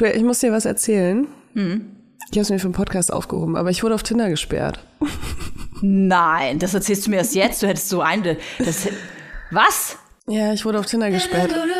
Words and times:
Du, 0.00 0.06
ich 0.06 0.22
muss 0.22 0.38
dir 0.38 0.50
was 0.50 0.64
erzählen. 0.64 1.26
Hm. 1.52 1.94
Ich 2.30 2.38
habe 2.38 2.40
es 2.40 2.48
mir 2.48 2.58
für 2.58 2.68
den 2.68 2.72
Podcast 2.72 3.12
aufgehoben, 3.12 3.54
aber 3.54 3.68
ich 3.68 3.82
wurde 3.82 3.94
auf 3.94 4.02
Tinder 4.02 4.30
gesperrt. 4.30 4.80
Nein, 5.82 6.58
das 6.58 6.72
erzählst 6.72 7.06
du 7.06 7.10
mir 7.10 7.16
erst 7.16 7.34
jetzt. 7.34 7.62
Du 7.62 7.66
hättest 7.66 7.90
so 7.90 8.00
eine. 8.00 8.38
Das, 8.58 8.88
was? 9.50 9.98
Ja, 10.26 10.54
ich 10.54 10.64
wurde 10.64 10.78
auf 10.78 10.86
Tinder 10.86 11.10
gesperrt. 11.10 11.54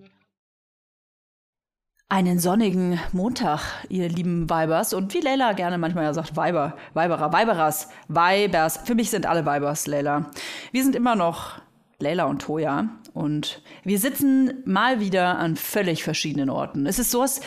einen 2.11 2.39
sonnigen 2.39 2.99
Montag, 3.13 3.61
ihr 3.87 4.09
lieben 4.09 4.49
Weibers. 4.49 4.93
Und 4.93 5.13
wie 5.13 5.21
Leila 5.21 5.53
gerne 5.53 5.77
manchmal 5.77 6.03
ja 6.03 6.13
sagt, 6.13 6.35
Weiber, 6.35 6.75
Weiberer, 6.93 7.31
Weiberas, 7.31 7.87
Weibers. 8.09 8.81
Für 8.83 8.95
mich 8.95 9.09
sind 9.09 9.25
alle 9.25 9.45
Weibers, 9.45 9.87
Leila. 9.87 10.29
Wir 10.73 10.83
sind 10.83 10.97
immer 10.97 11.15
noch 11.15 11.61
Leila 11.99 12.25
und 12.25 12.41
Toya. 12.41 12.89
Und 13.13 13.61
wir 13.85 13.97
sitzen 13.97 14.61
mal 14.65 14.99
wieder 14.99 15.39
an 15.39 15.55
völlig 15.55 16.03
verschiedenen 16.03 16.49
Orten. 16.49 16.85
Es 16.85 16.99
ist 16.99 17.11
sowas, 17.11 17.39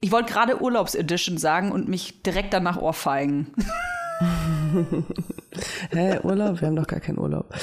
ich 0.00 0.10
wollte 0.12 0.32
gerade 0.32 0.62
Urlaubsedition 0.62 1.36
sagen 1.36 1.70
und 1.70 1.86
mich 1.86 2.22
direkt 2.22 2.54
danach 2.54 2.78
ohrfeigen. 2.78 3.52
Hä, 5.90 6.20
Urlaub? 6.22 6.62
Wir 6.62 6.68
haben 6.68 6.76
doch 6.76 6.86
gar 6.86 7.00
keinen 7.00 7.18
Urlaub. 7.18 7.54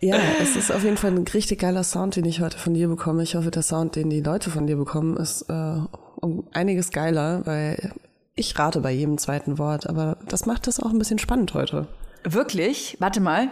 Ja, 0.00 0.16
es 0.40 0.56
ist 0.56 0.70
auf 0.70 0.84
jeden 0.84 0.96
Fall 0.96 1.12
ein 1.12 1.26
richtig 1.26 1.60
geiler 1.60 1.82
Sound, 1.82 2.16
den 2.16 2.26
ich 2.26 2.40
heute 2.40 2.58
von 2.58 2.74
dir 2.74 2.88
bekomme. 2.88 3.22
Ich 3.22 3.34
hoffe, 3.34 3.50
der 3.50 3.62
Sound, 3.62 3.96
den 3.96 4.10
die 4.10 4.20
Leute 4.20 4.50
von 4.50 4.66
dir 4.66 4.76
bekommen, 4.76 5.16
ist 5.16 5.42
äh, 5.48 5.78
um 6.20 6.46
einiges 6.52 6.90
geiler, 6.90 7.46
weil 7.46 7.92
ich 8.34 8.58
rate 8.58 8.80
bei 8.80 8.92
jedem 8.92 9.16
zweiten 9.16 9.58
Wort, 9.58 9.88
aber 9.88 10.18
das 10.28 10.44
macht 10.44 10.66
das 10.66 10.80
auch 10.80 10.90
ein 10.90 10.98
bisschen 10.98 11.18
spannend 11.18 11.54
heute. 11.54 11.88
Wirklich? 12.24 12.96
Warte 13.00 13.20
mal. 13.20 13.48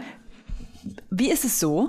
Wie 1.10 1.30
ist 1.30 1.44
es 1.44 1.58
so? 1.58 1.88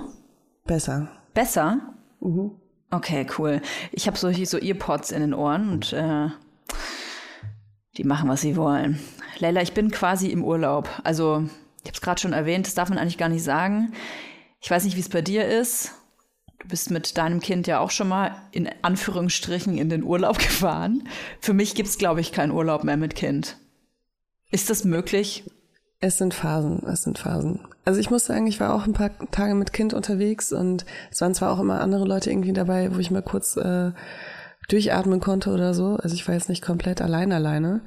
Besser. 0.66 1.10
Besser? 1.34 1.82
Mhm. 2.22 2.52
Okay, 2.92 3.28
cool. 3.38 3.62
Ich 3.92 4.08
habe 4.08 4.18
solche 4.18 4.46
so 4.46 4.58
Earpods 4.58 5.12
in 5.12 5.20
den 5.20 5.34
Ohren 5.34 5.70
und 5.70 5.92
äh, 5.92 6.30
die 7.98 8.06
machen, 8.06 8.30
was 8.30 8.42
sie 8.42 8.56
wollen. 8.56 9.00
Leila, 9.40 9.62
ich 9.62 9.74
bin 9.74 9.92
quasi 9.92 10.30
im 10.30 10.44
Urlaub. 10.44 10.88
Also, 11.04 11.44
ich 11.82 11.90
habe 11.90 11.96
es 11.96 12.02
gerade 12.02 12.22
schon 12.22 12.34
erwähnt, 12.34 12.68
das 12.68 12.76
darf 12.76 12.90
man 12.90 12.98
eigentlich 12.98 13.18
gar 13.18 13.30
nicht 13.30 13.44
sagen. 13.44 13.92
Ich 14.66 14.72
weiß 14.72 14.84
nicht, 14.84 14.96
wie 14.96 15.02
es 15.02 15.10
bei 15.10 15.22
dir 15.22 15.48
ist. 15.48 15.92
Du 16.58 16.68
bist 16.70 16.90
mit 16.90 17.20
deinem 17.20 17.40
Kind 17.40 17.68
ja 17.68 17.82
auch 17.82 17.92
schon 17.92 18.08
mal 18.08 18.36
in 18.52 18.68
Anführungsstrichen 18.82 19.78
in 19.78 19.90
den 19.90 20.02
Urlaub 20.02 20.40
gefahren. 20.40 21.08
Für 21.40 21.54
mich 21.54 21.76
gibt 21.76 21.88
es, 21.88 22.00
glaube 22.00 22.20
ich, 22.20 22.32
keinen 22.32 22.50
Urlaub 22.52 22.84
mehr 22.84 22.98
mit 22.98 23.14
Kind. 23.14 23.58
Ist 24.50 24.72
das 24.72 24.84
möglich? 24.84 25.44
Es 26.00 26.18
sind 26.18 26.34
Phasen, 26.34 26.82
es 26.88 27.04
sind 27.04 27.20
Phasen. 27.20 27.60
Also 27.86 28.00
ich 28.00 28.10
muss 28.10 28.26
sagen, 28.26 28.48
ich 28.48 28.60
war 28.60 28.74
auch 28.74 28.88
ein 28.88 28.94
paar 28.94 29.12
Tage 29.30 29.54
mit 29.54 29.72
Kind 29.72 29.94
unterwegs 29.94 30.52
und 30.52 30.84
es 31.12 31.22
waren 31.22 31.36
zwar 31.36 31.52
auch 31.52 31.60
immer 31.60 31.80
andere 31.80 32.06
Leute 32.06 32.32
irgendwie 32.32 32.52
dabei, 32.52 32.90
wo 32.96 32.98
ich 32.98 33.12
mal 33.12 33.22
kurz 33.22 33.58
äh, 33.58 33.92
durchatmen 34.68 35.20
konnte 35.20 35.52
oder 35.52 35.76
so. 35.76 35.98
Also 35.98 36.16
ich 36.16 36.28
war 36.28 36.34
jetzt 36.34 36.50
nicht 36.50 36.66
komplett 36.66 37.04
allein 37.04 37.32
alleine, 37.34 37.82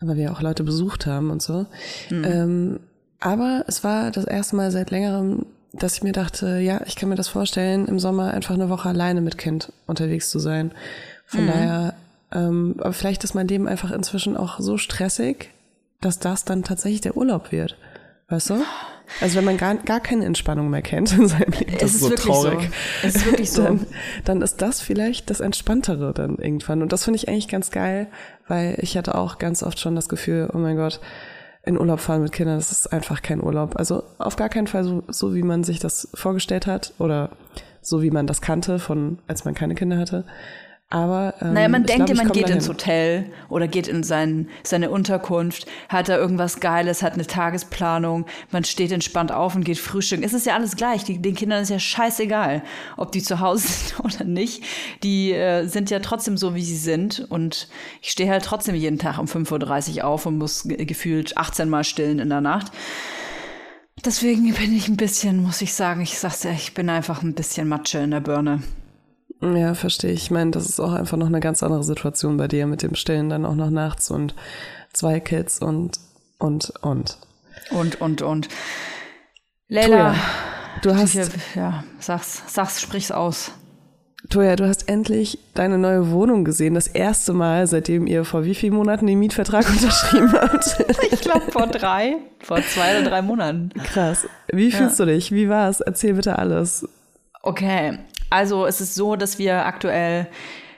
aber 0.00 0.16
wir 0.16 0.32
auch 0.32 0.42
Leute 0.42 0.64
besucht 0.64 1.06
haben 1.06 1.30
und 1.30 1.40
so. 1.40 1.66
Mhm. 2.10 2.24
Ähm, 2.24 2.80
aber 3.20 3.64
es 3.68 3.84
war 3.84 4.10
das 4.10 4.24
erste 4.24 4.56
Mal 4.56 4.72
seit 4.72 4.90
längerem 4.90 5.46
dass 5.78 5.96
ich 5.96 6.02
mir 6.02 6.12
dachte, 6.12 6.58
ja, 6.58 6.80
ich 6.86 6.96
kann 6.96 7.08
mir 7.08 7.14
das 7.14 7.28
vorstellen, 7.28 7.86
im 7.86 7.98
Sommer 7.98 8.32
einfach 8.32 8.54
eine 8.54 8.68
Woche 8.68 8.88
alleine 8.88 9.20
mit 9.20 9.38
Kind 9.38 9.72
unterwegs 9.86 10.30
zu 10.30 10.38
sein. 10.38 10.72
Von 11.26 11.44
mhm. 11.44 11.46
daher, 11.48 11.94
ähm, 12.32 12.76
aber 12.78 12.92
vielleicht 12.92 13.24
ist 13.24 13.34
mein 13.34 13.48
Leben 13.48 13.68
einfach 13.68 13.90
inzwischen 13.90 14.36
auch 14.36 14.60
so 14.60 14.78
stressig, 14.78 15.50
dass 16.00 16.18
das 16.18 16.44
dann 16.44 16.62
tatsächlich 16.62 17.00
der 17.00 17.16
Urlaub 17.16 17.52
wird. 17.52 17.76
Weißt 18.28 18.50
du? 18.50 18.62
Also 19.20 19.36
wenn 19.36 19.44
man 19.44 19.56
gar, 19.56 19.76
gar 19.76 20.00
keine 20.00 20.24
Entspannung 20.24 20.68
mehr 20.68 20.82
kennt 20.82 21.12
in 21.12 21.28
seinem 21.28 21.52
Leben, 21.52 21.72
das 21.78 21.94
Es 21.94 21.94
ist 21.94 22.00
so 22.00 22.10
traurig. 22.10 22.60
so. 23.02 23.06
Es 23.06 23.16
ist 23.16 23.26
wirklich 23.26 23.50
so. 23.52 23.62
Dann, 23.62 23.86
dann 24.24 24.42
ist 24.42 24.60
das 24.60 24.80
vielleicht 24.80 25.30
das 25.30 25.40
Entspanntere 25.40 26.12
dann 26.12 26.36
irgendwann. 26.36 26.82
Und 26.82 26.92
das 26.92 27.04
finde 27.04 27.18
ich 27.18 27.28
eigentlich 27.28 27.48
ganz 27.48 27.70
geil, 27.70 28.08
weil 28.48 28.76
ich 28.80 28.96
hatte 28.96 29.14
auch 29.14 29.38
ganz 29.38 29.62
oft 29.62 29.78
schon 29.78 29.94
das 29.94 30.08
Gefühl, 30.08 30.50
oh 30.52 30.58
mein 30.58 30.76
Gott, 30.76 31.00
in 31.66 31.78
Urlaub 31.78 32.00
fahren 32.00 32.22
mit 32.22 32.32
Kindern, 32.32 32.56
das 32.56 32.72
ist 32.72 32.92
einfach 32.92 33.22
kein 33.22 33.42
Urlaub. 33.42 33.76
Also 33.76 34.04
auf 34.18 34.36
gar 34.36 34.48
keinen 34.48 34.68
Fall 34.68 34.84
so, 34.84 35.02
so 35.08 35.34
wie 35.34 35.42
man 35.42 35.64
sich 35.64 35.80
das 35.80 36.08
vorgestellt 36.14 36.66
hat 36.66 36.94
oder 36.98 37.30
so 37.82 38.02
wie 38.02 38.10
man 38.10 38.26
das 38.26 38.40
kannte, 38.40 38.78
von 38.78 39.18
als 39.26 39.44
man 39.44 39.54
keine 39.54 39.74
Kinder 39.74 39.98
hatte. 39.98 40.24
Aber 40.88 41.34
ähm, 41.40 41.54
Naja, 41.54 41.68
man 41.68 41.84
denkt 41.84 42.06
glaub, 42.06 42.16
man 42.16 42.28
geht 42.28 42.44
dahin. 42.44 42.58
ins 42.58 42.68
Hotel 42.68 43.32
oder 43.48 43.66
geht 43.66 43.88
in 43.88 44.04
sein, 44.04 44.48
seine 44.62 44.88
Unterkunft, 44.90 45.66
hat 45.88 46.08
da 46.08 46.16
irgendwas 46.16 46.60
Geiles, 46.60 47.02
hat 47.02 47.14
eine 47.14 47.26
Tagesplanung, 47.26 48.24
man 48.52 48.62
steht 48.62 48.92
entspannt 48.92 49.32
auf 49.32 49.56
und 49.56 49.64
geht 49.64 49.78
frühstücken. 49.78 50.22
Es 50.22 50.32
ist 50.32 50.46
ja 50.46 50.54
alles 50.54 50.76
gleich. 50.76 51.02
Die, 51.02 51.20
den 51.20 51.34
Kindern 51.34 51.60
ist 51.60 51.70
ja 51.70 51.80
scheißegal, 51.80 52.62
ob 52.96 53.10
die 53.10 53.20
zu 53.20 53.40
Hause 53.40 53.66
sind 53.68 53.98
oder 54.04 54.22
nicht. 54.24 54.62
Die 55.02 55.32
äh, 55.32 55.66
sind 55.66 55.90
ja 55.90 55.98
trotzdem 55.98 56.36
so, 56.36 56.54
wie 56.54 56.62
sie 56.64 56.76
sind. 56.76 57.26
Und 57.30 57.66
ich 58.00 58.12
stehe 58.12 58.30
halt 58.30 58.44
trotzdem 58.44 58.76
jeden 58.76 59.00
Tag 59.00 59.18
um 59.18 59.26
5.30 59.26 59.96
Uhr 59.98 60.04
auf 60.04 60.24
und 60.26 60.38
muss 60.38 60.62
ge- 60.62 60.84
gefühlt 60.84 61.36
18 61.36 61.68
Mal 61.68 61.82
stillen 61.82 62.20
in 62.20 62.28
der 62.28 62.40
Nacht. 62.40 62.70
Deswegen 64.04 64.54
bin 64.54 64.72
ich 64.76 64.86
ein 64.88 64.96
bisschen, 64.96 65.42
muss 65.42 65.62
ich 65.62 65.74
sagen, 65.74 66.00
ich 66.02 66.16
sag's 66.18 66.44
ja, 66.44 66.52
ich 66.52 66.74
bin 66.74 66.88
einfach 66.90 67.22
ein 67.22 67.34
bisschen 67.34 67.66
Matsche 67.66 67.98
in 67.98 68.12
der 68.12 68.20
Birne. 68.20 68.62
Ja, 69.40 69.74
verstehe 69.74 70.12
ich. 70.12 70.30
Meine, 70.30 70.50
das 70.50 70.66
ist 70.66 70.80
auch 70.80 70.92
einfach 70.92 71.16
noch 71.16 71.26
eine 71.26 71.40
ganz 71.40 71.62
andere 71.62 71.84
Situation 71.84 72.36
bei 72.36 72.48
dir 72.48 72.66
mit 72.66 72.82
dem 72.82 72.94
Stillen 72.94 73.28
dann 73.28 73.44
auch 73.44 73.54
noch 73.54 73.70
nachts 73.70 74.10
und 74.10 74.34
zwei 74.92 75.20
Kids 75.20 75.58
und, 75.58 75.98
und, 76.38 76.72
und. 76.80 77.18
Und, 77.70 78.00
und, 78.00 78.22
und. 78.22 78.48
Leila, 79.68 80.14
du 80.82 80.94
hast, 80.94 81.14
Ja, 81.14 81.24
ja, 81.54 81.84
sag's, 81.98 82.42
sag's, 82.46 82.80
sprich's 82.80 83.10
aus. 83.10 83.50
Toja, 84.30 84.56
du 84.56 84.66
hast 84.66 84.88
endlich 84.88 85.38
deine 85.54 85.78
neue 85.78 86.10
Wohnung 86.10 86.44
gesehen. 86.44 86.74
Das 86.74 86.88
erste 86.88 87.32
Mal, 87.32 87.66
seitdem 87.66 88.06
ihr 88.06 88.24
vor 88.24 88.44
wie 88.44 88.54
vielen 88.54 88.74
Monaten 88.74 89.06
den 89.06 89.18
Mietvertrag 89.18 89.68
unterschrieben 89.70 90.32
habt. 90.32 90.76
Ich 91.12 91.20
glaube 91.20 91.50
vor 91.52 91.66
drei, 91.66 92.16
vor 92.40 92.60
zwei 92.62 92.98
oder 92.98 93.10
drei 93.10 93.22
Monaten. 93.22 93.70
Krass. 93.84 94.26
Wie 94.52 94.72
fühlst 94.72 94.98
du 94.98 95.04
dich? 95.04 95.30
Wie 95.30 95.48
war's? 95.48 95.80
Erzähl 95.80 96.14
bitte 96.14 96.38
alles. 96.38 96.88
Okay, 97.42 97.98
also 98.30 98.66
es 98.66 98.80
ist 98.80 98.94
so, 98.94 99.16
dass 99.16 99.38
wir 99.38 99.66
aktuell 99.66 100.26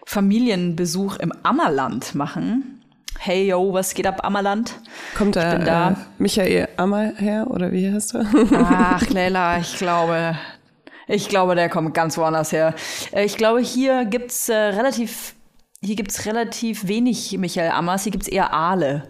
Familienbesuch 0.06 1.16
im 1.16 1.32
Ammerland 1.42 2.14
machen. 2.14 2.82
Hey 3.18 3.48
yo, 3.48 3.72
was 3.72 3.94
geht 3.94 4.06
ab, 4.06 4.24
Ammerland? 4.24 4.74
Kommt 5.16 5.36
da, 5.36 5.56
bin 5.56 5.64
da. 5.64 5.90
Äh, 5.90 5.94
Michael 6.18 6.68
Ammer 6.76 7.12
her 7.16 7.46
oder 7.50 7.72
wie 7.72 7.92
heißt 7.92 8.14
er? 8.14 8.26
Ach, 8.54 9.08
Leila, 9.10 9.58
ich 9.58 9.76
glaube, 9.76 10.36
ich 11.08 11.28
glaube, 11.28 11.54
der 11.54 11.68
kommt 11.68 11.94
ganz 11.94 12.16
woanders 12.16 12.52
her. 12.52 12.74
Äh, 13.12 13.24
Ich 13.24 13.36
glaube, 13.36 13.60
hier 13.60 14.04
gibt's 14.04 14.48
äh, 14.48 14.54
relativ, 14.54 15.34
hier 15.82 15.96
gibt's 15.96 16.26
relativ 16.26 16.86
wenig 16.86 17.36
Michael 17.38 17.70
Ammers. 17.72 18.04
Hier 18.04 18.12
gibt's 18.12 18.28
eher 18.28 18.52
Aale. 18.52 19.08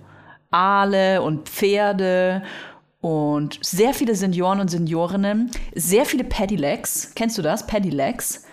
Aale 0.50 1.20
und 1.20 1.48
Pferde 1.48 2.42
und 3.00 3.58
sehr 3.64 3.94
viele 3.94 4.14
Senioren 4.14 4.60
und 4.60 4.68
Seniorinnen. 4.70 5.50
Sehr 5.74 6.04
viele 6.04 6.24
Pedelecs. 6.24 7.12
Kennst 7.14 7.38
du 7.38 7.42
das? 7.42 7.66
Pedelecs? 7.66 8.44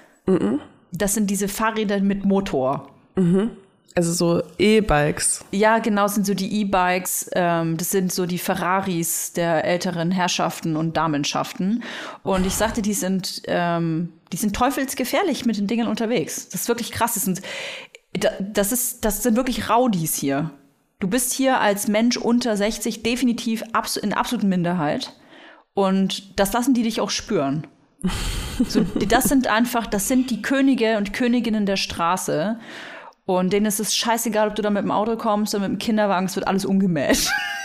Das 0.91 1.13
sind 1.13 1.29
diese 1.29 1.47
Fahrräder 1.47 1.99
mit 1.99 2.25
Motor. 2.25 2.89
Also 3.95 4.11
so 4.11 4.43
E-Bikes. 4.57 5.45
Ja, 5.51 5.79
genau, 5.79 6.07
sind 6.07 6.25
so 6.25 6.33
die 6.33 6.61
E-Bikes, 6.61 7.29
ähm, 7.33 7.77
das 7.77 7.91
sind 7.91 8.11
so 8.11 8.25
die 8.25 8.37
Ferraris 8.39 9.31
der 9.31 9.63
älteren 9.63 10.11
Herrschaften 10.11 10.75
und 10.75 10.97
Damenschaften. 10.97 11.81
Und 12.23 12.45
ich 12.45 12.55
sagte, 12.55 12.81
die 12.81 12.93
sind, 12.93 13.43
ähm, 13.47 14.11
die 14.33 14.37
sind 14.37 14.53
teufelsgefährlich 14.53 15.45
mit 15.45 15.57
den 15.57 15.67
Dingen 15.67 15.87
unterwegs. 15.87 16.49
Das 16.49 16.61
ist 16.61 16.67
wirklich 16.67 16.91
krass. 16.91 17.13
Das 17.13 17.23
sind, 17.23 17.41
da- 18.13 18.31
das 18.41 18.73
ist, 18.73 19.05
das 19.05 19.23
sind 19.23 19.37
wirklich 19.37 19.69
Raudis 19.69 20.15
hier. 20.15 20.51
Du 20.99 21.07
bist 21.07 21.33
hier 21.33 21.59
als 21.59 21.87
Mensch 21.87 22.17
unter 22.17 22.55
60 22.55 23.03
definitiv 23.03 23.63
abs 23.73 23.97
in 23.97 24.13
absoluten 24.13 24.49
Minderheit. 24.49 25.13
Und 25.73 26.39
das 26.39 26.53
lassen 26.53 26.73
die 26.73 26.83
dich 26.83 27.01
auch 27.01 27.09
spüren. 27.09 27.67
So, 28.69 28.85
das 29.09 29.25
sind 29.25 29.47
einfach, 29.47 29.85
das 29.85 30.07
sind 30.07 30.31
die 30.31 30.41
Könige 30.41 30.95
und 30.95 31.11
Königinnen 31.11 31.65
der 31.65 31.75
Straße. 31.75 32.57
Und 33.25 33.51
denen 33.51 33.65
ist 33.65 33.81
es 33.81 33.97
scheißegal, 33.97 34.47
ob 34.47 34.55
du 34.55 34.61
da 34.61 34.69
mit 34.69 34.81
dem 34.81 34.91
Auto 34.91 35.17
kommst 35.17 35.53
oder 35.53 35.67
mit 35.67 35.77
dem 35.77 35.83
Kinderwagen, 35.85 36.27
es 36.27 36.37
wird 36.37 36.47
alles 36.47 36.63
umgemäht. 36.63 37.29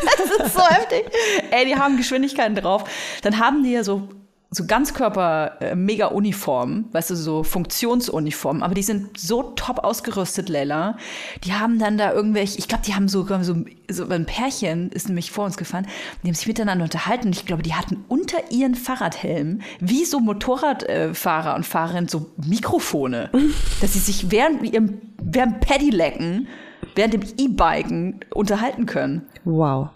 das 0.18 0.46
ist 0.46 0.54
so 0.54 0.66
heftig. 0.66 1.04
Ey, 1.50 1.64
die 1.64 1.76
haben 1.76 1.96
Geschwindigkeiten 1.96 2.54
drauf. 2.54 2.84
Dann 3.22 3.38
haben 3.38 3.62
die 3.62 3.72
ja 3.72 3.84
so, 3.84 4.08
so 4.50 4.64
Ganzkörper-Mega-Uniformen, 4.66 6.86
weißt 6.92 7.10
du, 7.10 7.16
so 7.16 7.42
Funktionsuniformen, 7.42 8.62
aber 8.62 8.74
die 8.74 8.82
sind 8.82 9.18
so 9.18 9.42
top 9.42 9.84
ausgerüstet, 9.84 10.48
Leila. 10.48 10.96
Die 11.44 11.52
haben 11.52 11.78
dann 11.78 11.98
da 11.98 12.14
irgendwelche, 12.14 12.58
ich 12.58 12.66
glaube, 12.66 12.82
die 12.86 12.94
haben 12.94 13.08
sogar 13.08 13.44
so, 13.44 13.56
so 13.90 14.08
ein 14.08 14.24
Pärchen 14.24 14.90
ist 14.90 15.08
nämlich 15.08 15.32
vor 15.32 15.44
uns 15.44 15.58
gefahren, 15.58 15.86
die 16.22 16.28
haben 16.28 16.34
sich 16.34 16.46
miteinander 16.46 16.84
unterhalten. 16.84 17.28
Ich 17.30 17.44
glaube, 17.44 17.62
die 17.62 17.74
hatten 17.74 18.06
unter 18.08 18.50
ihren 18.50 18.74
Fahrradhelmen, 18.74 19.60
wie 19.80 20.06
so 20.06 20.18
Motorradfahrer 20.18 21.54
und 21.54 21.66
Fahrerinnen, 21.66 22.08
so 22.08 22.30
Mikrofone, 22.38 23.28
dass 23.82 23.92
sie 23.92 23.98
sich 23.98 24.30
während 24.30 24.62
ihrem, 24.62 25.02
während 25.22 25.60
Paddylecken, 25.60 26.48
während 26.94 27.12
dem 27.12 27.22
E-Biken 27.36 28.20
unterhalten 28.32 28.86
können. 28.86 29.26
Wow. 29.44 29.90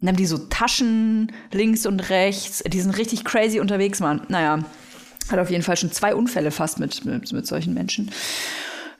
Dann 0.00 0.08
haben 0.08 0.16
die 0.16 0.26
so 0.26 0.38
Taschen 0.38 1.32
links 1.52 1.86
und 1.86 2.10
rechts. 2.10 2.62
Die 2.66 2.80
sind 2.80 2.96
richtig 2.96 3.24
crazy 3.24 3.60
unterwegs, 3.60 4.00
Mann. 4.00 4.22
Naja, 4.28 4.60
hat 5.30 5.38
auf 5.38 5.50
jeden 5.50 5.62
Fall 5.62 5.76
schon 5.76 5.92
zwei 5.92 6.14
Unfälle 6.14 6.50
fast 6.50 6.80
mit, 6.80 7.04
mit, 7.04 7.32
mit 7.32 7.46
solchen 7.46 7.74
Menschen. 7.74 8.10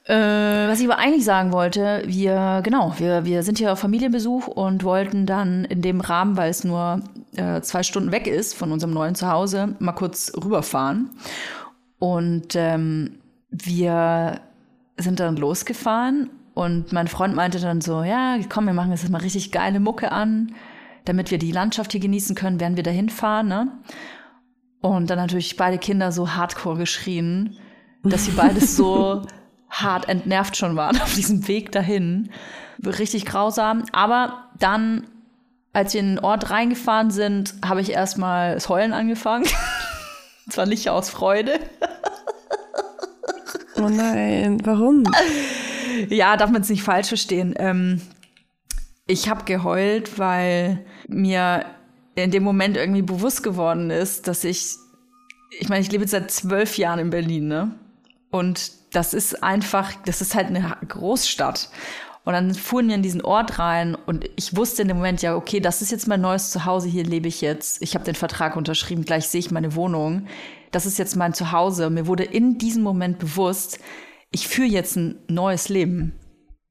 Äh, 0.04 0.68
was 0.68 0.80
ich 0.80 0.86
aber 0.86 0.98
eigentlich 0.98 1.24
sagen 1.24 1.52
wollte, 1.52 2.02
wir, 2.06 2.62
genau, 2.64 2.94
wir, 2.98 3.24
wir 3.24 3.42
sind 3.42 3.58
hier 3.58 3.72
auf 3.72 3.78
Familienbesuch 3.78 4.46
und 4.46 4.82
wollten 4.82 5.26
dann 5.26 5.64
in 5.66 5.82
dem 5.82 6.00
Rahmen, 6.00 6.36
weil 6.36 6.50
es 6.50 6.64
nur 6.64 7.02
äh, 7.36 7.60
zwei 7.60 7.82
Stunden 7.82 8.10
weg 8.10 8.26
ist 8.26 8.54
von 8.54 8.72
unserem 8.72 8.92
neuen 8.92 9.14
Zuhause, 9.14 9.76
mal 9.78 9.92
kurz 9.92 10.32
rüberfahren. 10.36 11.10
Und 11.98 12.56
ähm, 12.56 13.18
wir 13.50 14.40
sind 14.96 15.20
dann 15.20 15.36
losgefahren 15.36 16.30
und 16.54 16.92
mein 16.92 17.08
Freund 17.08 17.34
meinte 17.34 17.60
dann 17.60 17.80
so, 17.80 18.02
ja, 18.02 18.38
komm, 18.48 18.66
wir 18.66 18.72
machen 18.72 18.90
jetzt 18.90 19.08
mal 19.10 19.18
richtig 19.20 19.52
geile 19.52 19.80
Mucke 19.80 20.12
an, 20.12 20.54
damit 21.04 21.30
wir 21.30 21.38
die 21.38 21.52
Landschaft 21.52 21.92
hier 21.92 22.00
genießen 22.00 22.34
können, 22.34 22.60
während 22.60 22.76
wir 22.76 22.82
dahin 22.82 23.08
fahren, 23.08 23.48
ne? 23.48 23.72
Und 24.80 25.10
dann 25.10 25.18
natürlich 25.18 25.56
beide 25.56 25.78
Kinder 25.78 26.10
so 26.10 26.32
hardcore 26.34 26.78
geschrien, 26.78 27.58
dass 28.02 28.24
sie 28.24 28.30
beides 28.30 28.76
so 28.76 29.22
hart 29.70 30.08
entnervt 30.08 30.56
schon 30.56 30.74
waren 30.76 31.00
auf 31.00 31.14
diesem 31.14 31.46
Weg 31.48 31.70
dahin. 31.72 32.30
Richtig 32.84 33.26
grausam. 33.26 33.84
Aber 33.92 34.50
dann, 34.58 35.06
als 35.72 35.92
wir 35.92 36.00
in 36.00 36.16
den 36.16 36.18
Ort 36.18 36.50
reingefahren 36.50 37.10
sind, 37.10 37.54
habe 37.64 37.80
ich 37.82 37.92
erstmal 37.92 38.54
das 38.54 38.68
Heulen 38.68 38.92
angefangen. 38.92 39.44
Und 40.46 40.52
zwar 40.52 40.66
nicht 40.66 40.88
aus 40.88 41.10
Freude. 41.10 41.60
Oh 43.76 43.88
nein, 43.88 44.58
warum? 44.64 45.04
Ja, 46.08 46.36
darf 46.36 46.50
man 46.50 46.62
es 46.62 46.70
nicht 46.70 46.82
falsch 46.82 47.08
verstehen. 47.08 47.54
Ähm, 47.56 48.00
ich 49.10 49.28
habe 49.28 49.44
geheult, 49.44 50.18
weil 50.18 50.84
mir 51.08 51.64
in 52.14 52.30
dem 52.30 52.44
Moment 52.44 52.76
irgendwie 52.76 53.02
bewusst 53.02 53.42
geworden 53.42 53.90
ist, 53.90 54.28
dass 54.28 54.44
ich, 54.44 54.76
ich 55.58 55.68
meine, 55.68 55.80
ich 55.80 55.90
lebe 55.90 56.04
jetzt 56.04 56.12
seit 56.12 56.30
zwölf 56.30 56.78
Jahren 56.78 57.00
in 57.00 57.10
Berlin, 57.10 57.48
ne? 57.48 57.74
Und 58.30 58.72
das 58.92 59.12
ist 59.12 59.42
einfach, 59.42 59.92
das 60.04 60.20
ist 60.20 60.34
halt 60.34 60.46
eine 60.46 60.76
Großstadt. 60.86 61.70
Und 62.24 62.34
dann 62.34 62.54
fuhren 62.54 62.88
wir 62.88 62.94
in 62.94 63.02
diesen 63.02 63.22
Ort 63.22 63.58
rein 63.58 63.96
und 64.06 64.28
ich 64.36 64.54
wusste 64.54 64.82
in 64.82 64.88
dem 64.88 64.98
Moment, 64.98 65.22
ja, 65.22 65.34
okay, 65.34 65.58
das 65.58 65.82
ist 65.82 65.90
jetzt 65.90 66.06
mein 66.06 66.20
neues 66.20 66.50
Zuhause, 66.50 66.88
hier 66.88 67.02
lebe 67.02 67.26
ich 67.26 67.40
jetzt. 67.40 67.82
Ich 67.82 67.94
habe 67.94 68.04
den 68.04 68.14
Vertrag 68.14 68.56
unterschrieben, 68.56 69.04
gleich 69.04 69.26
sehe 69.26 69.40
ich 69.40 69.50
meine 69.50 69.74
Wohnung. 69.74 70.26
Das 70.70 70.86
ist 70.86 70.98
jetzt 70.98 71.16
mein 71.16 71.34
Zuhause. 71.34 71.90
Mir 71.90 72.06
wurde 72.06 72.24
in 72.24 72.58
diesem 72.58 72.82
Moment 72.84 73.18
bewusst, 73.18 73.80
ich 74.30 74.46
führe 74.46 74.68
jetzt 74.68 74.96
ein 74.96 75.18
neues 75.26 75.68
Leben. 75.68 76.12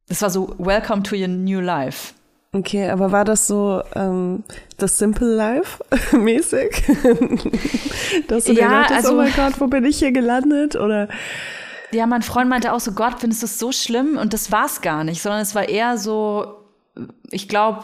Das 0.08 0.22
war 0.22 0.30
so, 0.30 0.56
welcome 0.60 1.04
to 1.04 1.16
your 1.16 1.28
new 1.28 1.60
life. 1.60 2.14
Okay, 2.52 2.90
aber 2.90 3.12
war 3.12 3.26
das 3.26 3.46
so 3.46 3.84
ähm, 3.96 4.44
das 4.78 4.98
Simple 4.98 5.36
Life 5.36 5.84
mäßig? 6.18 6.84
Dass 8.28 8.46
du 8.46 8.54
dir 8.54 8.62
Ja, 8.62 8.70
dachtest, 8.82 9.06
also- 9.06 9.14
oh 9.14 9.18
mein 9.18 9.34
Gott, 9.36 9.60
wo 9.60 9.68
bin 9.68 9.86
ich 9.86 10.00
hier 10.00 10.12
gelandet? 10.12 10.76
Oder 10.76 11.10
Ja, 11.92 12.08
mein 12.08 12.24
Freund 12.24 12.50
meinte 12.50 12.74
auch 12.74 12.80
so, 12.80 12.94
Gott, 12.94 13.16
findest 13.20 13.44
du 13.44 13.48
das 13.48 13.60
so 13.60 13.72
schlimm? 13.72 14.18
Und 14.18 14.34
das 14.34 14.52
war 14.52 14.66
es 14.66 14.82
gar 14.82 15.04
nicht, 15.04 15.22
sondern 15.22 15.42
es 15.42 15.54
war 15.54 15.70
eher 15.70 15.98
so, 16.00 16.56
ich 17.30 17.48
glaube, 17.48 17.84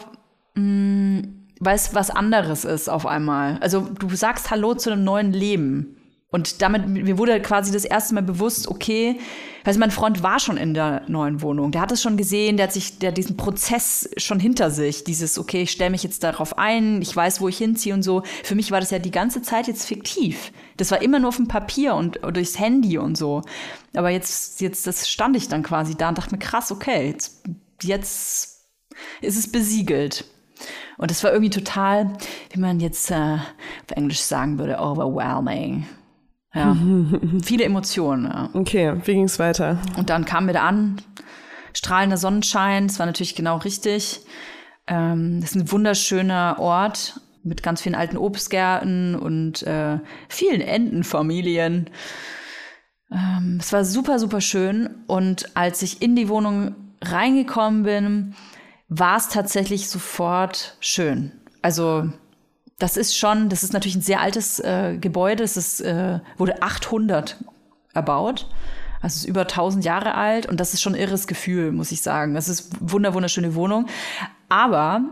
weil 0.56 1.74
es 1.74 1.94
was 1.94 2.10
anderes 2.10 2.64
ist 2.64 2.88
auf 2.88 3.06
einmal. 3.06 3.58
Also 3.60 3.80
du 3.98 4.08
sagst 4.16 4.50
Hallo 4.50 4.74
zu 4.74 4.90
einem 4.90 5.04
neuen 5.04 5.32
Leben. 5.32 5.96
Und 6.30 6.60
damit, 6.60 6.88
mir 6.88 7.18
wurde 7.18 7.40
quasi 7.40 7.72
das 7.72 7.84
erste 7.84 8.14
Mal 8.14 8.22
bewusst, 8.22 8.66
okay, 8.68 9.20
also 9.66 9.80
mein 9.80 9.90
Freund 9.90 10.22
war 10.22 10.38
schon 10.38 10.56
in 10.56 10.74
der 10.74 11.02
neuen 11.08 11.42
Wohnung. 11.42 11.72
Der 11.72 11.80
hat 11.80 11.90
es 11.90 12.00
schon 12.00 12.16
gesehen, 12.16 12.56
der 12.56 12.68
hat 12.68 12.72
sich, 12.72 12.98
der 12.98 13.08
hat 13.08 13.16
diesen 13.16 13.36
Prozess 13.36 14.08
schon 14.16 14.38
hinter 14.38 14.70
sich. 14.70 15.04
Dieses, 15.04 15.38
okay, 15.38 15.62
ich 15.62 15.72
stelle 15.72 15.90
mich 15.90 16.04
jetzt 16.04 16.22
darauf 16.22 16.56
ein, 16.56 17.02
ich 17.02 17.14
weiß, 17.14 17.40
wo 17.40 17.48
ich 17.48 17.58
hinziehe 17.58 17.92
und 17.92 18.02
so. 18.02 18.22
Für 18.44 18.54
mich 18.54 18.70
war 18.70 18.80
das 18.80 18.90
ja 18.90 18.98
die 18.98 19.10
ganze 19.10 19.42
Zeit 19.42 19.66
jetzt 19.66 19.86
fiktiv. 19.86 20.52
Das 20.76 20.90
war 20.90 21.02
immer 21.02 21.18
nur 21.18 21.30
auf 21.30 21.36
dem 21.36 21.48
Papier 21.48 21.94
und 21.94 22.20
durchs 22.22 22.58
Handy 22.58 22.98
und 22.98 23.16
so. 23.16 23.42
Aber 23.94 24.10
jetzt, 24.10 24.60
jetzt, 24.60 24.86
das 24.86 25.08
stand 25.08 25.36
ich 25.36 25.48
dann 25.48 25.62
quasi 25.62 25.96
da 25.96 26.10
und 26.10 26.18
dachte 26.18 26.32
mir, 26.32 26.38
krass, 26.38 26.70
okay, 26.70 27.08
jetzt, 27.08 27.42
jetzt 27.82 28.68
ist 29.20 29.36
es 29.36 29.50
besiegelt. 29.50 30.24
Und 30.96 31.10
das 31.10 31.24
war 31.24 31.32
irgendwie 31.32 31.50
total, 31.50 32.16
wie 32.50 32.60
man 32.60 32.80
jetzt 32.80 33.10
äh, 33.10 33.34
auf 33.34 33.96
Englisch 33.96 34.20
sagen 34.20 34.58
würde, 34.58 34.78
overwhelming. 34.78 35.86
Ja, 36.56 36.76
viele 37.42 37.64
Emotionen. 37.64 38.24
Ja. 38.24 38.50
Okay, 38.54 38.94
wie 39.04 39.14
ging's 39.14 39.38
weiter? 39.38 39.78
Und 39.96 40.10
dann 40.10 40.24
kamen 40.24 40.46
wir 40.46 40.54
da 40.54 40.62
an, 40.62 40.96
strahlender 41.74 42.16
Sonnenschein, 42.16 42.88
das 42.88 42.98
war 42.98 43.06
natürlich 43.06 43.34
genau 43.34 43.58
richtig. 43.58 44.20
Ähm, 44.86 45.40
das 45.40 45.50
ist 45.50 45.56
ein 45.56 45.72
wunderschöner 45.72 46.56
Ort 46.58 47.20
mit 47.42 47.62
ganz 47.62 47.82
vielen 47.82 47.94
alten 47.94 48.16
Obstgärten 48.16 49.14
und 49.14 49.62
äh, 49.62 49.98
vielen 50.28 50.60
Entenfamilien. 50.60 51.90
Ähm, 53.12 53.58
es 53.60 53.72
war 53.72 53.84
super, 53.84 54.18
super 54.18 54.40
schön. 54.40 54.90
Und 55.06 55.56
als 55.56 55.82
ich 55.82 56.02
in 56.02 56.16
die 56.16 56.28
Wohnung 56.28 56.74
reingekommen 57.02 57.84
bin, 57.84 58.34
war 58.88 59.16
es 59.16 59.28
tatsächlich 59.28 59.88
sofort 59.88 60.76
schön. 60.80 61.32
Also 61.62 62.10
das 62.78 62.96
ist 62.96 63.16
schon, 63.16 63.48
das 63.48 63.62
ist 63.62 63.72
natürlich 63.72 63.96
ein 63.96 64.02
sehr 64.02 64.20
altes 64.20 64.60
äh, 64.60 64.98
Gebäude. 65.00 65.42
Es 65.42 65.56
ist, 65.56 65.80
äh, 65.80 66.20
wurde 66.36 66.62
800 66.62 67.36
erbaut. 67.94 68.48
Also 69.00 69.14
es 69.14 69.16
ist 69.22 69.28
über 69.28 69.42
1000 69.42 69.84
Jahre 69.84 70.14
alt 70.14 70.46
und 70.46 70.60
das 70.60 70.74
ist 70.74 70.82
schon 70.82 70.94
ein 70.94 71.00
irres 71.00 71.26
Gefühl, 71.26 71.72
muss 71.72 71.92
ich 71.92 72.02
sagen. 72.02 72.34
Das 72.34 72.48
ist 72.48 72.70
wunder 72.80 73.14
wunderschöne 73.14 73.54
Wohnung. 73.54 73.86
Aber 74.48 75.02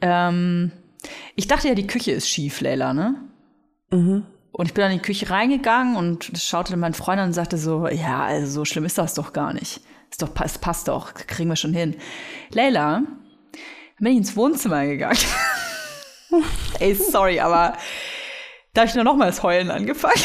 ähm, 0.00 0.72
ich 1.34 1.48
dachte 1.48 1.68
ja, 1.68 1.74
die 1.74 1.86
Küche 1.86 2.12
ist 2.12 2.28
schief, 2.28 2.60
Leila, 2.60 2.94
ne? 2.94 3.16
Mhm. 3.90 4.26
Und 4.52 4.66
ich 4.66 4.74
bin 4.74 4.82
dann 4.82 4.92
in 4.92 4.98
die 4.98 5.04
Küche 5.04 5.30
reingegangen 5.30 5.96
und 5.96 6.30
schaute 6.36 6.72
dann 6.72 6.80
meinen 6.80 6.94
Freund 6.94 7.18
an 7.20 7.28
und 7.28 7.32
sagte 7.32 7.56
so, 7.56 7.88
ja, 7.88 8.22
also 8.22 8.46
so 8.52 8.64
schlimm 8.64 8.84
ist 8.84 8.98
das 8.98 9.14
doch 9.14 9.32
gar 9.32 9.54
nicht. 9.54 9.80
Ist 10.10 10.20
doch, 10.20 10.28
es 10.44 10.58
passt 10.58 10.88
doch, 10.88 11.14
kriegen 11.14 11.48
wir 11.48 11.56
schon 11.56 11.72
hin. 11.72 11.96
Leila, 12.50 13.02
bin 13.98 14.12
ich 14.12 14.18
ins 14.18 14.36
Wohnzimmer 14.36 14.84
gegangen. 14.84 15.18
Ey, 16.78 16.94
sorry, 16.94 17.40
aber 17.40 17.76
da 18.74 18.82
habe 18.82 18.88
ich 18.88 18.94
nur 18.94 19.04
noch 19.04 19.16
mal 19.16 19.26
das 19.26 19.42
Heulen 19.42 19.70
angefangen. 19.70 20.22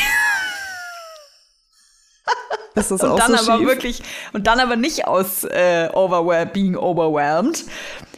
Ist 2.76 2.92
das 2.92 3.02
und 3.02 3.10
auch 3.10 3.20
dann 3.20 3.36
so 3.38 3.52
aber 3.52 3.60
schief? 3.60 3.68
wirklich 3.68 4.04
und 4.34 4.46
dann 4.46 4.60
aber 4.60 4.76
nicht 4.76 5.08
aus 5.08 5.44
äh, 5.46 5.90
overwhel 5.94 6.46
being 6.46 6.76
overwhelmed, 6.76 7.66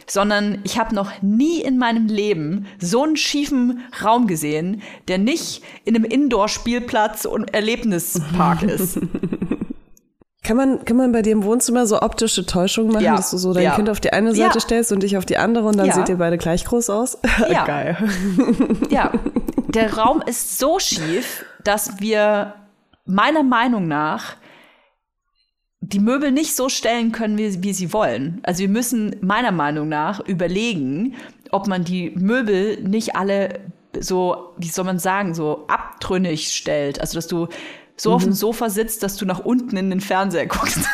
sondern 0.06 0.60
ich 0.64 0.78
habe 0.78 0.94
noch 0.94 1.22
nie 1.22 1.62
in 1.62 1.78
meinem 1.78 2.06
Leben 2.08 2.66
so 2.78 3.04
einen 3.04 3.16
schiefen 3.16 3.82
Raum 4.04 4.26
gesehen, 4.26 4.82
der 5.08 5.18
nicht 5.18 5.62
in 5.84 5.96
einem 5.96 6.04
Indoor-Spielplatz 6.04 7.24
und 7.24 7.54
Erlebnispark 7.54 8.62
ist. 8.62 8.98
Kann 10.42 10.56
man, 10.56 10.84
kann 10.86 10.96
man 10.96 11.12
bei 11.12 11.20
dir 11.22 11.32
im 11.32 11.44
Wohnzimmer 11.44 11.86
so 11.86 12.00
optische 12.00 12.46
Täuschungen 12.46 12.92
machen, 12.92 13.04
Ja. 13.04 13.16
dass 13.16 13.30
du 13.30 13.36
so 13.36 13.52
dein 13.52 13.64
Ja. 13.64 13.74
Kind 13.74 13.90
auf 13.90 14.00
die 14.00 14.12
eine 14.12 14.34
Seite 14.34 14.54
Ja. 14.54 14.60
stellst 14.60 14.90
und 14.90 15.02
dich 15.02 15.16
auf 15.18 15.26
die 15.26 15.36
andere 15.36 15.68
und 15.68 15.76
dann 15.76 15.92
seht 15.92 16.08
ihr 16.08 16.16
beide 16.16 16.38
gleich 16.38 16.64
groß 16.64 16.88
aus? 16.90 17.18
Ja. 17.50 17.64
Geil. 17.64 17.96
Ja, 18.90 19.12
der 19.68 19.94
Raum 19.98 20.22
ist 20.24 20.58
so 20.58 20.78
schief, 20.78 21.44
dass 21.62 22.00
wir 22.00 22.54
meiner 23.04 23.42
Meinung 23.42 23.86
nach 23.86 24.36
die 25.82 26.00
Möbel 26.00 26.30
nicht 26.32 26.54
so 26.56 26.68
stellen 26.68 27.12
können, 27.12 27.36
wie, 27.38 27.62
wie 27.62 27.72
sie 27.72 27.92
wollen. 27.92 28.40
Also 28.42 28.60
wir 28.60 28.68
müssen 28.68 29.16
meiner 29.20 29.52
Meinung 29.52 29.88
nach 29.88 30.20
überlegen, 30.20 31.14
ob 31.50 31.66
man 31.66 31.84
die 31.84 32.10
Möbel 32.16 32.80
nicht 32.82 33.14
alle 33.16 33.60
so, 33.98 34.52
wie 34.56 34.68
soll 34.68 34.84
man 34.84 34.98
sagen, 34.98 35.34
so 35.34 35.64
abtrünnig 35.68 36.52
stellt. 36.52 37.00
Also 37.00 37.16
dass 37.16 37.26
du 37.26 37.48
so 38.00 38.14
auf 38.14 38.24
dem 38.24 38.32
Sofa 38.32 38.70
sitzt, 38.70 39.02
dass 39.02 39.16
du 39.16 39.26
nach 39.26 39.40
unten 39.40 39.76
in 39.76 39.90
den 39.90 40.00
Fernseher 40.00 40.46
guckst. 40.46 40.78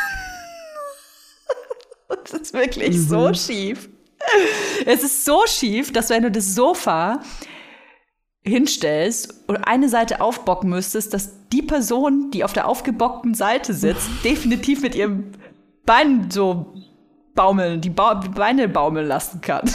das 2.09 2.33
ist 2.33 2.53
wirklich 2.53 2.99
so 2.99 3.33
schief. 3.33 3.89
Es 4.85 5.03
ist 5.03 5.23
so 5.23 5.43
schief, 5.47 5.93
dass 5.93 6.09
wenn 6.09 6.23
du 6.23 6.31
das 6.31 6.53
Sofa 6.53 7.21
hinstellst 8.43 9.43
und 9.47 9.57
eine 9.57 9.87
Seite 9.89 10.19
aufbocken 10.21 10.69
müsstest, 10.69 11.13
dass 11.13 11.47
die 11.49 11.61
Person, 11.61 12.31
die 12.31 12.43
auf 12.43 12.53
der 12.53 12.67
aufgebockten 12.67 13.33
Seite 13.35 13.73
sitzt, 13.73 14.09
definitiv 14.23 14.81
mit 14.81 14.95
ihrem 14.95 15.31
Bein 15.85 16.29
so 16.29 16.73
baumeln, 17.35 17.79
die, 17.79 17.89
ba 17.89 18.15
die 18.15 18.29
Beine 18.29 18.67
baumeln 18.67 19.07
lassen 19.07 19.39
kann. 19.39 19.69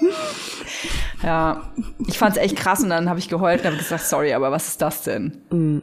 ja, 1.22 1.72
ich 2.06 2.18
fand's 2.18 2.36
echt 2.36 2.54
krass 2.54 2.82
und 2.84 2.90
dann 2.90 3.08
habe 3.08 3.18
ich 3.18 3.28
geheult 3.28 3.60
und 3.60 3.66
habe 3.66 3.76
gesagt, 3.78 4.04
sorry, 4.04 4.32
aber 4.32 4.52
was 4.52 4.68
ist 4.68 4.80
das 4.82 5.02
denn? 5.02 5.82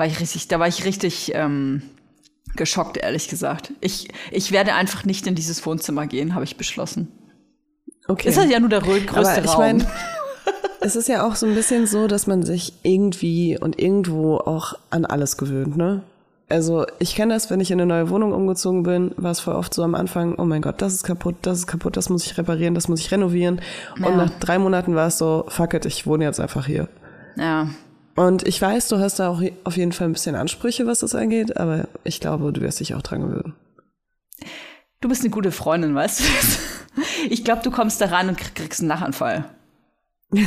War 0.00 0.06
ich 0.06 0.18
richtig, 0.18 0.48
da 0.48 0.58
war 0.58 0.66
ich 0.66 0.86
richtig 0.86 1.32
ähm, 1.34 1.82
geschockt, 2.56 2.96
ehrlich 2.96 3.28
gesagt. 3.28 3.72
Ich, 3.82 4.08
ich 4.30 4.50
werde 4.50 4.72
einfach 4.72 5.04
nicht 5.04 5.26
in 5.26 5.34
dieses 5.34 5.64
Wohnzimmer 5.66 6.06
gehen, 6.06 6.34
habe 6.34 6.44
ich 6.44 6.56
beschlossen. 6.56 7.08
Okay. 8.08 8.30
Ist 8.30 8.38
das 8.38 8.50
ja 8.50 8.58
nur 8.60 8.70
der 8.70 8.80
rö- 8.82 9.04
größte 9.04 9.32
Aber 9.36 9.44
ich 9.44 9.50
Raum. 9.50 9.58
meine, 9.58 9.86
es 10.80 10.96
ist 10.96 11.06
ja 11.08 11.26
auch 11.26 11.36
so 11.36 11.44
ein 11.44 11.54
bisschen 11.54 11.86
so, 11.86 12.06
dass 12.06 12.26
man 12.26 12.42
sich 12.44 12.72
irgendwie 12.82 13.58
und 13.60 13.78
irgendwo 13.78 14.38
auch 14.38 14.72
an 14.88 15.04
alles 15.04 15.36
gewöhnt, 15.36 15.76
ne? 15.76 16.02
Also 16.48 16.86
ich 16.98 17.14
kenne 17.14 17.34
das, 17.34 17.50
wenn 17.50 17.60
ich 17.60 17.70
in 17.70 17.78
eine 17.78 17.86
neue 17.86 18.08
Wohnung 18.08 18.32
umgezogen 18.32 18.82
bin, 18.84 19.12
war 19.18 19.30
es 19.32 19.38
voll 19.40 19.54
oft 19.54 19.74
so 19.74 19.82
am 19.84 19.94
Anfang, 19.94 20.34
oh 20.36 20.44
mein 20.46 20.62
Gott, 20.62 20.80
das 20.80 20.94
ist 20.94 21.04
kaputt, 21.04 21.36
das 21.42 21.58
ist 21.58 21.66
kaputt, 21.66 21.98
das 21.98 22.08
muss 22.08 22.24
ich 22.24 22.38
reparieren, 22.38 22.74
das 22.74 22.88
muss 22.88 23.00
ich 23.00 23.10
renovieren. 23.12 23.60
Ja. 24.00 24.06
Und 24.06 24.16
nach 24.16 24.30
drei 24.40 24.58
Monaten 24.58 24.94
war 24.96 25.08
es 25.08 25.18
so, 25.18 25.44
fuck 25.48 25.74
it, 25.74 25.84
ich 25.84 26.06
wohne 26.06 26.24
jetzt 26.24 26.40
einfach 26.40 26.64
hier. 26.66 26.88
ja. 27.36 27.68
Und 28.16 28.46
ich 28.46 28.60
weiß, 28.60 28.88
du 28.88 28.98
hast 28.98 29.18
da 29.18 29.28
auch 29.28 29.40
auf 29.64 29.76
jeden 29.76 29.92
Fall 29.92 30.08
ein 30.08 30.12
bisschen 30.12 30.34
Ansprüche, 30.34 30.86
was 30.86 30.98
das 31.00 31.14
angeht, 31.14 31.56
aber 31.56 31.88
ich 32.04 32.20
glaube, 32.20 32.52
du 32.52 32.60
wirst 32.60 32.80
dich 32.80 32.94
auch 32.94 33.02
dran 33.02 33.22
gewöhnen. 33.22 33.54
Du 35.00 35.08
bist 35.08 35.22
eine 35.22 35.30
gute 35.30 35.52
Freundin, 35.52 35.94
weißt 35.94 36.20
du? 36.20 36.24
Ich 37.30 37.44
glaube, 37.44 37.62
du 37.62 37.70
kommst 37.70 38.00
da 38.00 38.06
rein 38.06 38.28
und 38.28 38.36
krieg- 38.38 38.54
kriegst 38.54 38.80
einen 38.80 38.88
Lachanfall. 38.88 39.44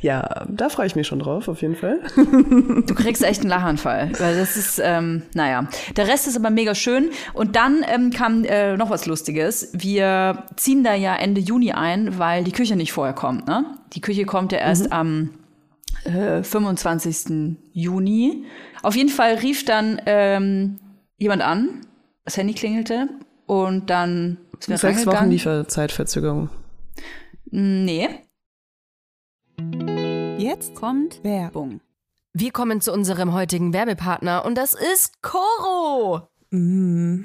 Ja, 0.00 0.44
da 0.48 0.68
freue 0.68 0.86
ich 0.86 0.96
mich 0.96 1.06
schon 1.06 1.18
drauf, 1.20 1.48
auf 1.48 1.62
jeden 1.62 1.76
Fall. 1.76 2.00
Du 2.16 2.94
kriegst 2.94 3.22
echt 3.22 3.40
einen 3.40 3.50
Lachanfall. 3.50 4.10
Weil 4.18 4.36
das 4.38 4.56
ist, 4.56 4.80
ähm, 4.82 5.22
naja. 5.34 5.66
Der 5.96 6.08
Rest 6.08 6.26
ist 6.26 6.36
aber 6.36 6.50
mega 6.50 6.74
schön. 6.74 7.10
Und 7.34 7.56
dann 7.56 7.84
ähm, 7.88 8.10
kam 8.10 8.44
äh, 8.44 8.76
noch 8.76 8.90
was 8.90 9.06
Lustiges. 9.06 9.68
Wir 9.72 10.44
ziehen 10.56 10.82
da 10.84 10.94
ja 10.94 11.14
Ende 11.16 11.40
Juni 11.40 11.72
ein, 11.72 12.18
weil 12.18 12.44
die 12.44 12.52
Küche 12.52 12.76
nicht 12.76 12.92
vorher 12.92 13.14
kommt. 13.14 13.46
Ne? 13.46 13.64
Die 13.92 14.00
Küche 14.00 14.24
kommt 14.24 14.52
ja 14.52 14.58
erst 14.58 14.92
am 14.92 15.30
äh, 16.04 16.42
25. 16.42 17.56
Juni. 17.72 18.44
Auf 18.82 18.96
jeden 18.96 19.10
Fall 19.10 19.34
rief 19.34 19.64
dann 19.64 20.00
ähm, 20.06 20.78
jemand 21.16 21.42
an. 21.42 21.86
Das 22.24 22.36
Handy 22.36 22.54
klingelte. 22.54 23.08
Und 23.46 23.90
dann 23.90 24.38
sind 24.60 24.70
wir 24.70 24.78
Sechs 24.78 25.06
Wochen. 25.06 25.30
Lieferzeitverzögerung. 25.30 26.50
Nee. 27.50 28.08
Jetzt 30.38 30.74
kommt 30.74 31.22
Werbung. 31.24 31.80
Wir 32.32 32.52
kommen 32.52 32.80
zu 32.80 32.92
unserem 32.92 33.34
heutigen 33.34 33.72
Werbepartner 33.72 34.44
und 34.44 34.56
das 34.56 34.74
ist 34.74 35.20
Coro. 35.20 36.28
Mm. 36.50 37.24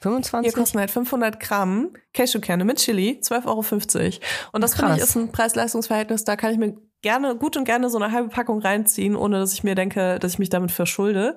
25? 0.00 0.52
Hier 0.52 0.60
kosten 0.60 0.78
halt 0.78 0.90
500 0.90 1.40
Gramm 1.40 1.92
Cashewkerne 2.12 2.64
mit 2.64 2.78
Chili, 2.78 3.20
12,50 3.22 3.46
Euro. 3.46 4.16
Und 4.52 4.60
das 4.62 4.74
finde 4.74 4.94
ich 4.96 5.02
ist 5.02 5.16
ein 5.16 5.32
Preis-Leistungs-Verhältnis, 5.32 6.24
da 6.24 6.36
kann 6.36 6.52
ich 6.52 6.58
mir 6.58 6.76
gerne, 7.02 7.36
gut 7.36 7.56
und 7.56 7.64
gerne 7.64 7.90
so 7.90 7.98
eine 7.98 8.12
halbe 8.12 8.28
Packung 8.28 8.60
reinziehen, 8.60 9.16
ohne 9.16 9.38
dass 9.38 9.52
ich 9.52 9.64
mir 9.64 9.74
denke, 9.74 10.18
dass 10.18 10.32
ich 10.32 10.38
mich 10.38 10.50
damit 10.50 10.72
verschulde. 10.72 11.36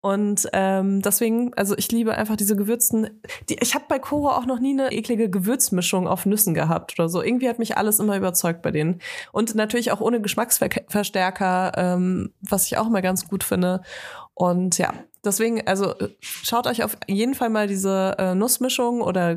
Und 0.00 0.48
ähm, 0.52 1.02
deswegen, 1.02 1.52
also 1.54 1.76
ich 1.76 1.90
liebe 1.90 2.14
einfach 2.14 2.36
diese 2.36 2.56
gewürzten, 2.56 3.20
die, 3.48 3.56
ich 3.60 3.74
habe 3.74 3.86
bei 3.88 3.98
Koro 3.98 4.30
auch 4.30 4.46
noch 4.46 4.60
nie 4.60 4.72
eine 4.72 4.92
eklige 4.92 5.28
Gewürzmischung 5.28 6.06
auf 6.06 6.26
Nüssen 6.26 6.54
gehabt 6.54 6.98
oder 6.98 7.08
so. 7.08 7.22
Irgendwie 7.22 7.48
hat 7.48 7.58
mich 7.58 7.76
alles 7.76 7.98
immer 7.98 8.16
überzeugt 8.16 8.62
bei 8.62 8.70
denen. 8.70 9.00
Und 9.32 9.54
natürlich 9.54 9.92
auch 9.92 10.00
ohne 10.00 10.20
Geschmacksverstärker, 10.20 11.72
ähm, 11.76 12.32
was 12.40 12.66
ich 12.66 12.78
auch 12.78 12.86
immer 12.86 13.02
ganz 13.02 13.28
gut 13.28 13.44
finde. 13.44 13.82
Und 14.34 14.78
ja, 14.78 14.94
deswegen, 15.24 15.66
also 15.66 15.94
äh, 15.98 16.08
schaut 16.20 16.66
euch 16.66 16.84
auf 16.84 16.96
jeden 17.06 17.34
Fall 17.34 17.50
mal 17.50 17.66
diese 17.66 18.14
äh, 18.18 18.34
Nussmischung 18.34 19.02
oder 19.02 19.36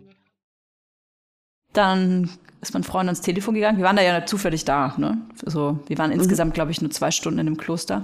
Dann 1.73 2.29
ist 2.61 2.73
mein 2.73 2.83
Freund 2.83 3.07
ans 3.07 3.21
Telefon 3.21 3.55
gegangen. 3.55 3.77
Wir 3.77 3.85
waren 3.85 3.95
da 3.95 4.03
ja 4.03 4.25
zufällig 4.25 4.65
da. 4.65 4.93
Ne? 4.97 5.17
Also, 5.45 5.79
wir 5.87 5.97
waren 5.97 6.11
insgesamt, 6.11 6.53
glaube 6.53 6.71
ich, 6.71 6.81
nur 6.81 6.91
zwei 6.91 7.11
Stunden 7.11 7.39
in 7.39 7.45
dem 7.45 7.57
Kloster. 7.57 8.03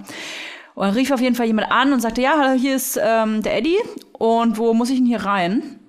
Und 0.73 0.86
dann 0.86 0.93
rief 0.93 1.12
auf 1.12 1.21
jeden 1.21 1.36
Fall 1.36 1.47
jemand 1.47 1.71
an 1.71 1.93
und 1.93 2.01
sagte, 2.01 2.21
ja, 2.21 2.36
hallo, 2.38 2.60
hier 2.60 2.75
ist 2.75 2.99
ähm, 3.01 3.41
der 3.41 3.58
Eddie. 3.58 3.77
Und 4.13 4.58
wo 4.58 4.73
muss 4.73 4.89
ich 4.89 4.97
denn 4.97 5.06
hier 5.06 5.25
rein? 5.25 5.80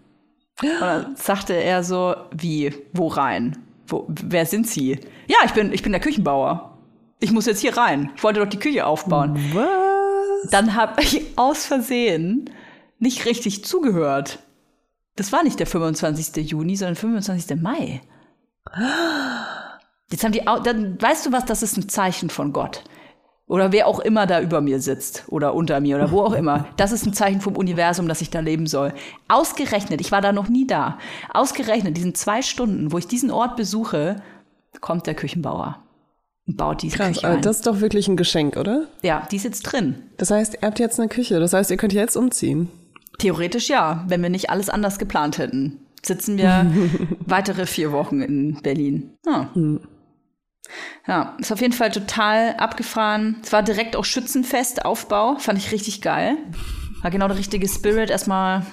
Und 0.62 0.80
dann 0.80 1.16
sagte 1.16 1.54
er 1.54 1.84
so, 1.84 2.14
wie, 2.32 2.74
wo 2.92 3.08
rein? 3.08 3.58
Wo, 3.86 4.06
wer 4.08 4.44
sind 4.44 4.66
Sie? 4.66 4.98
Ja, 5.26 5.36
ich 5.44 5.52
bin, 5.52 5.72
ich 5.72 5.82
bin 5.82 5.92
der 5.92 6.00
Küchenbauer. 6.00 6.78
Ich 7.20 7.32
muss 7.32 7.46
jetzt 7.46 7.60
hier 7.60 7.76
rein. 7.76 8.10
Ich 8.16 8.22
wollte 8.22 8.40
doch 8.40 8.48
die 8.48 8.58
Küche 8.58 8.86
aufbauen. 8.86 9.38
Was? 9.52 10.50
Dann 10.50 10.74
habe 10.74 11.02
ich 11.02 11.22
aus 11.36 11.66
Versehen 11.66 12.50
nicht 12.98 13.26
richtig 13.26 13.64
zugehört. 13.64 14.40
Das 15.18 15.32
war 15.32 15.42
nicht 15.42 15.58
der 15.58 15.66
25. 15.66 16.48
Juni, 16.48 16.76
sondern 16.76 16.94
25. 16.94 17.60
Mai. 17.60 18.00
Jetzt 20.12 20.22
haben 20.22 20.30
die, 20.30 20.42
dann 20.62 21.02
weißt 21.02 21.26
du 21.26 21.32
was, 21.32 21.44
das 21.44 21.64
ist 21.64 21.76
ein 21.76 21.88
Zeichen 21.88 22.30
von 22.30 22.52
Gott. 22.52 22.84
Oder 23.48 23.72
wer 23.72 23.88
auch 23.88 23.98
immer 23.98 24.26
da 24.26 24.40
über 24.40 24.60
mir 24.60 24.80
sitzt 24.80 25.24
oder 25.26 25.54
unter 25.54 25.80
mir 25.80 25.96
oder 25.96 26.12
wo 26.12 26.20
auch 26.20 26.34
immer. 26.34 26.66
Das 26.76 26.92
ist 26.92 27.04
ein 27.04 27.14
Zeichen 27.14 27.40
vom 27.40 27.56
Universum, 27.56 28.06
dass 28.06 28.20
ich 28.20 28.30
da 28.30 28.38
leben 28.38 28.68
soll. 28.68 28.94
Ausgerechnet, 29.26 30.00
ich 30.00 30.12
war 30.12 30.20
da 30.20 30.32
noch 30.32 30.48
nie 30.48 30.68
da. 30.68 30.98
Ausgerechnet, 31.34 31.96
diesen 31.96 32.14
zwei 32.14 32.42
Stunden, 32.42 32.92
wo 32.92 32.98
ich 32.98 33.08
diesen 33.08 33.32
Ort 33.32 33.56
besuche, 33.56 34.22
kommt 34.80 35.08
der 35.08 35.14
Küchenbauer 35.14 35.82
und 36.46 36.56
baut 36.56 36.82
diese 36.82 36.96
Krass, 36.96 37.08
Küche 37.08 37.26
ein. 37.26 37.42
das 37.42 37.56
ist 37.56 37.66
doch 37.66 37.80
wirklich 37.80 38.06
ein 38.06 38.16
Geschenk, 38.16 38.56
oder? 38.56 38.86
ja, 39.02 39.26
die 39.32 39.38
sitzt 39.40 39.72
drin. 39.72 39.96
Das 40.16 40.30
heißt, 40.30 40.58
ihr 40.60 40.66
habt 40.66 40.78
jetzt 40.78 41.00
eine 41.00 41.08
Küche. 41.08 41.40
Das 41.40 41.54
heißt, 41.54 41.72
ihr 41.72 41.76
könnt 41.76 41.92
jetzt 41.92 42.16
umziehen. 42.16 42.68
Theoretisch 43.18 43.68
ja, 43.68 44.04
wenn 44.08 44.22
wir 44.22 44.30
nicht 44.30 44.50
alles 44.50 44.70
anders 44.70 44.98
geplant 44.98 45.38
hätten. 45.38 45.78
Sitzen 46.04 46.38
wir 46.38 46.70
weitere 47.26 47.66
vier 47.66 47.92
Wochen 47.92 48.22
in 48.22 48.60
Berlin. 48.62 49.10
Ja. 49.26 49.50
ja, 51.06 51.36
ist 51.38 51.52
auf 51.52 51.60
jeden 51.60 51.72
Fall 51.72 51.90
total 51.90 52.54
abgefahren. 52.56 53.36
Es 53.42 53.52
war 53.52 53.62
direkt 53.62 53.96
auch 53.96 54.04
Schützenfest, 54.04 54.84
Aufbau, 54.84 55.36
fand 55.38 55.58
ich 55.58 55.72
richtig 55.72 56.00
geil. 56.00 56.36
War 57.02 57.10
genau 57.10 57.28
der 57.28 57.38
richtige 57.38 57.68
Spirit. 57.68 58.10
Erstmal 58.10 58.66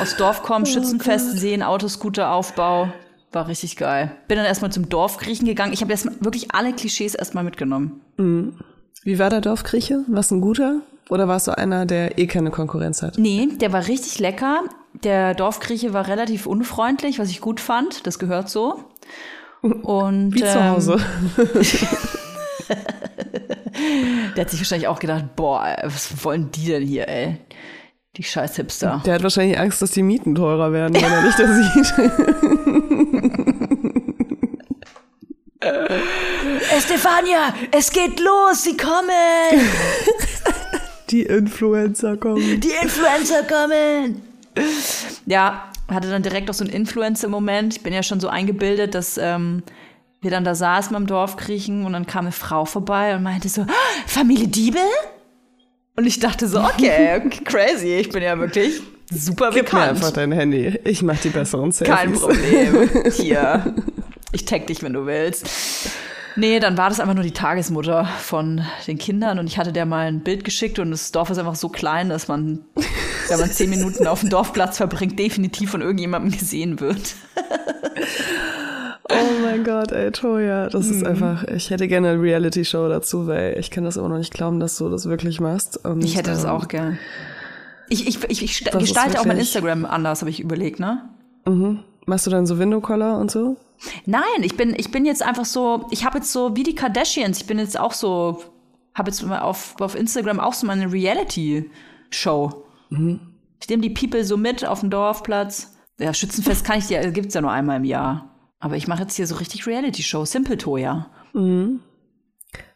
aus 0.00 0.16
Dorf 0.16 0.42
kommen, 0.42 0.66
Schützenfest 0.66 1.38
sehen, 1.38 1.62
Autoscooter, 1.62 2.32
Aufbau. 2.32 2.92
War 3.32 3.46
richtig 3.46 3.76
geil. 3.76 4.12
Bin 4.26 4.36
dann 4.38 4.46
erstmal 4.46 4.72
zum 4.72 4.88
Dorfgriechen 4.88 5.46
gegangen. 5.46 5.72
Ich 5.72 5.82
habe 5.82 5.94
wirklich 6.20 6.54
alle 6.54 6.72
Klischees 6.72 7.14
erstmal 7.14 7.44
mitgenommen. 7.44 8.00
Wie 9.04 9.18
war 9.18 9.30
der 9.30 9.40
Dorfgrieche? 9.40 10.04
Was 10.08 10.30
ein 10.30 10.40
guter? 10.40 10.80
Oder 11.08 11.28
warst 11.28 11.46
du 11.46 11.56
einer, 11.56 11.86
der 11.86 12.18
eh 12.18 12.26
keine 12.26 12.50
Konkurrenz 12.50 13.02
hat? 13.02 13.18
Nee, 13.18 13.48
der 13.60 13.72
war 13.72 13.86
richtig 13.86 14.18
lecker. 14.18 14.64
Der 15.04 15.34
Dorfgrieche 15.34 15.92
war 15.92 16.06
relativ 16.06 16.46
unfreundlich, 16.46 17.18
was 17.18 17.30
ich 17.30 17.40
gut 17.40 17.60
fand. 17.60 18.06
Das 18.06 18.18
gehört 18.18 18.50
so. 18.50 18.84
Und 19.62 20.34
Wie 20.34 20.40
zu 20.40 20.46
ähm, 20.46 20.70
Hause. 20.70 20.98
Der 24.36 24.44
hat 24.44 24.50
sich 24.50 24.60
wahrscheinlich 24.60 24.88
auch 24.88 24.98
gedacht, 24.98 25.36
boah, 25.36 25.76
was 25.82 26.24
wollen 26.24 26.50
die 26.50 26.66
denn 26.66 26.82
hier, 26.82 27.08
ey? 27.08 27.38
Die 28.16 28.22
scheiß 28.22 28.56
Hipster. 28.56 29.02
Der 29.04 29.14
hat 29.14 29.22
wahrscheinlich 29.22 29.58
Angst, 29.58 29.80
dass 29.82 29.92
die 29.92 30.02
Mieten 30.02 30.34
teurer 30.34 30.72
werden, 30.72 30.94
wenn 30.94 31.04
er 31.04 31.22
nicht 31.22 31.38
da 31.38 31.46
sieht. 31.46 31.94
Estefania, 36.76 37.54
es 37.70 37.90
geht 37.90 38.20
los, 38.20 38.62
sie 38.62 38.76
kommen! 38.76 39.08
Die 41.10 41.22
Influencer 41.22 42.16
kommen. 42.16 42.60
Die 42.60 42.72
Influencer 42.82 43.42
kommen! 43.44 44.22
Ja, 45.26 45.70
hatte 45.88 46.10
dann 46.10 46.22
direkt 46.22 46.50
auch 46.50 46.54
so 46.54 46.64
einen 46.64 46.72
Influencer-Moment. 46.72 47.76
Ich 47.76 47.82
bin 47.82 47.92
ja 47.92 48.02
schon 48.02 48.20
so 48.20 48.28
eingebildet, 48.28 48.94
dass 48.94 49.16
ähm, 49.18 49.62
wir 50.20 50.30
dann 50.30 50.44
da 50.44 50.54
saßen 50.54 50.92
beim 50.92 51.06
Dorfkriechen 51.06 51.84
und 51.86 51.92
dann 51.92 52.06
kam 52.06 52.24
eine 52.26 52.32
Frau 52.32 52.64
vorbei 52.64 53.14
und 53.14 53.22
meinte 53.22 53.48
so, 53.48 53.62
"Ah, 53.62 53.72
Familie 54.06 54.48
Diebel? 54.48 54.80
Und 55.96 56.06
ich 56.06 56.20
dachte 56.20 56.46
so, 56.48 56.60
okay, 56.60 57.20
okay, 57.26 57.44
crazy, 57.44 57.94
ich 57.96 58.10
bin 58.10 58.22
ja 58.22 58.38
wirklich 58.38 58.80
super 59.10 59.46
Gib 59.50 59.54
mir 59.54 59.62
bekannt. 59.64 59.90
einfach 59.90 60.10
dein 60.12 60.32
Handy. 60.32 60.78
Ich 60.84 61.02
mach 61.02 61.18
die 61.18 61.30
besseren 61.30 61.72
Selfies. 61.72 61.96
Kein 61.96 62.12
Problem. 62.12 62.90
Hier. 63.12 63.74
Ich 64.32 64.44
tag 64.44 64.66
dich, 64.66 64.82
wenn 64.82 64.92
du 64.92 65.06
willst. 65.06 65.48
Nee, 66.38 66.60
dann 66.60 66.76
war 66.78 66.88
das 66.88 67.00
einfach 67.00 67.14
nur 67.14 67.24
die 67.24 67.32
Tagesmutter 67.32 68.04
von 68.04 68.62
den 68.86 68.96
Kindern 68.98 69.38
und 69.38 69.46
ich 69.48 69.58
hatte 69.58 69.72
der 69.72 69.86
mal 69.86 70.06
ein 70.06 70.20
Bild 70.20 70.44
geschickt 70.44 70.78
und 70.78 70.90
das 70.92 71.10
Dorf 71.10 71.30
ist 71.30 71.38
einfach 71.38 71.56
so 71.56 71.68
klein, 71.68 72.08
dass 72.08 72.28
man, 72.28 72.60
wenn 73.28 73.40
man 73.40 73.50
zehn 73.50 73.68
Minuten 73.70 74.06
auf 74.06 74.20
dem 74.20 74.30
Dorfplatz 74.30 74.76
verbringt, 74.76 75.18
definitiv 75.18 75.70
von 75.72 75.80
irgendjemandem 75.82 76.30
gesehen 76.30 76.78
wird. 76.80 77.14
Oh 79.10 79.14
mein 79.42 79.64
Gott, 79.64 79.90
ey, 79.92 80.10
Toya. 80.12 80.68
Das 80.68 80.86
Mhm. 80.86 80.92
ist 80.92 81.06
einfach, 81.06 81.44
ich 81.44 81.70
hätte 81.70 81.88
gerne 81.88 82.10
eine 82.10 82.20
Reality-Show 82.22 82.88
dazu, 82.88 83.26
weil 83.26 83.56
ich 83.58 83.70
kann 83.70 83.84
das 83.84 83.96
immer 83.96 84.08
noch 84.10 84.18
nicht 84.18 84.34
glauben, 84.34 84.60
dass 84.60 84.76
du 84.76 84.88
das 84.90 85.06
wirklich 85.08 85.40
machst. 85.40 85.82
Und, 85.84 86.04
Ich 86.04 86.16
hätte 86.16 86.30
das 86.30 86.44
ähm, 86.44 86.50
auch 86.50 86.68
gern. 86.68 86.98
Ich, 87.88 88.06
ich, 88.06 88.22
ich, 88.28 88.42
ich 88.42 88.64
gestalte 88.70 89.18
auch 89.18 89.24
mein 89.24 89.38
Instagram 89.38 89.86
anders, 89.86 90.20
habe 90.20 90.30
ich 90.30 90.40
überlegt, 90.40 90.78
ne? 90.78 91.02
Machst 92.08 92.26
du 92.26 92.30
dann 92.30 92.46
so 92.46 92.58
Window-Collar 92.58 93.18
und 93.18 93.30
so? 93.30 93.58
Nein, 94.06 94.22
ich 94.40 94.56
bin, 94.56 94.74
ich 94.74 94.90
bin 94.90 95.04
jetzt 95.04 95.22
einfach 95.22 95.44
so, 95.44 95.86
ich 95.90 96.06
habe 96.06 96.18
jetzt 96.18 96.32
so 96.32 96.56
wie 96.56 96.62
die 96.62 96.74
Kardashians, 96.74 97.38
ich 97.42 97.46
bin 97.46 97.58
jetzt 97.58 97.78
auch 97.78 97.92
so, 97.92 98.42
habe 98.94 99.10
jetzt 99.10 99.22
auf, 99.22 99.78
auf 99.78 99.94
Instagram 99.94 100.40
auch 100.40 100.54
so 100.54 100.66
meine 100.66 100.90
Reality-Show. 100.90 102.64
Ich 103.60 103.68
nehme 103.68 103.82
die 103.82 103.90
People 103.90 104.24
so 104.24 104.38
mit 104.38 104.66
auf 104.66 104.80
dem 104.80 104.88
Dorfplatz. 104.88 105.76
Ja, 106.00 106.14
Schützenfest 106.14 106.64
kann 106.64 106.78
ich 106.78 106.86
dir, 106.86 107.10
gibt's 107.10 107.34
ja 107.34 107.42
nur 107.42 107.50
einmal 107.50 107.76
im 107.76 107.84
Jahr. 107.84 108.34
Aber 108.58 108.76
ich 108.76 108.88
mache 108.88 109.02
jetzt 109.02 109.16
hier 109.16 109.26
so 109.26 109.34
richtig 109.34 109.66
Reality-Show, 109.66 110.24
Simple 110.24 110.56
Toya. 110.56 111.10
Mhm. 111.34 111.80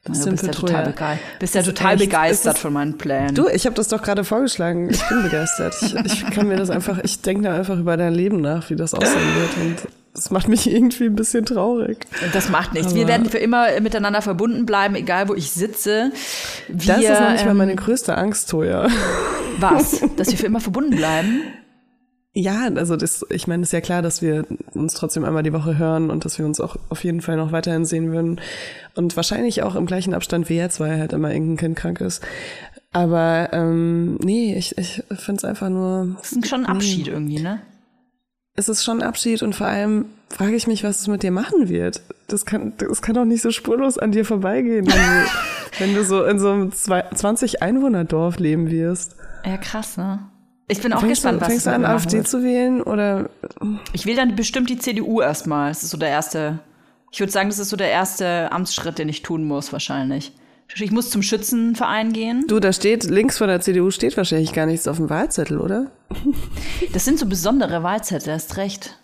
Du 0.05 0.11
bist 0.13 0.27
ja 0.27 0.51
total, 0.51 0.85
bege 0.87 1.19
bist 1.39 1.55
ja 1.55 1.63
total 1.63 1.95
echt- 1.95 2.01
begeistert 2.11 2.59
von 2.59 2.73
meinen 2.73 2.99
Plänen. 2.99 3.37
Du, 3.37 3.47
ich 3.49 3.67
habe 3.67 3.77
das 3.77 3.87
doch 3.87 4.03
gerade 4.03 4.25
vorgeschlagen. 4.25 4.91
Ich 4.91 5.01
bin 5.09 5.23
begeistert. 5.23 5.75
Ich, 5.81 5.95
ich 5.95 6.27
kann 6.31 6.49
mir 6.49 6.57
das 6.57 6.71
einfach, 6.71 6.99
ich 7.05 7.21
denke 7.23 7.45
da 7.45 7.55
einfach 7.55 7.79
über 7.79 7.97
dein 7.97 8.13
Leben 8.13 8.41
nach, 8.41 8.69
wie 8.71 8.75
das 8.77 8.95
aussehen 8.95 9.35
wird. 9.37 9.57
Und 9.65 9.77
das 10.15 10.31
macht 10.33 10.49
mich 10.49 10.69
irgendwie 10.69 11.05
ein 11.05 11.15
bisschen 11.15 11.47
traurig. 11.47 12.05
Das 12.33 12.49
macht 12.49 12.75
nichts. 12.75 12.95
Wir 12.97 13.03
Aber- 13.03 13.11
werden 13.13 13.31
für 13.31 13.39
immer 13.39 13.81
miteinander 13.81 14.23
verbunden 14.23 14.67
bleiben, 14.67 14.97
egal 14.97 15.29
wo 15.29 15.35
ich 15.35 15.53
sitze. 15.53 16.11
Wir, 16.67 16.95
Das 16.95 17.03
ist 17.05 17.09
noch 17.21 17.31
nicht 17.31 17.45
mal 17.45 17.53
ähm, 17.53 17.57
meine 17.59 17.77
größte 17.77 18.19
Angst, 18.19 18.51
Toja. 18.51 18.89
Was? 19.61 20.01
Dass 20.17 20.31
wir 20.33 20.39
für 20.39 20.47
immer 20.47 20.61
verbunden 20.61 20.97
bleiben? 20.97 21.43
Ja, 22.35 22.69
also 22.77 22.97
das, 22.97 23.27
ich 23.29 23.47
meine, 23.47 23.63
ist 23.63 23.73
ja 23.75 23.83
klar, 23.83 24.01
dass 24.01 24.23
wir 24.23 24.47
uns 24.73 24.95
trotzdem 24.95 25.25
einmal 25.25 25.43
die 25.43 25.53
Woche 25.53 25.77
hören 25.77 26.11
und 26.11 26.25
dass 26.25 26.39
wir 26.39 26.47
uns 26.47 26.61
auch 26.61 26.77
auf 26.89 27.05
jeden 27.05 27.21
Fall 27.21 27.37
noch 27.37 27.53
weiterhin 27.53 27.85
sehen 27.85 28.11
würden. 28.11 28.41
Und 28.95 29.17
wahrscheinlich 29.17 29.63
auch 29.63 29.75
im 29.75 29.85
gleichen 29.85 30.15
Abstand 30.15 30.49
wie 30.49 30.57
jetzt, 30.57 30.81
weil 30.81 30.99
halt 30.99 31.13
immer 31.13 31.31
irgendein 31.31 31.59
Kind 31.59 31.77
krank 31.77 32.01
ist. 32.01 32.23
Aber 32.91 33.51
ähm, 33.53 34.17
nee, 34.23 34.55
ich, 34.57 34.79
ich 34.79 35.03
finde 35.11 35.39
es 35.39 35.45
einfach 35.45 35.69
nur. 35.69 36.17
Das 36.21 36.33
ist 36.33 36.49
schon 36.49 36.65
ein 36.65 36.75
Abschied 36.77 37.09
irgendwie, 37.09 37.41
ne? 37.41 37.61
Es 38.55 38.69
ist 38.69 38.85
schon 38.85 39.01
ein 39.01 39.07
Abschied 39.09 39.43
und 39.43 39.55
vor 39.55 39.67
allem 39.67 40.07
frage 40.29 40.55
ich 40.55 40.67
mich, 40.67 40.85
was 40.85 41.01
es 41.01 41.09
mit 41.09 41.23
dir 41.23 41.31
machen 41.31 41.69
wird. 41.71 42.03
Das 42.29 42.45
kann, 42.47 42.73
das 42.79 43.01
kann 43.01 43.15
doch 43.15 43.25
nicht 43.25 43.41
so 43.43 43.51
spurlos 43.51 43.97
an 43.99 44.13
dir 44.13 44.25
vorbeigehen, 44.27 44.87
wenn 44.87 44.93
du, 44.93 45.31
wenn 45.79 45.95
du 45.95 46.05
so 46.05 46.25
in 46.25 46.39
so 46.39 46.51
einem 46.51 46.73
zwei- 46.73 47.05
20 47.15 47.63
Einwohnerdorf 47.63 48.39
leben 48.39 48.71
wirst. 48.71 49.17
Ja, 49.45 49.57
krass, 49.57 49.97
ne? 49.97 50.19
Ich 50.73 50.83
bin 50.83 50.93
auch 50.93 51.01
Fängst 51.01 51.23
gespannt, 51.23 51.37
du, 51.37 51.41
was 51.43 51.49
fängst 51.49 51.67
es 51.67 51.73
du 51.73 51.75
an, 51.77 51.85
AfD 51.85 52.17
wird. 52.19 52.29
zu 52.29 52.43
wählen 52.43 52.83
oder 52.83 53.29
Ich 53.93 54.07
will 54.07 54.17
dann 54.17 54.35
bestimmt 54.37 54.71
die 54.71 54.79
CDU 54.79 55.21
erstmal. 55.21 55.71
Das 55.71 55.83
ist 55.83 55.91
so 55.91 55.97
der 55.99 56.09
erste. 56.09 56.59
Ich 57.11 57.21
würde 57.21 57.33
sagen, 57.33 57.49
das 57.51 57.59
ist 57.59 57.69
so 57.69 57.77
der 57.77 57.91
erste 57.91 58.51
Amtsschritt, 58.53 58.99
den 58.99 59.09
ich 59.09 59.23
tun 59.23 59.45
muss, 59.45 59.73
wahrscheinlich. 59.73 60.33
Ich 60.75 60.91
muss 60.91 61.11
zum 61.11 61.23
Schützenverein 61.23 62.15
gehen. 62.15 62.47
Du, 62.49 62.59
da 62.59 62.73
steht, 62.73 63.05
links 63.05 63.37
von 63.37 63.49
der 63.49 63.61
CDU 63.61 63.91
steht 63.91 64.17
wahrscheinlich 64.17 64.55
gar 64.55 64.65
nichts 64.65 64.89
auf 64.89 64.97
dem 64.97 65.11
Wahlzettel, 65.11 65.61
oder? 65.61 65.91
Das 66.95 67.05
sind 67.05 67.19
so 67.19 67.27
besondere 67.27 67.83
Wahlzettel, 67.83 68.33
hast 68.33 68.57
recht. 68.57 68.99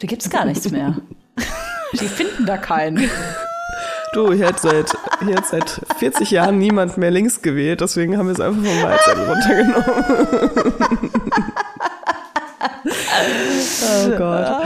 Da 0.00 0.08
gibt's 0.08 0.28
gar 0.30 0.44
nichts 0.44 0.68
mehr. 0.70 0.96
Die 1.92 2.08
finden 2.08 2.44
da 2.46 2.56
keinen. 2.56 3.08
Du, 4.14 4.32
hier 4.32 4.48
hat 4.48 4.60
seit, 4.60 4.92
hier 5.24 5.36
hat 5.36 5.46
seit 5.46 5.80
40 5.98 6.30
Jahren 6.30 6.58
niemand 6.58 6.98
mehr 6.98 7.10
links 7.10 7.40
gewählt, 7.40 7.80
deswegen 7.80 8.18
haben 8.18 8.26
wir 8.26 8.34
es 8.34 8.40
einfach 8.40 8.62
vom 8.62 8.82
Wahlzettel 8.82 9.24
runtergenommen. 9.24 9.84
oh 14.04 14.10
Gott. 14.18 14.62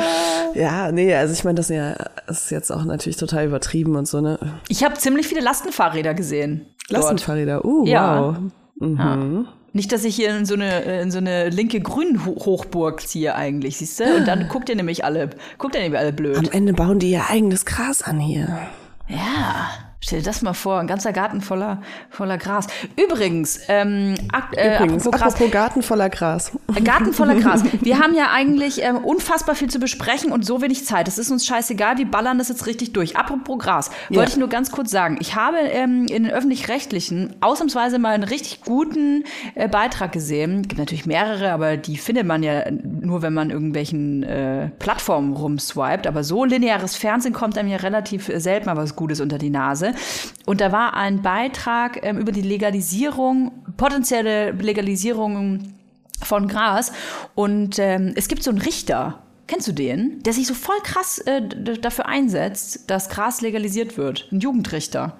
Ja, 0.55 0.91
nee, 0.91 1.15
also 1.15 1.33
ich 1.33 1.45
meine, 1.45 1.57
das 1.57 1.71
ist 1.71 1.77
ja 1.77 1.95
das 2.27 2.45
ist 2.45 2.51
jetzt 2.51 2.73
auch 2.73 2.85
natürlich 2.85 3.17
total 3.17 3.47
übertrieben 3.47 3.97
und 3.97 4.09
so, 4.09 4.21
ne? 4.21 4.39
Ich 4.69 4.83
habe 4.83 4.95
ziemlich 4.95 5.29
viele 5.29 5.41
Lastenfahrräder 5.41 6.15
gesehen. 6.15 6.67
Lastenfahrräder, 6.89 7.65
uh, 7.65 7.87
Ja. 7.87 8.21
wow. 8.21 8.37
Mhm. 8.79 9.47
Nicht, 9.73 9.93
dass 9.93 10.05
ich 10.05 10.17
hier 10.17 10.37
in 10.37 10.47
so 10.47 10.55
eine, 10.55 10.81
in 11.03 11.11
so 11.11 11.19
eine 11.19 11.51
linke 11.51 11.81
Grün-Hochburg 11.81 13.07
ziehe 13.07 13.35
eigentlich, 13.35 13.77
siehst 13.77 14.01
du? 14.01 14.05
Und 14.17 14.27
dann 14.27 14.49
guckt 14.49 14.69
ihr 14.69 14.77
nämlich 14.77 15.05
alle, 15.05 15.31
guckt 15.59 15.75
ihr 15.75 15.83
nämlich 15.83 16.01
alle 16.01 16.13
blöd. 16.13 16.39
Am 16.39 16.49
Ende 16.51 16.73
bauen 16.73 16.99
die 16.99 17.11
ihr 17.11 17.29
eigenes 17.29 17.67
Gras 17.67 18.03
an 18.03 18.19
hier. 18.19 18.49
Ja, 19.09 19.69
stell 20.01 20.19
dir 20.19 20.25
das 20.25 20.43
mal 20.43 20.53
vor, 20.53 20.81
ein 20.81 20.87
ganzer 20.89 21.13
Garten 21.13 21.41
voller, 21.41 21.81
voller 22.11 22.39
Gras. 22.39 22.67
Übrigens, 22.97 23.61
ähm, 23.69 24.15
äh, 24.57 24.77
Übrigens, 24.77 25.07
apropos 25.07 25.21
Gras, 25.21 25.35
apropos 25.35 25.53
Garten 25.53 25.83
voller 25.83 26.09
Gras. 26.11 26.53
Ein 26.75 26.83
Garten 26.85 27.13
voller 27.13 27.35
Gras. 27.41 27.63
Wir 27.81 27.99
haben 28.01 28.15
ja 28.15 28.31
eigentlich 28.33 28.83
ähm, 28.83 28.97
unfassbar 28.97 29.55
viel 29.55 29.71
zu 29.71 29.79
besprechen 29.79 30.33
und 30.33 30.45
so 30.45 30.61
wenig 30.61 30.85
Zeit. 30.85 31.07
Es 31.07 31.19
ist 31.19 31.31
uns 31.31 31.47
scheißegal, 31.47 31.99
wir 31.99 32.11
ballern 32.11 32.39
das 32.39 32.49
jetzt 32.49 32.67
richtig 32.67 32.93
durch. 32.95 33.17
Apropos 33.17 33.59
Gras, 33.59 33.91
wollte 34.09 34.23
Ja. 34.23 34.29
ich 34.29 34.37
nur 34.37 34.49
ganz 34.49 34.73
kurz 34.73 34.91
sagen. 34.91 35.19
Ich 35.21 35.37
habe 35.37 35.59
ähm, 35.59 36.07
in 36.09 36.25
den 36.25 36.33
Öffentlich-Rechtlichen 36.33 37.37
ausnahmsweise 37.41 37.99
mal 38.01 38.15
einen 38.15 38.25
richtig 38.25 38.63
guten 38.63 39.23
äh, 39.55 39.69
Beitrag 39.69 40.11
gesehen. 40.13 40.63
Es 40.63 40.69
gibt 40.69 40.79
natürlich 40.79 41.07
mehrere, 41.07 41.53
aber 41.53 41.77
die 41.77 41.97
findet 41.97 42.27
man 42.27 42.43
ja 42.43 42.63
nur, 43.01 43.23
wenn 43.23 43.35
man 43.35 43.51
irgendwelchen 43.51 44.23
äh, 44.23 44.71
Plattformen 44.79 45.35
rumswiped. 45.35 46.07
Aber 46.07 46.25
so 46.25 46.45
lineares 46.45 46.97
Fernsehen 46.97 47.33
kommt 47.33 47.59
einem 47.59 47.69
ja 47.69 47.79
relativ 47.79 48.29
äh, 48.29 48.41
selten 48.41 48.67
mal 48.67 48.77
was 48.77 48.97
Gutes 48.97 49.21
unter 49.21 49.39
die 49.39 49.51
Nase. 49.51 49.95
Und 50.45 50.61
da 50.61 50.73
war 50.73 50.95
ein 50.95 51.23
Beitrag 51.23 52.01
ähm, 52.03 52.19
über 52.19 52.33
die 52.33 52.43
Legalisierung, 52.43 53.53
potenzielle 53.77 54.53
Legalisierung 54.53 55.75
von 56.23 56.49
Gras. 56.49 56.93
Und 57.35 57.79
ähm, 57.79 58.13
es 58.17 58.29
gibt 58.29 58.43
so 58.43 58.51
einen 58.51 58.61
Richter, 58.61 59.23
kennst 59.47 59.69
du 59.69 59.73
den? 59.73 60.23
Der 60.23 60.33
sich 60.33 60.47
so 60.47 60.55
voll 60.55 60.79
krass 60.83 61.19
äh, 61.19 61.43
dafür 61.81 62.07
einsetzt, 62.07 62.91
dass 62.91 63.09
Gras 63.09 63.41
legalisiert 63.41 63.97
wird. 63.97 64.29
Ein 64.33 64.41
Jugendrichter. 64.41 65.17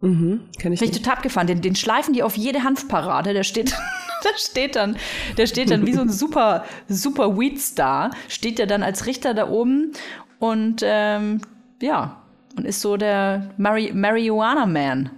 Kenn 0.00 0.40
ich 0.72 0.80
Bin 0.80 0.90
ich 0.90 0.96
total 0.96 1.14
abgefahren. 1.14 1.46
Den, 1.46 1.62
den 1.62 1.74
schleifen 1.74 2.12
die 2.14 2.22
auf 2.22 2.36
jede 2.36 2.62
Hanfparade. 2.62 3.32
Der 3.32 3.42
steht, 3.44 3.70
der 4.24 4.36
steht 4.36 4.76
dann, 4.76 4.96
der 5.36 5.46
steht 5.46 5.70
dann 5.70 5.86
wie 5.86 5.92
so 5.94 6.02
ein 6.02 6.08
super, 6.10 6.64
super 6.88 7.36
Weed-Star. 7.38 8.10
Steht 8.28 8.58
der 8.58 8.66
dann 8.66 8.82
als 8.82 9.06
Richter 9.06 9.34
da 9.34 9.48
oben 9.48 9.92
und 10.38 10.82
ähm, 10.84 11.40
ja, 11.80 12.22
und 12.56 12.66
ist 12.66 12.80
so 12.82 12.96
der 12.96 13.50
Mari 13.56 13.92
Marihuana-Man. 13.94 15.10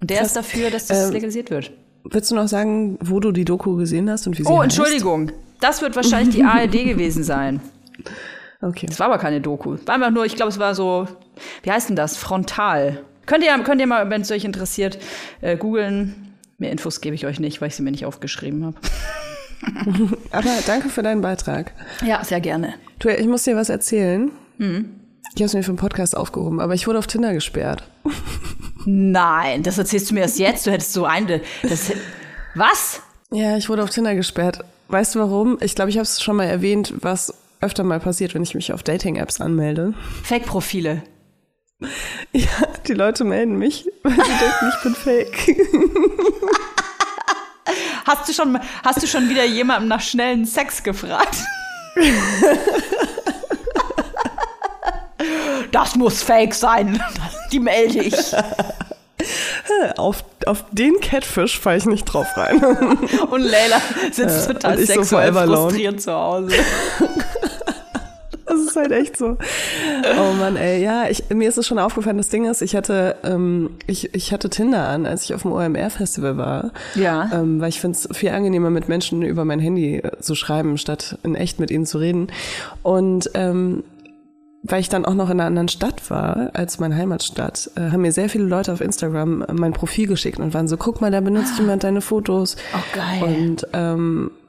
Und 0.00 0.10
der 0.10 0.18
Krass. 0.18 0.28
ist 0.28 0.36
dafür, 0.36 0.70
dass 0.70 0.86
das 0.86 1.06
Ähm, 1.06 1.12
legalisiert 1.12 1.50
wird. 1.50 1.72
Willst 2.04 2.30
du 2.30 2.34
noch 2.34 2.46
sagen, 2.48 2.98
wo 3.00 3.18
du 3.20 3.32
die 3.32 3.44
Doku 3.44 3.76
gesehen 3.76 4.10
hast 4.10 4.26
und 4.26 4.38
wie 4.38 4.42
sie 4.42 4.48
Oh, 4.48 4.56
heißt? 4.58 4.64
Entschuldigung. 4.64 5.32
Das 5.60 5.80
wird 5.82 5.96
wahrscheinlich 5.96 6.34
die 6.36 6.44
ARD 6.44 6.72
gewesen 6.84 7.24
sein. 7.24 7.60
Okay. 8.60 8.86
Es 8.90 8.98
war 9.00 9.06
aber 9.06 9.18
keine 9.18 9.40
Doku. 9.40 9.76
War 9.86 9.94
einfach 9.94 10.10
nur, 10.10 10.24
ich 10.26 10.36
glaube, 10.36 10.50
es 10.50 10.58
war 10.58 10.74
so, 10.74 11.06
wie 11.62 11.70
heißt 11.70 11.88
denn 11.88 11.96
das? 11.96 12.16
Frontal. 12.16 13.02
Könnt 13.26 13.44
ihr, 13.44 13.58
könnt 13.64 13.80
ihr 13.80 13.86
mal, 13.86 14.08
wenn 14.10 14.22
es 14.22 14.30
euch 14.30 14.44
interessiert, 14.44 14.98
äh, 15.40 15.56
googeln. 15.56 16.34
Mehr 16.58 16.72
Infos 16.72 17.00
gebe 17.00 17.14
ich 17.14 17.26
euch 17.26 17.38
nicht, 17.38 17.60
weil 17.60 17.68
ich 17.68 17.76
sie 17.76 17.82
mir 17.82 17.90
nicht 17.90 18.06
aufgeschrieben 18.06 18.64
habe. 18.64 18.76
Aber 20.30 20.48
danke 20.66 20.88
für 20.88 21.02
deinen 21.02 21.20
Beitrag. 21.20 21.72
Ja, 22.04 22.24
sehr 22.24 22.40
gerne. 22.40 22.74
Du, 22.98 23.08
ich 23.08 23.26
muss 23.26 23.44
dir 23.44 23.56
was 23.56 23.68
erzählen. 23.68 24.30
Hm. 24.58 25.00
Ich 25.34 25.42
habe 25.42 25.46
es 25.46 25.54
mir 25.54 25.62
für 25.62 25.72
den 25.72 25.76
Podcast 25.76 26.16
aufgehoben, 26.16 26.60
aber 26.60 26.72
ich 26.72 26.86
wurde 26.86 26.98
auf 26.98 27.06
Tinder 27.06 27.34
gesperrt. 27.34 27.82
Nein, 28.86 29.62
das 29.62 29.76
erzählst 29.76 30.10
du 30.10 30.14
mir 30.14 30.20
erst 30.20 30.38
jetzt. 30.38 30.66
Du 30.66 30.70
hättest 30.70 30.94
so 30.94 31.04
eine. 31.04 31.42
Das, 31.62 31.92
was? 32.54 33.02
Ja, 33.30 33.56
ich 33.56 33.68
wurde 33.68 33.82
auf 33.82 33.90
Tinder 33.90 34.14
gesperrt. 34.14 34.64
Weißt 34.88 35.14
du 35.14 35.18
warum? 35.18 35.58
Ich 35.60 35.74
glaube, 35.74 35.90
ich 35.90 35.96
habe 35.96 36.04
es 36.04 36.22
schon 36.22 36.36
mal 36.36 36.44
erwähnt, 36.44 36.94
was 37.00 37.34
öfter 37.60 37.84
mal 37.84 38.00
passiert, 38.00 38.34
wenn 38.34 38.42
ich 38.42 38.54
mich 38.54 38.72
auf 38.72 38.82
Dating-Apps 38.82 39.40
anmelde. 39.40 39.92
Fake-Profile. 40.22 41.02
Ja, 42.32 42.48
die 42.86 42.94
Leute 42.94 43.24
melden 43.24 43.56
mich, 43.56 43.88
weil 44.02 44.12
sie 44.12 44.18
denken, 44.18 44.72
ich 44.76 44.82
bin 44.82 44.94
fake. 44.94 45.56
Hast 48.06 48.28
du 48.28 48.32
schon, 48.32 48.58
hast 48.84 49.02
du 49.02 49.06
schon 49.08 49.28
wieder 49.28 49.44
jemandem 49.44 49.88
nach 49.88 50.00
schnellen 50.00 50.46
Sex 50.46 50.82
gefragt? 50.82 51.36
Das 55.72 55.96
muss 55.96 56.22
fake 56.22 56.54
sein. 56.54 57.02
Die 57.52 57.58
melde 57.58 58.00
ich. 58.02 58.14
auf, 59.96 60.24
auf 60.46 60.64
den 60.70 61.00
Catfish 61.00 61.58
falle 61.58 61.78
ich 61.78 61.86
nicht 61.86 62.04
drauf 62.04 62.26
rein. 62.36 62.62
Und 62.62 63.42
Leila 63.42 63.80
sitzt 64.12 64.48
Äh, 64.48 64.52
total 64.54 64.78
ich 64.80 64.86
so 64.86 64.92
sexuell 64.94 65.32
forever 65.32 65.40
alone. 65.40 65.62
frustriert 65.70 66.00
zu 66.00 66.12
Hause. 66.12 66.54
Das 68.46 68.60
ist 68.60 68.76
halt 68.76 68.92
echt 68.92 69.16
so. 69.16 69.36
Oh 70.18 70.32
Mann, 70.38 70.56
ey, 70.56 70.82
ja, 70.82 71.08
ich, 71.08 71.28
mir 71.30 71.48
ist 71.48 71.58
es 71.58 71.66
schon 71.66 71.78
aufgefallen. 71.78 72.16
Das 72.16 72.28
Ding 72.28 72.44
ist, 72.44 72.62
ich 72.62 72.76
hatte, 72.76 73.16
ähm, 73.24 73.70
ich, 73.86 74.14
ich 74.14 74.32
hatte 74.32 74.48
Tinder 74.50 74.88
an, 74.88 75.04
als 75.04 75.24
ich 75.24 75.34
auf 75.34 75.42
dem 75.42 75.52
OMR-Festival 75.52 76.36
war. 76.36 76.72
Ja. 76.94 77.30
Ähm, 77.32 77.60
weil 77.60 77.70
ich 77.70 77.80
finde 77.80 77.98
es 77.98 78.16
viel 78.16 78.30
angenehmer, 78.30 78.70
mit 78.70 78.88
Menschen 78.88 79.22
über 79.22 79.44
mein 79.44 79.58
Handy 79.58 79.96
äh, 79.96 80.20
zu 80.20 80.34
schreiben, 80.34 80.78
statt 80.78 81.18
in 81.22 81.34
echt 81.34 81.58
mit 81.58 81.70
ihnen 81.70 81.86
zu 81.86 81.98
reden. 81.98 82.28
Und 82.82 83.30
ähm, 83.34 83.82
weil 84.62 84.80
ich 84.80 84.88
dann 84.88 85.04
auch 85.04 85.14
noch 85.14 85.30
in 85.30 85.40
einer 85.40 85.46
anderen 85.46 85.68
Stadt 85.68 86.10
war 86.10 86.50
als 86.54 86.78
meine 86.78 86.96
Heimatstadt, 86.96 87.70
äh, 87.76 87.90
haben 87.90 88.02
mir 88.02 88.12
sehr 88.12 88.28
viele 88.28 88.44
Leute 88.44 88.72
auf 88.72 88.80
Instagram 88.80 89.42
äh, 89.42 89.52
mein 89.52 89.72
Profil 89.72 90.06
geschickt 90.06 90.38
und 90.38 90.54
waren 90.54 90.68
so, 90.68 90.76
guck 90.76 91.00
mal, 91.00 91.10
da 91.10 91.20
benutzt 91.20 91.58
jemand 91.58 91.84
deine 91.84 92.00
Fotos. 92.00 92.56
Oh, 92.74 92.78
geil. 92.94 93.22
Und 93.22 93.66
ähm, 93.72 94.30
äh, 94.30 94.45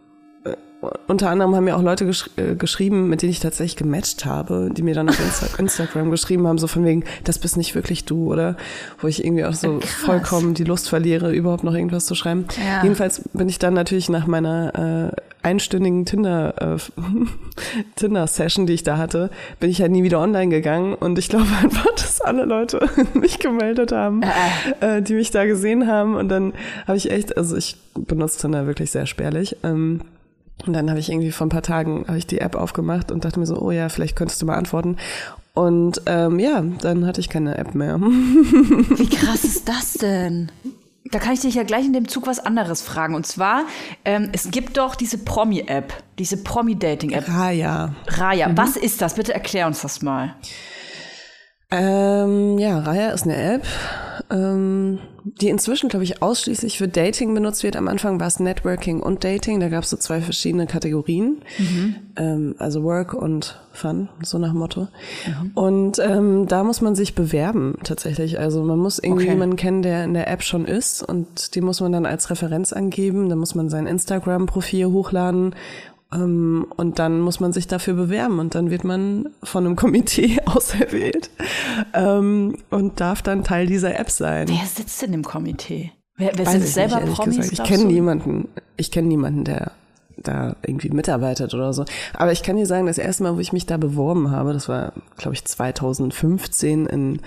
unter 1.07 1.29
anderem 1.29 1.55
haben 1.55 1.63
mir 1.63 1.75
auch 1.75 1.81
Leute 1.81 2.05
gesch 2.05 2.29
äh, 2.35 2.55
geschrieben, 2.55 3.09
mit 3.09 3.21
denen 3.21 3.31
ich 3.31 3.39
tatsächlich 3.39 3.77
gematcht 3.77 4.25
habe, 4.25 4.69
die 4.71 4.83
mir 4.83 4.93
dann 4.93 5.09
auf 5.09 5.19
Insta 5.19 5.47
Instagram 5.57 6.11
geschrieben 6.11 6.47
haben, 6.47 6.57
so 6.59 6.67
von 6.67 6.85
wegen, 6.85 7.03
das 7.23 7.39
bist 7.39 7.57
nicht 7.57 7.73
wirklich 7.73 8.05
du, 8.05 8.31
oder? 8.31 8.55
Wo 8.99 9.07
ich 9.07 9.25
irgendwie 9.25 9.45
auch 9.45 9.53
so 9.53 9.79
vollkommen 9.81 10.53
die 10.53 10.65
Lust 10.65 10.89
verliere, 10.89 11.33
überhaupt 11.33 11.63
noch 11.63 11.73
irgendwas 11.73 12.05
zu 12.05 12.13
schreiben. 12.13 12.45
Ja. 12.63 12.83
Jedenfalls 12.83 13.21
bin 13.33 13.49
ich 13.49 13.57
dann 13.57 13.73
natürlich 13.73 14.09
nach 14.09 14.27
meiner 14.27 15.11
äh, 15.13 15.21
einstündigen 15.41 16.05
Tinder, 16.05 16.75
äh, 16.75 16.77
Tinder-Session, 17.95 18.67
die 18.67 18.73
ich 18.73 18.83
da 18.83 18.97
hatte, 18.97 19.31
bin 19.59 19.71
ich 19.71 19.81
halt 19.81 19.91
nie 19.91 20.03
wieder 20.03 20.19
online 20.19 20.49
gegangen 20.49 20.93
und 20.93 21.17
ich 21.17 21.29
glaube 21.29 21.47
einfach, 21.63 21.89
dass 21.95 22.21
alle 22.21 22.45
Leute 22.45 22.87
mich 23.13 23.39
gemeldet 23.39 23.91
haben, 23.91 24.21
äh, 24.81 25.01
die 25.01 25.13
mich 25.13 25.31
da 25.31 25.45
gesehen 25.45 25.87
haben 25.87 26.15
und 26.15 26.29
dann 26.29 26.53
habe 26.85 26.97
ich 26.97 27.09
echt, 27.09 27.35
also 27.35 27.55
ich 27.55 27.77
benutze 27.95 28.39
Tinder 28.39 28.67
wirklich 28.67 28.91
sehr 28.91 29.07
spärlich, 29.07 29.57
ähm, 29.63 30.01
und 30.65 30.73
dann 30.73 30.89
habe 30.89 30.99
ich 30.99 31.09
irgendwie 31.09 31.31
vor 31.31 31.47
ein 31.47 31.51
paar 31.51 31.61
Tagen 31.61 32.05
habe 32.07 32.17
ich 32.17 32.27
die 32.27 32.39
App 32.39 32.55
aufgemacht 32.55 33.11
und 33.11 33.25
dachte 33.25 33.39
mir 33.39 33.45
so, 33.45 33.59
oh 33.59 33.71
ja, 33.71 33.89
vielleicht 33.89 34.15
könntest 34.15 34.41
du 34.41 34.45
mal 34.45 34.55
antworten. 34.55 34.97
Und 35.53 36.01
ähm, 36.05 36.39
ja, 36.39 36.61
dann 36.81 37.05
hatte 37.05 37.19
ich 37.19 37.29
keine 37.29 37.57
App 37.57 37.73
mehr. 37.73 37.99
Wie 37.99 39.09
krass 39.09 39.43
ist 39.43 39.67
das 39.67 39.93
denn? 39.93 40.51
Da 41.11 41.19
kann 41.19 41.33
ich 41.33 41.39
dich 41.39 41.55
ja 41.55 41.63
gleich 41.63 41.85
in 41.85 41.93
dem 41.93 42.07
Zug 42.07 42.27
was 42.27 42.39
anderes 42.39 42.81
fragen. 42.81 43.15
Und 43.15 43.25
zwar, 43.25 43.63
ähm, 44.03 44.29
es 44.33 44.51
gibt 44.51 44.77
doch 44.77 44.95
diese 44.95 45.17
Promi-App, 45.17 45.93
diese 46.19 46.37
Promi-Dating-App. 46.37 47.27
Ja. 47.27 47.95
Raya, 48.07 48.51
was 48.55 48.75
ist 48.75 49.01
das? 49.01 49.15
Bitte 49.15 49.33
erklär 49.33 49.67
uns 49.67 49.81
das 49.81 50.01
mal. 50.01 50.35
Ähm, 51.69 52.57
ja, 52.59 52.79
Raya 52.79 53.09
ist 53.09 53.23
eine 53.23 53.35
App, 53.55 53.63
ähm, 54.31 54.99
die 55.41 55.49
inzwischen, 55.49 55.89
glaube 55.89 56.05
ich, 56.05 56.21
ausschließlich 56.21 56.77
für 56.77 56.87
Dating 56.87 57.33
benutzt 57.33 57.63
wird. 57.63 57.75
Am 57.75 57.89
Anfang 57.89 58.21
war 58.21 58.27
es 58.27 58.39
Networking 58.39 59.01
und 59.01 59.25
Dating. 59.25 59.59
Da 59.59 59.67
gab 59.67 59.83
es 59.83 59.89
so 59.89 59.97
zwei 59.97 60.21
verschiedene 60.21 60.65
Kategorien. 60.65 61.41
Ähm, 62.15 62.55
also 62.57 62.83
Work 62.83 63.13
und 63.13 63.59
Fun, 63.73 64.07
so 64.23 64.37
nach 64.39 64.53
Motto. 64.53 64.87
Und 65.55 65.99
ähm, 65.99 66.47
da 66.47 66.63
muss 66.63 66.79
man 66.79 66.95
sich 66.95 67.13
bewerben 67.15 67.77
tatsächlich. 67.83 68.39
Also 68.39 68.63
man 68.63 68.79
muss 68.79 68.97
irgendwie 68.99 69.23
Okay. 69.25 69.33
jemanden 69.33 69.55
kennen, 69.57 69.81
der 69.81 70.05
in 70.05 70.13
der 70.13 70.29
App 70.29 70.43
schon 70.43 70.65
ist 70.65 71.03
und 71.03 71.53
die 71.53 71.61
muss 71.61 71.81
man 71.81 71.91
dann 71.91 72.05
als 72.05 72.29
Referenz 72.29 72.71
angeben. 72.71 73.27
Dann 73.27 73.37
muss 73.39 73.53
man 73.55 73.69
sein 73.69 73.85
Instagram-Profil 73.87 74.87
hochladen 74.87 75.53
und 76.09 76.93
dann 76.95 77.19
muss 77.19 77.39
man 77.41 77.51
sich 77.51 77.67
dafür 77.67 77.93
bewerben 77.93 78.39
und 78.39 78.55
dann 78.55 78.71
wird 78.71 78.85
man 78.85 79.29
von 79.43 79.65
einem 79.65 79.75
Komitee 79.75 80.39
auserwählt 80.45 81.29
ähm, 81.93 82.57
und 82.69 83.01
darf 83.01 83.21
dann 83.21 83.43
Teil 83.43 83.67
dieser 83.67 83.99
App 83.99 84.09
sein. 84.09 84.47
Wer 84.47 84.65
sitzt 84.65 85.01
denn 85.01 85.13
im 85.13 85.23
Komitee? 85.23 85.91
Wer, 86.15 86.31
wer 86.35 86.45
sind 86.45 86.65
selber 86.65 87.01
nicht, 87.01 87.13
Promis? 87.13 87.51
Ich 87.51 87.61
kenne 87.63 87.85
niemanden, 87.85 88.47
ich 88.77 88.89
kenne 88.89 89.07
niemanden, 89.07 89.43
der 89.43 89.71
da 90.15 90.55
irgendwie 90.65 90.89
mitarbeitet 90.89 91.53
oder 91.53 91.73
so. 91.73 91.85
Aber 92.13 92.31
ich 92.31 92.41
kann 92.41 92.55
dir 92.57 92.65
sagen, 92.65 92.87
das 92.87 92.97
erste 92.97 93.23
Mal, 93.23 93.35
wo 93.35 93.39
ich 93.39 93.53
mich 93.53 93.65
da 93.65 93.77
beworben 93.77 94.31
habe, 94.31 94.53
das 94.53 94.67
war, 94.67 94.93
glaube 95.17 95.35
ich, 95.35 95.45
2015 95.45 96.85
in 96.87 97.19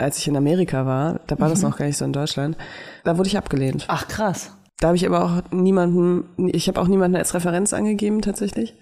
als 0.00 0.18
ich 0.18 0.28
in 0.28 0.36
Amerika 0.36 0.86
war, 0.86 1.18
da 1.26 1.40
war 1.40 1.48
das 1.48 1.60
Mhm. 1.62 1.70
noch 1.70 1.76
gar 1.76 1.86
nicht 1.86 1.96
so 1.96 2.04
in 2.04 2.12
Deutschland, 2.12 2.56
da 3.02 3.18
wurde 3.18 3.26
ich 3.28 3.36
abgelehnt. 3.36 3.84
Ach, 3.88 4.06
krass. 4.06 4.52
Da 4.80 4.88
habe 4.88 4.96
ich 4.96 5.06
aber 5.06 5.24
auch 5.24 5.42
niemanden, 5.50 6.24
ich 6.52 6.68
habe 6.68 6.80
auch 6.80 6.86
niemanden 6.86 7.16
als 7.16 7.34
Referenz 7.34 7.72
angegeben 7.72 8.22
tatsächlich. 8.22 8.74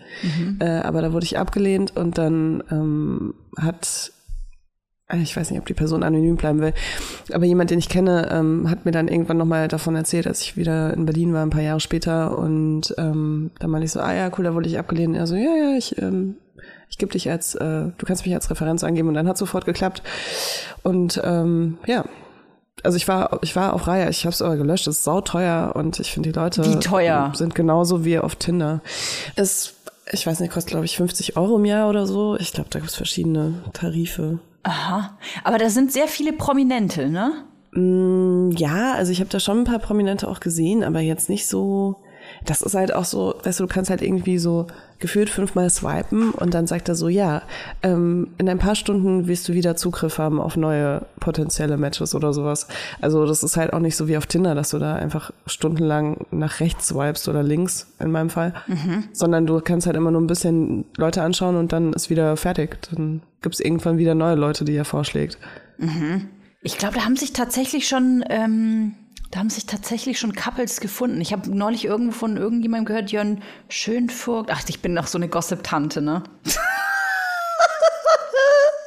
Äh, 0.61 0.81
aber 0.81 1.01
da 1.01 1.13
wurde 1.13 1.25
ich 1.25 1.39
abgelehnt 1.39 1.97
und 1.97 2.19
dann 2.19 2.63
ähm, 2.71 3.35
hat, 3.57 4.13
äh, 5.09 5.17
ich 5.19 5.35
weiß 5.35 5.51
nicht, 5.51 5.59
ob 5.59 5.65
die 5.65 5.73
Person 5.73 6.03
anonym 6.03 6.37
bleiben 6.37 6.61
will, 6.61 6.75
aber 7.33 7.47
jemand, 7.47 7.71
den 7.71 7.79
ich 7.79 7.89
kenne, 7.89 8.29
ähm, 8.31 8.69
hat 8.69 8.85
mir 8.85 8.93
dann 8.93 9.09
irgendwann 9.09 9.39
nochmal 9.39 9.69
davon 9.69 9.97
erzählt, 9.97 10.27
als 10.27 10.43
ich 10.43 10.59
wieder 10.59 10.93
in 10.93 11.07
Berlin 11.07 11.33
war, 11.33 11.43
ein 11.43 11.51
paar 11.51 11.63
Jahre 11.63 11.81
später. 11.81 12.39
Und 12.39 12.95
ähm, 12.99 13.53
dann 13.59 13.71
meinte 13.71 13.87
ich 13.87 13.93
so, 13.93 14.01
ah 14.01 14.15
ja, 14.15 14.31
cool, 14.37 14.45
da 14.45 14.53
wurde 14.53 14.69
ich 14.69 14.79
abgelehnt. 14.79 15.17
Er 15.17 15.27
so, 15.27 15.35
ja, 15.35 15.57
ja, 15.57 15.79
ich, 15.79 15.97
ähm, 15.97 16.37
ich 16.91 16.99
gebe 16.99 17.13
dich 17.13 17.31
als, 17.31 17.55
äh, 17.55 17.87
du 17.97 18.07
kannst 18.07 18.27
mich 18.27 18.35
als 18.35 18.51
Referenz 18.51 18.85
angeben 18.85 19.09
und 19.09 19.15
dann 19.15 19.29
hat 19.29 19.39
sofort 19.39 19.65
geklappt. 19.65 20.03
Und 20.83 21.23
ähm, 21.25 21.79
ja, 21.87 22.05
also 22.83 22.97
ich 22.97 23.09
war, 23.09 23.39
ich 23.43 23.57
war 23.57 23.73
auf 23.73 23.87
Reihe, 23.87 24.09
ich 24.11 24.25
habe 24.25 24.33
es 24.33 24.43
aber 24.43 24.57
gelöscht, 24.57 24.87
es 24.87 24.99
ist 24.99 25.05
sauteuer 25.05 25.73
und 25.75 25.99
ich 26.01 26.13
finde 26.13 26.31
die 26.33 26.39
Leute 26.39 26.65
Wie 26.65 26.79
teuer? 26.79 27.33
sind 27.35 27.55
genauso 27.55 28.05
wie 28.05 28.19
auf 28.19 28.37
Tinder. 28.37 28.81
Es, 29.35 29.75
ich 30.13 30.27
weiß 30.27 30.41
nicht, 30.41 30.53
kostet 30.53 30.71
glaube 30.71 30.85
ich 30.85 30.97
50 30.97 31.37
Euro 31.37 31.57
im 31.57 31.65
Jahr 31.65 31.89
oder 31.89 32.07
so. 32.07 32.37
Ich 32.39 32.53
glaube, 32.53 32.69
da 32.71 32.79
gibt 32.79 32.91
es 32.91 32.97
verschiedene 32.97 33.55
Tarife. 33.73 34.39
Aha. 34.63 35.17
Aber 35.45 35.59
da 35.59 35.71
sind 35.71 35.93
sehr 35.93 36.09
viele 36.09 36.33
Prominente, 36.33 37.09
ne? 37.09 37.33
Mm, 37.73 38.51
Ja, 38.57 38.93
also 38.95 39.13
ich 39.13 39.21
habe 39.21 39.31
da 39.31 39.41
schon 39.41 39.59
ein 39.59 39.65
paar 39.65 39.79
Prominente 39.79 40.29
auch 40.29 40.41
gesehen, 40.41 40.83
aber 40.85 41.01
jetzt 41.01 41.29
nicht 41.29 41.47
so. 41.49 41.97
Das 42.45 42.61
ist 42.63 42.75
halt 42.75 42.93
auch 42.93 43.05
so, 43.05 43.35
weißt 43.45 43.61
du, 43.61 43.65
du 43.67 43.73
kannst 43.73 43.91
halt 43.91 44.03
irgendwie 44.03 44.39
so 44.39 44.67
gefühlt 44.99 45.31
fünfmal 45.31 45.69
swipen 45.71 46.31
und 46.31 46.55
dann 46.55 46.67
sagt 46.67 46.89
er 46.89 46.95
so, 46.95 47.09
ja, 47.09 47.43
ähm, 47.83 48.29
in 48.39 48.49
ein 48.49 48.59
paar 48.59 48.75
Stunden 48.75 49.27
wirst 49.27 49.49
du 49.49 49.53
wieder 49.53 49.77
Zugriff 49.77 50.19
haben 50.19 50.41
auf 50.41 50.57
neue 50.57 51.03
potenzielle 51.21 51.77
Matches 51.77 52.15
oder 52.15 52.33
sowas. 52.33 52.67
Also 53.01 53.27
das 53.27 53.43
ist 53.43 53.57
halt 53.57 53.73
auch 53.73 53.81
nicht 53.81 53.97
so 53.97 54.09
wie 54.09 54.17
auf 54.17 54.27
Tinder, 54.27 54.55
dass 54.55 54.71
du 54.71 54.79
da 54.79 54.97
einfach 54.97 55.33
stundenlang 55.47 56.27
nach 56.31 56.61
rechts 56.61 56.89
swipest 56.89 57.29
oder 57.29 57.43
links 57.43 57.93
in 58.01 58.11
meinem 58.11 58.31
Fall, 58.31 58.55
sondern 59.13 59.47
du 59.47 59.61
kannst 59.61 59.87
halt 59.87 59.97
immer 59.97 60.11
nur 60.11 60.21
ein 60.21 60.27
bisschen 60.27 60.85
Leute 60.97 61.23
anschauen 61.23 61.57
und 61.57 61.73
dann 61.73 61.93
ist 61.93 62.11
wieder 62.11 62.37
fertig. 62.37 62.79
Dann 62.91 63.23
gibt's 63.43 63.61
irgendwann 63.61 63.99
wieder 63.99 64.15
neue 64.15 64.35
Leute, 64.35 64.65
die 64.65 64.75
er 64.75 64.85
vorschlägt. 64.85 65.39
Ich 66.63 66.79
glaube, 66.79 66.95
da 66.97 67.05
haben 67.05 67.17
sich 67.17 67.33
tatsächlich 67.33 67.87
schon, 67.87 68.25
ähm, 68.29 68.95
da 69.37 69.41
haben 69.41 69.51
sich 69.51 69.67
tatsächlich 69.67 70.19
schon 70.19 70.35
Couples 70.35 70.81
gefunden. 70.81 71.21
Ich 71.21 71.31
habe 71.35 71.55
neulich 71.55 71.85
irgendwo 71.85 72.13
von 72.13 72.39
irgendjemandem 72.39 72.87
gehört, 72.87 73.13
Jörn 73.13 73.43
Schönvogt. 73.69 74.49
Ach, 74.51 74.63
ich 74.67 74.81
bin 74.81 74.97
doch 74.97 75.07
so 75.07 75.19
eine 75.19 75.29
Gossip-Tante, 75.29 76.01
ne? 76.01 76.23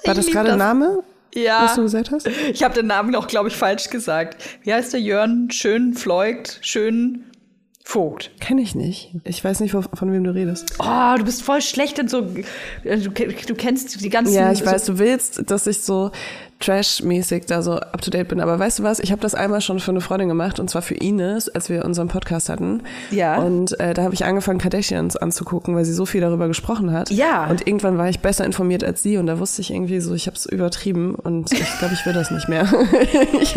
War 0.06 0.16
das 0.16 0.26
gerade. 0.28 0.58
Name, 0.58 1.04
Ja. 1.36 1.66
was 1.66 1.76
du 1.76 1.84
gesagt 1.84 2.10
hast? 2.12 2.26
Ich 2.28 2.64
habe 2.64 2.74
den 2.74 2.88
Namen 2.88 3.14
auch, 3.16 3.28
glaube 3.28 3.50
ich, 3.50 3.56
falsch 3.56 3.92
gesagt. 3.92 4.44
Wie 4.64 4.74
heißt 4.74 4.92
der 4.94 5.02
Jörn 5.02 5.52
Schönfleugt? 5.52 6.58
Schön 6.62 7.26
Vogt. 7.84 8.32
Kenne 8.40 8.62
ich 8.62 8.74
nicht. 8.76 9.12
Ich 9.26 9.44
weiß 9.44 9.60
nicht, 9.62 9.72
von, 9.72 9.84
von 9.84 10.12
wem 10.12 10.24
du 10.24 10.32
redest. 10.34 10.74
Oh, 10.80 11.16
du 11.18 11.24
bist 11.26 11.42
voll 11.44 11.62
schlecht 11.62 11.98
in 12.00 12.08
so. 12.08 12.22
äh, 12.84 12.98
Du, 12.98 13.10
du 13.12 13.56
kennst 13.56 14.02
die 14.04 14.10
ganzen. 14.10 14.34
Ja, 14.34 14.52
ich 14.52 14.60
so- 14.60 14.66
weiß, 14.66 14.86
du 14.86 14.98
willst, 15.00 15.50
dass 15.52 15.66
ich 15.68 15.82
so 15.82 16.12
trash-mäßig 16.60 17.46
da 17.46 17.62
so 17.62 17.74
up 17.74 18.02
to 18.02 18.12
date 18.12 18.28
bin. 18.28 18.40
Aber 18.40 18.60
weißt 18.60 18.80
du 18.80 18.84
was? 18.84 19.00
Ich 19.00 19.12
habe 19.12 19.22
das 19.22 19.34
einmal 19.34 19.62
schon 19.62 19.80
für 19.80 19.92
eine 19.92 20.02
Freundin 20.02 20.28
gemacht 20.28 20.60
und 20.60 20.70
zwar 20.70 20.82
für 20.82 20.96
Ines, 20.96 21.50
als 21.50 21.70
wir 21.70 21.86
unseren 21.86 22.10
Podcast 22.10 22.50
hatten. 22.50 22.84
Ja. 23.12 23.38
Und 23.38 23.80
äh, 23.80 23.94
da 23.94 24.04
habe 24.04 24.14
ich 24.14 24.26
angefangen, 24.26 24.60
Kardashians 24.60 25.16
anzugucken, 25.16 25.76
weil 25.76 25.86
sie 25.86 25.94
so 25.94 26.06
viel 26.06 26.22
darüber 26.22 26.48
gesprochen 26.48 26.92
hat. 26.92 27.10
Ja. 27.12 27.48
Und 27.48 27.66
irgendwann 27.66 27.98
war 27.98 28.10
ich 28.10 28.20
besser 28.20 28.46
informiert 28.46 28.84
als 28.84 29.02
sie 29.02 29.18
und 29.18 29.28
da 29.28 29.40
wusste 29.40 29.62
ich 29.62 29.72
irgendwie 29.72 30.00
so, 30.02 30.14
ich 30.14 30.28
habe 30.28 30.36
es 30.36 30.46
übertrieben 30.46 31.16
und 31.16 31.52
ich 31.52 31.80
glaube, 31.80 31.94
ich 31.94 32.06
will 32.06 32.14
das 32.14 32.32
nicht 32.32 32.50
mehr. 32.50 32.68
ich 33.42 33.56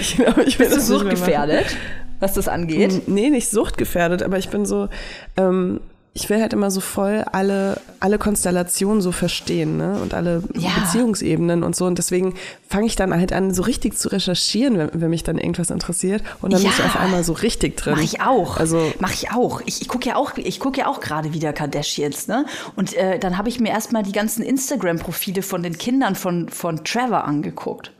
ich 0.00 0.16
glaube, 0.16 0.42
ich 0.44 0.58
will 0.58 0.66
Bist 0.66 0.72
du 0.72 0.76
das 0.76 0.86
suchtgefährdet, 0.86 1.76
was 2.20 2.34
das 2.34 2.48
angeht? 2.48 3.08
Nee, 3.08 3.30
nicht 3.30 3.50
suchtgefährdet, 3.50 4.22
aber 4.22 4.38
ich 4.38 4.50
bin 4.50 4.66
so, 4.66 4.88
ähm, 5.36 5.80
ich 6.16 6.30
will 6.30 6.40
halt 6.40 6.52
immer 6.52 6.70
so 6.70 6.80
voll 6.80 7.24
alle, 7.32 7.80
alle 7.98 8.18
Konstellationen 8.18 9.02
so 9.02 9.10
verstehen, 9.10 9.76
ne? 9.76 9.98
Und 10.00 10.14
alle 10.14 10.44
Ja. 10.54 10.70
Beziehungsebenen 10.80 11.64
und 11.64 11.74
so. 11.74 11.86
Und 11.86 11.98
deswegen 11.98 12.34
fange 12.68 12.86
ich 12.86 12.94
dann 12.94 13.12
halt 13.12 13.32
an, 13.32 13.52
so 13.52 13.62
richtig 13.64 13.98
zu 13.98 14.08
recherchieren, 14.12 14.78
wenn, 14.78 14.90
wenn 14.94 15.10
mich 15.10 15.24
dann 15.24 15.38
irgendwas 15.38 15.70
interessiert. 15.70 16.22
Und 16.40 16.52
dann 16.52 16.62
bin 16.62 16.70
ich 16.70 16.78
Ja. 16.78 16.84
auf 16.84 16.96
einmal 16.96 17.24
so 17.24 17.32
richtig 17.32 17.76
drin. 17.76 17.94
Mach 17.96 18.02
ich 18.04 18.20
auch. 18.20 18.58
Also 18.58 18.92
Mach 19.00 19.12
ich 19.12 19.32
auch. 19.32 19.60
Ich, 19.66 19.82
ich 19.82 19.88
gucke 19.88 20.08
ja 20.08 20.14
auch, 20.14 20.36
ich 20.36 20.60
gucke 20.60 20.78
ja 20.80 20.86
auch 20.86 21.00
gerade 21.00 21.32
wieder 21.32 21.52
Kardashians, 21.52 22.28
ne? 22.28 22.46
Und 22.76 22.94
äh, 22.94 23.18
dann 23.18 23.36
habe 23.36 23.48
ich 23.48 23.58
mir 23.58 23.70
erstmal 23.70 24.04
die 24.04 24.12
ganzen 24.12 24.44
Instagram-Profile 24.44 25.42
von 25.42 25.64
den 25.64 25.76
Kindern 25.76 26.14
von, 26.14 26.48
von 26.48 26.84
Trevor 26.84 27.24
angeguckt. 27.24 27.90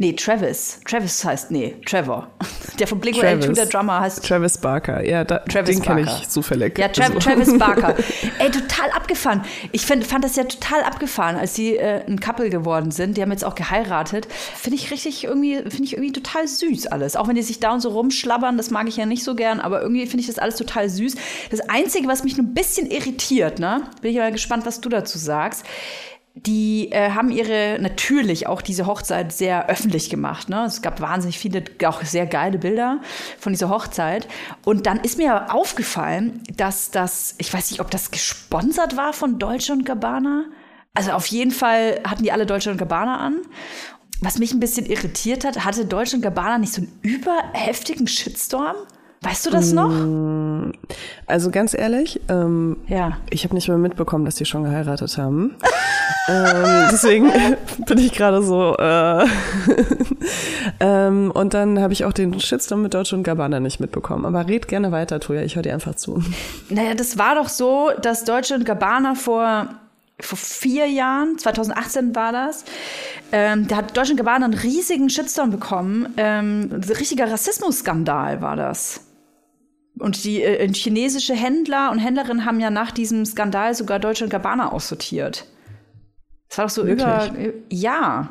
Nee, 0.00 0.12
Travis. 0.12 0.78
Travis 0.84 1.24
heißt, 1.24 1.50
nee, 1.50 1.74
Trevor. 1.84 2.28
Der 2.78 2.86
von 2.86 3.00
Blink 3.00 3.18
Travis. 3.18 3.56
der 3.56 3.66
Drummer 3.66 3.98
heißt 4.02 4.24
Travis 4.24 4.56
Barker, 4.56 5.02
ja, 5.04 5.24
da, 5.24 5.38
Travis 5.40 5.74
den 5.74 5.82
kenne 5.84 6.02
ich 6.02 6.28
zufällig. 6.28 6.78
Ja, 6.78 6.86
Tra 6.86 7.06
Also- 7.06 7.18
Travis 7.18 7.58
Barker. 7.58 7.96
Ey, 8.38 8.52
total 8.52 8.90
abgefahren. 8.92 9.42
Ich 9.72 9.84
find, 9.84 10.06
fand 10.06 10.22
das 10.22 10.36
ja 10.36 10.44
total 10.44 10.84
abgefahren, 10.84 11.34
als 11.34 11.56
sie 11.56 11.76
äh, 11.76 12.04
ein 12.06 12.20
Couple 12.20 12.48
geworden 12.50 12.92
sind. 12.92 13.16
Die 13.16 13.22
haben 13.22 13.32
jetzt 13.32 13.44
auch 13.44 13.56
geheiratet. 13.56 14.28
Finde 14.30 14.76
ich 14.76 14.92
richtig 14.92 15.24
irgendwie, 15.24 15.56
finde 15.56 15.82
ich 15.82 15.94
irgendwie 15.94 16.12
total 16.12 16.46
süß 16.46 16.86
alles. 16.86 17.16
Auch 17.16 17.26
wenn 17.26 17.34
die 17.34 17.42
sich 17.42 17.58
da 17.58 17.72
und 17.72 17.80
so 17.80 17.88
rumschlabbern, 17.88 18.56
das 18.56 18.70
mag 18.70 18.86
ich 18.86 18.96
ja 18.96 19.06
nicht 19.06 19.24
so 19.24 19.34
gern, 19.34 19.58
aber 19.58 19.82
irgendwie 19.82 20.06
finde 20.06 20.20
ich 20.20 20.28
das 20.28 20.38
alles 20.38 20.54
total 20.54 20.88
süß. 20.88 21.16
Das 21.50 21.68
Einzige, 21.68 22.06
was 22.06 22.22
mich 22.22 22.36
nur 22.36 22.46
ein 22.46 22.54
bisschen 22.54 22.88
irritiert, 22.88 23.58
ne, 23.58 23.82
bin 24.02 24.12
ich 24.12 24.16
mal 24.18 24.30
gespannt, 24.30 24.64
was 24.64 24.80
du 24.80 24.88
dazu 24.88 25.18
sagst. 25.18 25.64
Die 26.46 26.92
äh, 26.92 27.10
haben 27.10 27.30
ihre 27.30 27.78
natürlich 27.80 28.46
auch 28.46 28.62
diese 28.62 28.86
Hochzeit 28.86 29.32
sehr 29.32 29.68
öffentlich 29.68 30.08
gemacht. 30.08 30.48
Ne? 30.48 30.64
Es 30.64 30.82
gab 30.82 31.00
wahnsinnig 31.00 31.38
viele, 31.38 31.64
auch 31.84 32.02
sehr 32.04 32.26
geile 32.26 32.58
Bilder 32.58 33.00
von 33.38 33.52
dieser 33.52 33.70
Hochzeit. 33.70 34.28
Und 34.64 34.86
dann 34.86 35.00
ist 35.00 35.18
mir 35.18 35.52
aufgefallen, 35.52 36.42
dass 36.56 36.90
das, 36.90 37.34
ich 37.38 37.52
weiß 37.52 37.70
nicht, 37.70 37.80
ob 37.80 37.90
das 37.90 38.10
gesponsert 38.10 38.96
war 38.96 39.12
von 39.12 39.38
Dolce 39.38 39.72
und 39.72 39.84
Gabbana. 39.84 40.44
Also 40.94 41.12
auf 41.12 41.26
jeden 41.26 41.50
Fall 41.50 42.00
hatten 42.04 42.22
die 42.22 42.32
alle 42.32 42.46
Dolce 42.46 42.70
und 42.70 42.78
Gabbana 42.78 43.18
an. 43.18 43.38
Was 44.20 44.38
mich 44.38 44.52
ein 44.52 44.60
bisschen 44.60 44.86
irritiert 44.86 45.44
hat, 45.44 45.64
hatte 45.64 45.86
Dolce 45.86 46.16
und 46.16 46.22
Gabbana 46.22 46.58
nicht 46.58 46.72
so 46.72 46.82
einen 46.82 46.98
überheftigen 47.02 48.06
Shitstorm? 48.06 48.76
Weißt 49.22 49.46
du 49.46 49.50
das 49.50 49.72
noch? 49.72 49.90
Also 51.26 51.50
ganz 51.50 51.74
ehrlich, 51.74 52.20
ähm, 52.28 52.76
Ja. 52.86 53.18
ich 53.30 53.42
habe 53.44 53.54
nicht 53.54 53.68
mehr 53.68 53.76
mitbekommen, 53.76 54.24
dass 54.24 54.36
die 54.36 54.44
schon 54.44 54.62
geheiratet 54.62 55.18
haben. 55.18 55.56
ähm, 56.28 56.88
deswegen 56.92 57.32
bin 57.86 57.98
ich 57.98 58.12
gerade 58.12 58.42
so. 58.42 58.76
Äh, 58.76 59.26
ähm, 60.80 61.30
und 61.32 61.54
dann 61.54 61.80
habe 61.80 61.92
ich 61.92 62.04
auch 62.04 62.12
den 62.12 62.38
Shitstorm 62.38 62.82
mit 62.82 62.94
Deutsche 62.94 63.16
und 63.16 63.24
Gabbana 63.24 63.58
nicht 63.60 63.80
mitbekommen. 63.80 64.24
Aber 64.24 64.46
red 64.46 64.68
gerne 64.68 64.92
weiter, 64.92 65.18
Toja. 65.20 65.42
Ich 65.42 65.56
höre 65.56 65.62
dir 65.62 65.74
einfach 65.74 65.96
zu. 65.96 66.22
Naja, 66.68 66.94
das 66.94 67.18
war 67.18 67.34
doch 67.34 67.48
so, 67.48 67.90
dass 68.00 68.24
Deutsche 68.24 68.54
und 68.54 68.64
Gabbana 68.64 69.14
vor, 69.16 69.66
vor 70.20 70.38
vier 70.38 70.86
Jahren, 70.86 71.38
2018 71.38 72.14
war 72.14 72.32
das, 72.32 72.64
ähm, 73.32 73.66
da 73.66 73.76
hat 73.76 73.96
Deutsche 73.96 74.12
und 74.12 74.18
Gabbana 74.18 74.44
einen 74.44 74.54
riesigen 74.54 75.10
Shitstorm 75.10 75.50
bekommen. 75.50 76.14
Ähm, 76.16 76.70
ein 76.72 76.84
richtiger 76.84 77.30
Rassismusskandal 77.30 78.40
war 78.40 78.54
das. 78.56 79.00
Und 79.98 80.24
die 80.24 80.42
äh, 80.42 80.72
chinesische 80.72 81.34
Händler 81.34 81.90
und 81.90 81.98
Händlerinnen 81.98 82.44
haben 82.44 82.60
ja 82.60 82.70
nach 82.70 82.90
diesem 82.90 83.24
Skandal 83.24 83.74
sogar 83.74 83.98
Deutsche 83.98 84.24
und 84.24 84.30
Gabbana 84.30 84.72
aussortiert. 84.72 85.46
Das 86.48 86.58
war 86.58 86.64
doch 86.66 86.72
so 86.72 86.84
über. 86.84 87.30
Ja. 87.70 88.30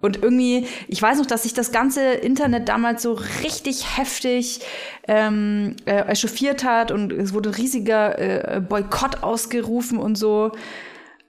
Und 0.00 0.20
irgendwie, 0.20 0.66
ich 0.88 1.00
weiß 1.00 1.18
noch, 1.18 1.26
dass 1.26 1.44
sich 1.44 1.54
das 1.54 1.70
ganze 1.70 2.02
Internet 2.02 2.68
damals 2.68 3.02
so 3.02 3.12
richtig 3.44 3.96
heftig 3.96 4.60
ähm, 5.06 5.76
äh, 5.84 6.08
echauffiert 6.08 6.64
hat 6.64 6.90
und 6.90 7.12
es 7.12 7.32
wurde 7.32 7.56
riesiger 7.56 8.18
äh, 8.18 8.60
Boykott 8.60 9.22
ausgerufen 9.22 9.98
und 9.98 10.18
so. 10.18 10.50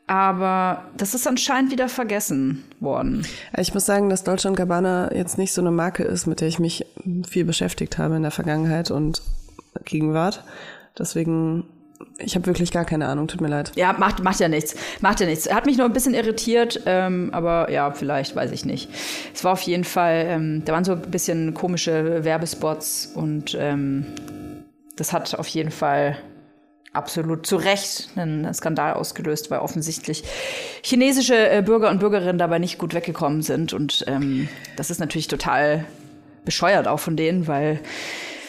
Aber 0.07 0.85
das 0.97 1.13
ist 1.13 1.27
anscheinend 1.27 1.71
wieder 1.71 1.87
vergessen 1.87 2.63
worden. 2.79 3.25
Ich 3.55 3.75
muss 3.75 3.85
sagen, 3.85 4.09
dass 4.09 4.23
Deutsche 4.23 4.47
und 4.47 4.55
Gabbana 4.55 5.13
jetzt 5.13 5.37
nicht 5.37 5.53
so 5.53 5.61
eine 5.61 5.71
Marke 5.71 6.03
ist, 6.03 6.25
mit 6.25 6.41
der 6.41 6.47
ich 6.47 6.57
mich 6.57 6.85
viel 7.27 7.45
beschäftigt 7.45 7.99
habe 7.99 8.15
in 8.15 8.23
der 8.23 8.31
Vergangenheit 8.31 8.89
und 8.89 9.21
Gegenwart. 9.85 10.43
Deswegen, 10.97 11.65
ich 12.17 12.35
habe 12.35 12.45
wirklich 12.45 12.71
gar 12.71 12.85
keine 12.85 13.07
Ahnung. 13.07 13.27
Tut 13.27 13.41
mir 13.41 13.47
leid. 13.47 13.71
Ja, 13.75 13.93
macht, 13.93 14.23
macht 14.23 14.39
ja 14.39 14.47
nichts. 14.47 14.75
Macht 15.01 15.19
ja 15.19 15.25
nichts. 15.25 15.51
Hat 15.51 15.65
mich 15.65 15.77
nur 15.77 15.85
ein 15.85 15.93
bisschen 15.93 16.13
irritiert, 16.13 16.81
ähm, 16.85 17.29
aber 17.33 17.71
ja, 17.71 17.91
vielleicht, 17.91 18.35
weiß 18.35 18.51
ich 18.51 18.65
nicht. 18.65 18.89
Es 19.33 19.43
war 19.43 19.53
auf 19.53 19.61
jeden 19.61 19.83
Fall, 19.83 20.25
ähm, 20.27 20.65
da 20.65 20.73
waren 20.73 20.83
so 20.83 20.93
ein 20.93 21.01
bisschen 21.01 21.53
komische 21.53 22.23
Werbespots 22.23 23.11
und 23.15 23.57
ähm, 23.59 24.05
das 24.95 25.13
hat 25.13 25.35
auf 25.35 25.47
jeden 25.47 25.71
Fall 25.71 26.17
absolut 26.93 27.45
zu 27.47 27.55
Recht 27.55 28.09
einen 28.15 28.53
Skandal 28.53 28.93
ausgelöst, 28.93 29.49
weil 29.49 29.59
offensichtlich 29.59 30.23
chinesische 30.83 31.49
äh, 31.49 31.61
Bürger 31.63 31.89
und 31.89 31.99
Bürgerinnen 31.99 32.37
dabei 32.37 32.59
nicht 32.59 32.77
gut 32.77 32.93
weggekommen 32.93 33.41
sind. 33.41 33.73
Und 33.73 34.05
ähm, 34.07 34.47
das 34.77 34.91
ist 34.91 34.99
natürlich 34.99 35.27
total 35.27 35.85
bescheuert 36.45 36.87
auch 36.87 36.99
von 36.99 37.17
denen, 37.17 37.47
weil 37.47 37.79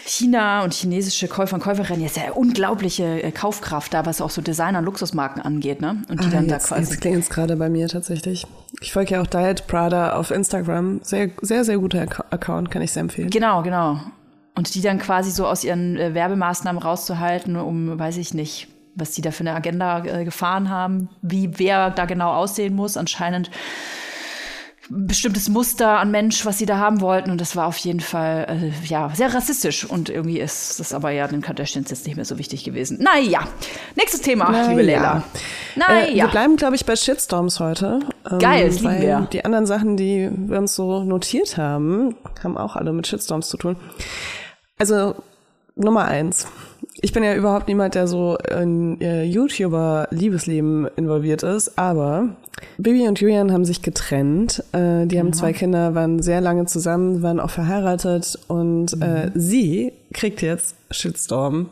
China 0.07 0.62
und 0.64 0.75
chinesische 0.75 1.29
Käufer 1.29 1.55
und 1.57 1.62
Käuferinnen 1.62 2.03
jetzt 2.03 2.17
ja 2.17 2.33
unglaubliche 2.33 3.23
äh, 3.23 3.31
Kaufkraft 3.33 3.95
da, 3.95 4.05
was 4.07 4.21
auch 4.21 4.31
so 4.31 4.43
Designer 4.43 4.81
und 4.81 4.85
Luxusmarken 4.85 5.40
angeht, 5.43 5.81
ne? 5.81 6.03
Und 6.09 6.23
die 6.23 6.27
Ah, 6.27 6.31
dann 6.31 6.49
da 6.49 6.57
jetzt, 6.57 6.69
quasi. 6.69 6.83
jetzt 6.93 7.01
klingt 7.01 7.19
es 7.19 7.31
gerade 7.31 7.57
bei 7.57 7.69
mir 7.69 7.88
tatsächlich. 7.88 8.47
Ich 8.81 8.93
folge 8.93 9.14
ja 9.14 9.23
auch 9.23 9.27
Diet 9.27 9.67
Prada 9.67 10.14
auf 10.17 10.31
Instagram. 10.31 11.01
Sehr, 11.03 11.31
sehr, 11.40 11.64
sehr 11.64 11.79
guter 11.79 12.03
Acc- 12.03 12.25
Account, 12.31 12.71
kann 12.71 12.83
ich 12.83 12.93
sehr 12.93 13.01
empfehlen. 13.01 13.31
Genau, 13.31 13.62
genau. 13.62 13.99
Und 14.57 14.75
die 14.75 14.83
dann 14.83 14.99
quasi 14.99 15.31
so 15.31 15.47
aus 15.47 15.64
ihren 15.64 15.97
äh, 15.97 16.14
Werbemaßnahmen 16.14 16.81
rauszuhalten, 16.81 17.57
um, 17.57 17.99
weiß 17.99 18.19
ich 18.19 18.35
nicht, 18.35 18.69
was 18.95 19.11
die 19.12 19.23
da 19.23 19.31
für 19.33 19.40
eine 19.40 19.55
Agenda 19.55 20.05
äh, 20.05 20.25
gefahren 20.25 20.69
haben, 20.71 21.09
wie 21.23 21.59
wer 21.59 21.90
da 21.90 22.05
genau 22.05 22.33
aussehen 22.35 22.77
muss. 22.77 22.97
Anscheinend 22.97 23.49
ein 23.49 23.55
bestimmtes 24.90 25.49
Muster 25.49 25.99
an 25.99 26.11
Mensch, 26.11 26.44
was 26.44 26.59
sie 26.59 26.66
da 26.66 26.79
haben 26.79 27.01
wollten. 27.01 27.31
Und 27.31 27.40
das 27.40 27.57
war 27.57 27.66
auf 27.66 27.77
jeden 27.79 28.01
Fall, 28.01 28.47
äh, 28.49 28.87
ja, 28.87 29.11
sehr 29.14 29.33
rassistisch. 29.35 29.85
Und 29.85 30.09
irgendwie 30.11 30.40
ist 30.40 30.81
das 30.81 30.92
aber 30.92 31.11
ja 31.11 31.27
den 31.27 31.40
Kardashians 31.40 31.90
jetzt 31.90 32.07
nicht 32.07 32.16
mehr 32.16 32.25
so 32.25 32.38
wichtig 32.38 32.64
gewesen. 32.64 32.99
Naja, 33.03 33.47
nächstes 33.97 34.20
Thema, 34.20 34.49
Na 34.51 34.68
liebe 34.68 34.83
ja. 34.83 35.01
Leila. 35.01 35.16
Äh, 35.16 35.79
Naja. 35.79 36.25
wir 36.25 36.29
bleiben, 36.29 36.57
glaube 36.57 36.77
ich, 36.77 36.85
bei 36.85 36.97
Shitstorms 36.97 37.61
heute. 37.61 38.01
Ähm, 38.31 38.38
Geil, 38.38 38.66
das 38.68 38.81
lieben 38.81 39.01
wir. 39.01 39.29
Die 39.33 39.44
anderen 39.44 39.66
Sachen, 39.66 39.97
die 39.97 40.31
wir 40.33 40.59
uns 40.59 40.75
so 40.75 41.03
notiert 41.03 41.57
haben, 41.57 42.16
haben 42.42 42.57
auch 42.57 42.77
alle 42.77 42.92
mit 42.92 43.07
Shitstorms 43.07 43.49
zu 43.49 43.57
tun. 43.57 43.77
Also 44.79 45.14
Nummer 45.77 46.05
eins. 46.05 46.47
Ich 47.05 47.12
bin 47.12 47.23
ja 47.23 47.35
überhaupt 47.35 47.69
niemand, 47.69 47.97
der 47.97 48.09
so 48.09 48.38
in 48.51 48.99
äh, 49.03 49.25
YouTuber-Liebesleben 49.25 50.88
involviert 50.97 51.43
ist, 51.43 51.77
aber 51.79 52.31
Bibi 52.79 53.07
und 53.07 53.21
Julian 53.21 53.53
haben 53.53 53.67
sich 53.67 53.83
getrennt. 53.83 54.64
Äh, 54.73 55.05
die 55.05 55.19
haben 55.19 55.35
zwei 55.35 55.53
Kinder, 55.53 55.95
waren 55.95 56.23
sehr 56.23 56.40
lange 56.40 56.64
zusammen, 56.64 57.21
waren 57.21 57.40
auch 57.40 57.51
verheiratet 57.51 58.38
und 58.49 59.03
äh, 59.03 59.31
sie 59.35 59.93
kriegt 60.14 60.40
jetzt 60.40 60.77
Shitstorm 60.90 61.69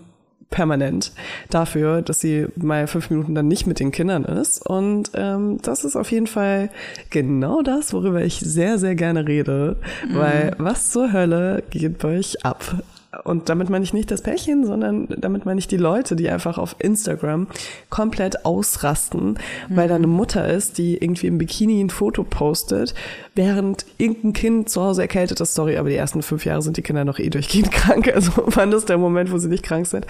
permanent 0.50 1.12
dafür, 1.48 2.02
dass 2.02 2.20
sie 2.20 2.48
mal 2.56 2.86
fünf 2.86 3.08
Minuten 3.08 3.34
dann 3.34 3.48
nicht 3.48 3.66
mit 3.66 3.80
den 3.80 3.90
Kindern 3.90 4.26
ist. 4.26 4.66
Und 4.66 5.12
ähm, 5.14 5.60
das 5.62 5.84
ist 5.84 5.96
auf 5.96 6.12
jeden 6.12 6.26
Fall 6.26 6.68
genau 7.08 7.62
das, 7.62 7.94
worüber 7.94 8.22
ich 8.22 8.38
sehr, 8.38 8.78
sehr 8.78 8.96
gerne 8.96 9.26
rede. 9.26 9.78
Weil 10.12 10.54
was 10.58 10.90
zur 10.90 11.10
Hölle 11.10 11.62
geht 11.70 12.00
bei 12.00 12.18
euch 12.18 12.44
ab? 12.44 12.82
Und 13.24 13.50
damit 13.50 13.68
meine 13.68 13.84
ich 13.84 13.92
nicht 13.92 14.10
das 14.10 14.22
Pärchen, 14.22 14.64
sondern 14.64 15.06
damit 15.18 15.44
meine 15.44 15.58
ich 15.58 15.68
die 15.68 15.76
Leute, 15.76 16.16
die 16.16 16.30
einfach 16.30 16.56
auf 16.56 16.76
Instagram 16.78 17.46
komplett 17.90 18.46
ausrasten, 18.46 19.38
weil 19.68 19.88
da 19.88 19.96
eine 19.96 20.06
Mutter 20.06 20.48
ist, 20.48 20.78
die 20.78 20.96
irgendwie 20.96 21.26
im 21.26 21.36
Bikini 21.36 21.82
ein 21.82 21.90
Foto 21.90 22.24
postet, 22.24 22.94
während 23.34 23.84
irgendein 23.98 24.32
Kind 24.32 24.70
zu 24.70 24.82
Hause 24.82 25.02
erkältet 25.02 25.40
ist. 25.40 25.54
Sorry, 25.54 25.76
aber 25.76 25.90
die 25.90 25.96
ersten 25.96 26.22
fünf 26.22 26.46
Jahre 26.46 26.62
sind 26.62 26.78
die 26.78 26.82
Kinder 26.82 27.04
noch 27.04 27.18
eh 27.18 27.28
durchgehend 27.28 27.70
krank. 27.72 28.10
Also 28.14 28.32
wann 28.46 28.72
ist 28.72 28.88
der 28.88 28.98
Moment, 28.98 29.30
wo 29.30 29.36
sie 29.36 29.48
nicht 29.48 29.62
krank 29.62 29.86
sind? 29.86 30.06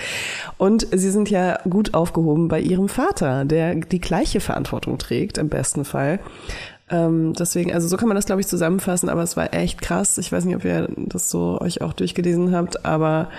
Und 0.56 0.86
sie 0.92 1.10
sind 1.10 1.28
ja 1.28 1.58
gut 1.68 1.94
aufgehoben 1.94 2.46
bei 2.46 2.60
ihrem 2.60 2.88
Vater, 2.88 3.44
der 3.44 3.74
die 3.74 4.00
gleiche 4.00 4.38
Verantwortung 4.38 4.98
trägt, 4.98 5.38
im 5.38 5.48
besten 5.48 5.84
Fall. 5.84 6.20
Ähm, 6.90 7.32
deswegen, 7.34 7.72
also 7.72 7.88
so 7.88 7.96
kann 7.96 8.08
man 8.08 8.16
das, 8.16 8.26
glaube 8.26 8.40
ich, 8.40 8.46
zusammenfassen, 8.46 9.08
aber 9.08 9.22
es 9.22 9.36
war 9.36 9.54
echt 9.54 9.80
krass. 9.80 10.18
Ich 10.18 10.30
weiß 10.30 10.44
nicht, 10.44 10.56
ob 10.56 10.64
ihr 10.64 10.88
das 10.96 11.30
so 11.30 11.58
euch 11.60 11.80
auch 11.80 11.92
durchgelesen 11.92 12.54
habt, 12.54 12.84
aber 12.84 13.30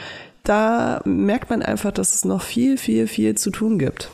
da 0.44 1.02
merkt 1.06 1.50
man 1.50 1.62
einfach, 1.62 1.92
dass 1.92 2.16
es 2.16 2.26
noch 2.26 2.42
viel, 2.42 2.78
viel, 2.78 3.08
viel 3.08 3.36
zu 3.36 3.50
tun 3.50 3.80
gibt. 3.80 4.10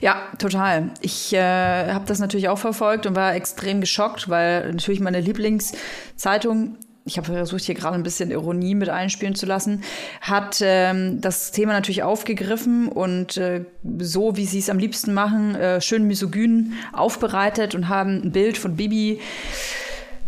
Ja, 0.00 0.22
total. 0.38 0.90
Ich 1.00 1.32
äh, 1.32 1.92
habe 1.92 2.04
das 2.06 2.18
natürlich 2.18 2.48
auch 2.48 2.58
verfolgt 2.58 3.06
und 3.06 3.14
war 3.14 3.34
extrem 3.34 3.80
geschockt, 3.80 4.28
weil 4.28 4.72
natürlich 4.72 5.00
meine 5.00 5.20
Lieblingszeitung, 5.20 6.76
ich 7.08 7.16
habe 7.16 7.32
versucht, 7.32 7.64
hier 7.64 7.74
gerade 7.74 7.94
ein 7.94 8.02
bisschen 8.02 8.30
Ironie 8.30 8.74
mit 8.74 8.88
einspielen 8.88 9.34
zu 9.34 9.46
lassen, 9.46 9.82
hat 10.20 10.58
ähm, 10.62 11.20
das 11.20 11.50
Thema 11.50 11.72
natürlich 11.72 12.02
aufgegriffen 12.02 12.88
und 12.88 13.36
äh, 13.36 13.64
so, 13.98 14.36
wie 14.36 14.44
sie 14.44 14.58
es 14.58 14.70
am 14.70 14.78
liebsten 14.78 15.14
machen, 15.14 15.54
äh, 15.54 15.80
schön 15.80 16.06
misogyn 16.06 16.74
aufbereitet 16.92 17.74
und 17.74 17.88
haben 17.88 18.22
ein 18.22 18.32
Bild 18.32 18.58
von 18.58 18.76
Bibi 18.76 19.20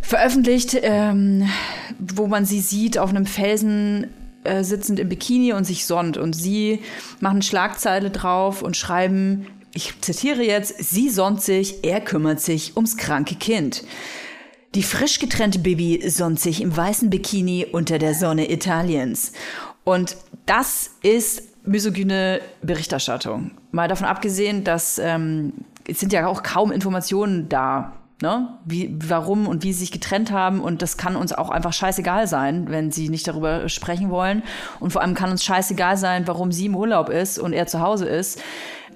veröffentlicht, 0.01 0.77
ähm, 0.83 1.49
wo 1.99 2.27
man 2.27 2.45
sie 2.45 2.61
sieht 2.61 2.99
auf 2.99 3.11
einem 3.11 3.27
Felsen 3.27 4.09
äh, 4.43 4.65
sitzend 4.65 4.99
im 4.99 5.09
Bikini 5.09 5.53
und 5.53 5.65
sich 5.65 5.85
sonnt. 5.87 6.17
Und 6.17 6.33
sie 6.35 6.81
machen 7.21 7.43
Schlagzeile 7.43 8.11
drauf 8.11 8.63
und 8.63 8.77
schreiben, 8.77 9.47
ich 9.73 10.01
zitiere 10.01 10.43
jetzt, 10.43 10.75
sie 10.79 11.11
sonnt 11.11 11.43
sich, 11.43 11.85
er 11.85 12.01
kümmert 12.01 12.41
sich 12.41 12.77
ums 12.77 12.97
kranke 12.97 13.37
Kind. 13.37 13.85
Die 14.75 14.83
frisch 14.83 15.19
getrennte 15.19 15.59
Bibi 15.59 16.09
sonnt 16.09 16.39
sich 16.39 16.61
im 16.61 16.77
weißen 16.77 17.11
Bikini 17.11 17.67
unter 17.71 17.99
der 17.99 18.15
Sonne 18.15 18.51
Italiens. 18.51 19.33
Und 19.83 20.17
das 20.47 20.93
ist 21.03 21.67
misogyne 21.67 22.41
Berichterstattung. 22.63 23.51
Mal 23.73 23.89
davon 23.89 24.07
abgesehen, 24.07 24.63
dass 24.63 24.99
ähm, 24.99 25.53
es 25.89 25.99
sind 25.99 26.13
ja 26.13 26.27
auch 26.27 26.43
kaum 26.43 26.71
Informationen 26.71 27.49
da 27.49 27.93
ne? 28.23 28.59
Wie, 28.65 28.97
warum 29.09 29.47
und 29.47 29.63
wie 29.63 29.73
sie 29.73 29.81
sich 29.81 29.93
getrennt 29.93 30.31
haben. 30.31 30.61
Und 30.61 30.83
das 30.83 30.97
kann 30.97 31.17
uns 31.17 31.33
auch 31.33 31.51
einfach 31.51 31.73
scheißegal 31.73 32.27
sein, 32.27 32.67
wenn 32.71 32.91
sie 32.91 33.09
nicht 33.09 33.27
darüber 33.27 33.69
sprechen 33.69 34.11
wollen. 34.11 34.43
Und 34.79 34.93
vor 34.93 35.03
allem 35.03 35.15
kann 35.15 35.31
uns 35.31 35.45
scheißegal 35.45 35.97
sein, 35.97 36.27
warum 36.27 36.53
sie 36.53 36.67
im 36.67 36.77
Urlaub 36.77 37.09
ist 37.09 37.39
und 37.39 37.53
er 37.53 37.67
zu 37.67 37.81
Hause 37.81 38.07
ist. 38.07 38.41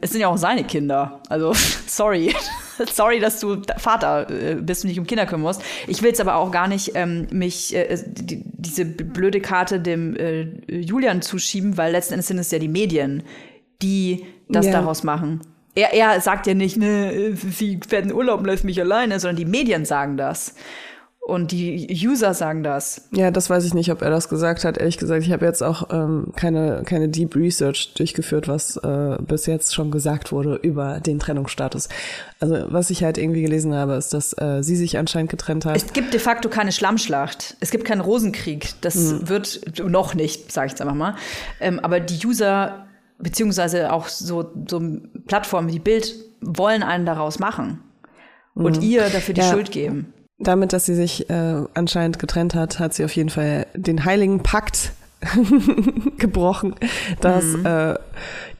Es 0.00 0.10
sind 0.10 0.20
ja 0.20 0.28
auch 0.28 0.36
seine 0.36 0.64
Kinder. 0.64 1.20
Also, 1.28 1.52
sorry. 1.86 2.34
sorry, 2.92 3.20
dass 3.20 3.40
du 3.40 3.62
Vater 3.78 4.28
äh, 4.30 4.54
bist 4.56 4.84
und 4.84 4.88
dich 4.88 4.98
um 4.98 5.06
Kinder 5.06 5.26
kümmern 5.26 5.42
musst. 5.42 5.62
Ich 5.86 6.02
will 6.02 6.12
es 6.12 6.20
aber 6.20 6.36
auch 6.36 6.50
gar 6.50 6.68
nicht 6.68 6.92
ähm, 6.94 7.26
mich 7.30 7.74
äh, 7.74 7.96
die, 8.06 8.42
diese 8.44 8.84
blöde 8.84 9.40
Karte 9.40 9.80
dem 9.80 10.16
äh, 10.16 10.42
Julian 10.68 11.22
zuschieben, 11.22 11.76
weil 11.76 11.92
letzten 11.92 12.14
Endes 12.14 12.28
sind 12.28 12.38
es 12.38 12.50
ja 12.50 12.58
die 12.58 12.68
Medien, 12.68 13.22
die 13.82 14.24
das 14.48 14.66
Ja. 14.66 14.72
daraus 14.72 15.02
machen. 15.02 15.40
Er, 15.74 15.92
er 15.92 16.20
sagt 16.20 16.46
ja 16.46 16.54
nicht, 16.54 16.76
ne, 16.76 17.34
sie 17.34 17.80
werden 17.88 18.12
Urlaub 18.12 18.40
und 18.40 18.46
lässt 18.46 18.64
mich 18.64 18.80
alleine, 18.80 19.18
sondern 19.18 19.36
die 19.36 19.44
Medien 19.44 19.84
sagen 19.84 20.16
das. 20.16 20.54
Und 21.26 21.52
die 21.52 21.88
User 22.06 22.34
sagen 22.34 22.62
das. 22.62 23.08
Ja, 23.10 23.30
das 23.30 23.48
weiß 23.48 23.64
ich 23.64 23.72
nicht, 23.72 23.90
ob 23.90 24.02
er 24.02 24.10
das 24.10 24.28
gesagt 24.28 24.62
hat. 24.64 24.76
Ehrlich 24.76 24.98
gesagt, 24.98 25.22
ich 25.22 25.32
habe 25.32 25.46
jetzt 25.46 25.62
auch 25.62 25.88
ähm, 25.90 26.32
keine, 26.36 26.82
keine 26.84 27.08
Deep 27.08 27.34
Research 27.34 27.94
durchgeführt, 27.94 28.46
was 28.46 28.76
äh, 28.76 29.16
bis 29.22 29.46
jetzt 29.46 29.74
schon 29.74 29.90
gesagt 29.90 30.32
wurde 30.32 30.56
über 30.56 31.00
den 31.00 31.18
Trennungsstatus. 31.18 31.88
Also 32.40 32.66
was 32.68 32.90
ich 32.90 33.02
halt 33.02 33.16
irgendwie 33.16 33.40
gelesen 33.40 33.72
habe, 33.72 33.94
ist, 33.94 34.12
dass 34.12 34.34
äh, 34.36 34.62
sie 34.62 34.76
sich 34.76 34.98
anscheinend 34.98 35.30
getrennt 35.30 35.64
hat. 35.64 35.76
Es 35.76 35.94
gibt 35.94 36.12
de 36.12 36.20
facto 36.20 36.50
keine 36.50 36.72
Schlammschlacht. 36.72 37.56
Es 37.60 37.70
gibt 37.70 37.86
keinen 37.86 38.02
Rosenkrieg. 38.02 38.74
Das 38.82 39.26
wird 39.26 39.82
noch 39.82 40.14
nicht, 40.14 40.52
sage 40.52 40.66
ich 40.66 40.72
jetzt 40.72 40.82
einfach 40.82 40.94
mal. 40.94 41.14
Ähm, 41.58 41.80
aber 41.80 42.00
die 42.00 42.26
User, 42.26 42.86
beziehungsweise 43.18 43.94
auch 43.94 44.08
so, 44.08 44.52
so 44.68 44.98
Plattformen 45.26 45.72
wie 45.72 45.78
Bild, 45.78 46.14
wollen 46.42 46.82
einen 46.82 47.06
daraus 47.06 47.38
machen. 47.38 47.80
Und 48.52 48.82
ihr 48.82 49.08
dafür 49.08 49.34
die 49.34 49.40
Ja. 49.40 49.50
Schuld 49.50 49.72
geben. 49.72 50.12
Damit, 50.38 50.72
dass 50.72 50.86
sie 50.86 50.94
sich 50.94 51.30
äh, 51.30 51.62
anscheinend 51.74 52.18
getrennt 52.18 52.54
hat, 52.54 52.78
hat 52.78 52.92
sie 52.94 53.04
auf 53.04 53.14
jeden 53.14 53.30
Fall 53.30 53.66
den 53.74 54.04
heiligen 54.04 54.42
Pakt 54.42 54.92
gebrochen, 56.18 56.74
dass 57.20 57.54
äh, 57.54 57.94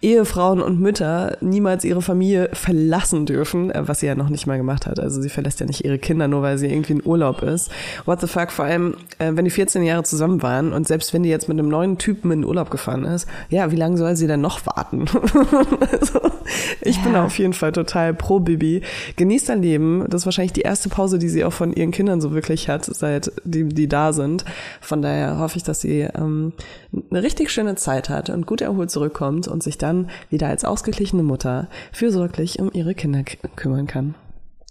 Ehefrauen 0.05 0.61
und 0.61 0.79
Mütter 0.79 1.39
niemals 1.41 1.83
ihre 1.83 2.03
Familie 2.03 2.51
verlassen 2.53 3.25
dürfen, 3.25 3.71
äh, 3.71 3.89
was 3.89 4.01
sie 4.01 4.07
ja 4.07 4.15
noch 4.15 4.29
nicht 4.29 4.47
mal 4.47 4.59
gemacht 4.59 4.87
hat. 4.87 5.01
Also 5.01 5.23
sie 5.23 5.31
verlässt 5.31 5.61
ja 5.61 5.67
nicht 5.67 5.83
ihre 5.83 5.99
Kinder, 5.99 6.29
nur 6.29 6.43
weil 6.43 6.59
sie 6.59 6.71
irgendwie 6.71 6.93
in 6.93 7.07
Urlaub 7.07 7.43
ist. 7.43 7.71
What 8.05 8.21
the 8.21 8.27
fuck, 8.27 8.53
vor 8.53 8.67
allem, 8.67 8.97
äh, 9.19 9.33
wenn 9.35 9.47
die 9.47 9.51
14 9.51 9.83
Jahre 9.83 10.03
zusammen 10.03 10.43
waren 10.43 10.75
und 10.75 10.87
selbst 10.87 11.15
wenn 11.15 11.23
die 11.23 11.31
jetzt 11.31 11.49
mit 11.49 11.59
einem 11.59 11.69
neuen 11.69 11.97
Typen 11.97 12.31
in 12.31 12.43
den 12.43 12.49
Urlaub 12.49 12.71
gefahren 12.71 13.05
ist, 13.05 13.27
ja, 13.49 13.71
wie 13.71 13.77
lange 13.77 13.97
soll 13.97 14.15
sie 14.15 14.27
denn 14.27 14.43
noch 14.43 14.67
warten? 14.67 15.07
also, 15.91 16.21
ich 16.83 17.03
bin 17.03 17.17
auf 17.17 17.39
jeden 17.39 17.55
Fall 17.55 17.73
total 17.73 18.13
pro 18.13 18.41
Bibi. 18.41 18.83
Genießt 19.17 19.49
dein 19.49 19.63
Leben. 19.63 20.05
Das 20.11 20.23
ist 20.23 20.27
wahrscheinlich 20.27 20.53
die 20.53 20.61
erste 20.61 20.91
Pause, 20.91 21.19
die 21.19 21.31
sie 21.31 21.45
auch 21.45 21.53
von 21.53 21.73
ihren 21.73 21.93
Kindern 21.93 22.21
so 22.21 22.35
wirklich 22.35 22.69
hat, 22.69 22.85
seit 22.85 23.33
die, 23.45 23.65
die 23.65 23.89
da 23.89 24.13
sind. 24.13 24.45
Von 24.83 25.01
daher 25.01 25.39
hoffe 25.39 25.57
ich, 25.57 25.63
dass 25.63 25.81
sie 25.81 26.01
ähm, 26.01 26.53
eine 27.11 27.23
richtig 27.23 27.51
schöne 27.51 27.77
Zeit 27.77 28.11
hat 28.11 28.29
und 28.29 28.47
gut 28.47 28.61
erholt 28.61 28.91
zurückkommt 28.91 29.49
und 29.49 29.63
sich 29.63 29.79
dann 29.79 29.94
wieder 30.31 30.49
als 30.49 30.65
ausgeglichene 30.65 31.23
Mutter 31.23 31.69
fürsorglich 31.93 32.59
um 32.61 32.71
ihre 32.73 32.95
Kinder 32.95 33.23
kümmern 33.57 33.87
kann. 33.87 34.15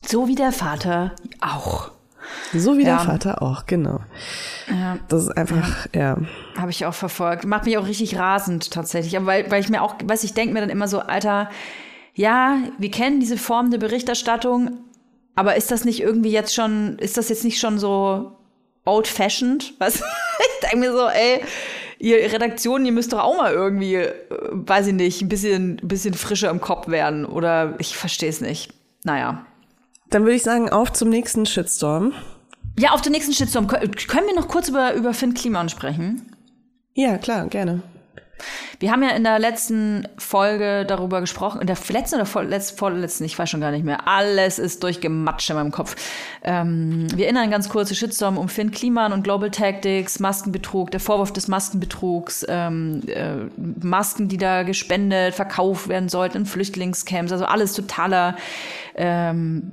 So 0.06 0.28
wie 0.28 0.36
der 0.36 0.52
Vater 0.52 1.12
auch. 1.42 1.92
So 2.54 2.78
wie 2.78 2.84
Ja. 2.86 2.98
der 2.98 3.00
Vater 3.06 3.42
auch, 3.42 3.66
genau. 3.66 4.00
Das 5.10 5.24
ist 5.24 5.38
einfach, 5.38 5.88
ja. 5.94 6.18
Habe 6.58 6.72
ich 6.72 6.86
auch 6.86 6.94
verfolgt. 6.94 7.46
Macht 7.46 7.66
mich 7.66 7.78
auch 7.78 7.86
richtig 7.88 8.18
rasend 8.18 8.72
tatsächlich. 8.72 9.16
Aber 9.18 9.26
weil, 9.28 9.52
weil 9.52 9.62
ich 9.62 9.70
mir 9.70 9.82
auch, 9.82 9.96
weiß 10.04 10.24
ich 10.24 10.34
denke 10.34 10.54
mir 10.54 10.62
dann 10.62 10.70
immer 10.70 10.88
so, 10.88 11.00
Alter, 11.00 11.50
ja, 12.16 12.58
wir 12.78 12.92
kennen 12.92 13.20
diese 13.20 13.38
Form 13.38 13.72
der 13.72 13.78
Berichterstattung, 13.80 14.78
aber 15.36 15.56
ist 15.56 15.72
das 15.72 15.84
nicht 15.84 16.00
irgendwie 16.02 16.32
jetzt 16.32 16.54
schon, 16.54 16.98
ist 17.00 17.18
das 17.18 17.30
jetzt 17.30 17.44
nicht 17.44 17.60
schon 17.60 17.78
so 17.80 18.32
old-fashioned? 18.86 19.74
Was? 19.80 19.96
Ich 19.96 20.70
denke 20.70 20.78
mir 20.78 20.92
so, 20.94 21.08
ey, 21.08 21.42
ihr 22.12 22.32
Redaktionen, 22.34 22.86
ihr 22.86 22.92
müsst 22.92 23.14
doch 23.14 23.20
auch 23.20 23.38
mal 23.38 23.54
irgendwie, 23.54 23.96
äh, 23.96 24.14
weiß 24.52 24.88
ich 24.88 24.94
nicht, 24.94 25.22
ein 25.22 25.30
bisschen, 25.30 25.80
ein 25.82 25.88
bisschen 25.88 26.14
frischer 26.14 26.50
im 26.50 26.62
Kopf 26.62 26.88
werden. 26.88 27.26
Oder 27.26 27.76
ich 27.80 27.96
verstehe 27.98 28.30
es 28.30 28.42
nicht. 28.42 28.74
Naja. 29.04 29.46
Dann 30.10 30.24
würde 30.24 30.36
ich 30.36 30.44
sagen, 30.44 30.70
auf 30.70 30.92
zum 30.94 31.10
nächsten 31.10 31.46
Shitstorm. 31.46 32.14
Ja, 32.78 32.92
auf 32.92 33.02
den 33.02 33.12
nächsten 33.12 33.34
Shitstorm. 33.34 33.68
Kö- 33.68 34.08
Können 34.08 34.28
wir 34.28 34.36
noch 34.36 34.48
kurz 34.48 34.70
über, 34.70 34.94
über 34.94 35.14
Finn 35.14 35.34
Kliman 35.34 35.70
sprechen? 35.70 36.36
Ja, 36.94 37.18
klar, 37.18 37.48
gerne. 37.48 37.82
Wir 38.84 38.92
haben 38.92 39.02
ja 39.02 39.12
in 39.12 39.24
der 39.24 39.40
letzten 39.40 40.10
Folge 40.18 40.84
darüber 40.86 41.22
gesprochen, 41.22 41.62
in 41.62 41.68
der 41.68 41.78
letzten 41.88 42.16
oder 42.16 42.26
vorletzten, 42.26 42.78
vorletzten, 42.78 43.24
ich 43.24 43.40
weiß 43.40 43.50
schon 43.50 43.62
gar 43.62 43.72
nicht 43.72 43.86
mehr. 43.86 44.10
Alles 44.10 44.60
ist 44.60 44.84
durchgematscht 44.84 45.50
in 45.50 45.56
meinem 45.56 45.72
Kopf. 45.72 45.96
Ähm, 46.44 47.08
wir 47.16 47.24
erinnern 47.24 47.50
ganz 47.50 47.70
kurz, 47.70 47.96
Shitstorm 47.96 48.38
um 48.38 48.50
Finn 48.50 48.72
Kliman 48.72 49.14
und 49.14 49.24
Global 49.24 49.52
Tactics, 49.52 50.20
Maskenbetrug, 50.20 50.92
der 50.92 51.00
Vorwurf 51.00 51.32
des 51.32 51.48
Maskenbetrugs, 51.48 52.46
ähm, 52.50 53.04
äh, 53.08 53.46
Masken, 53.56 54.28
die 54.28 54.36
da 54.36 54.64
gespendet, 54.64 55.34
verkauft 55.34 55.88
werden 55.88 56.10
sollten 56.10 56.40
in 56.40 56.46
Flüchtlingscamps, 56.46 57.32
also 57.32 57.46
alles 57.46 57.72
totaler 57.72 58.36
ähm, 58.96 59.72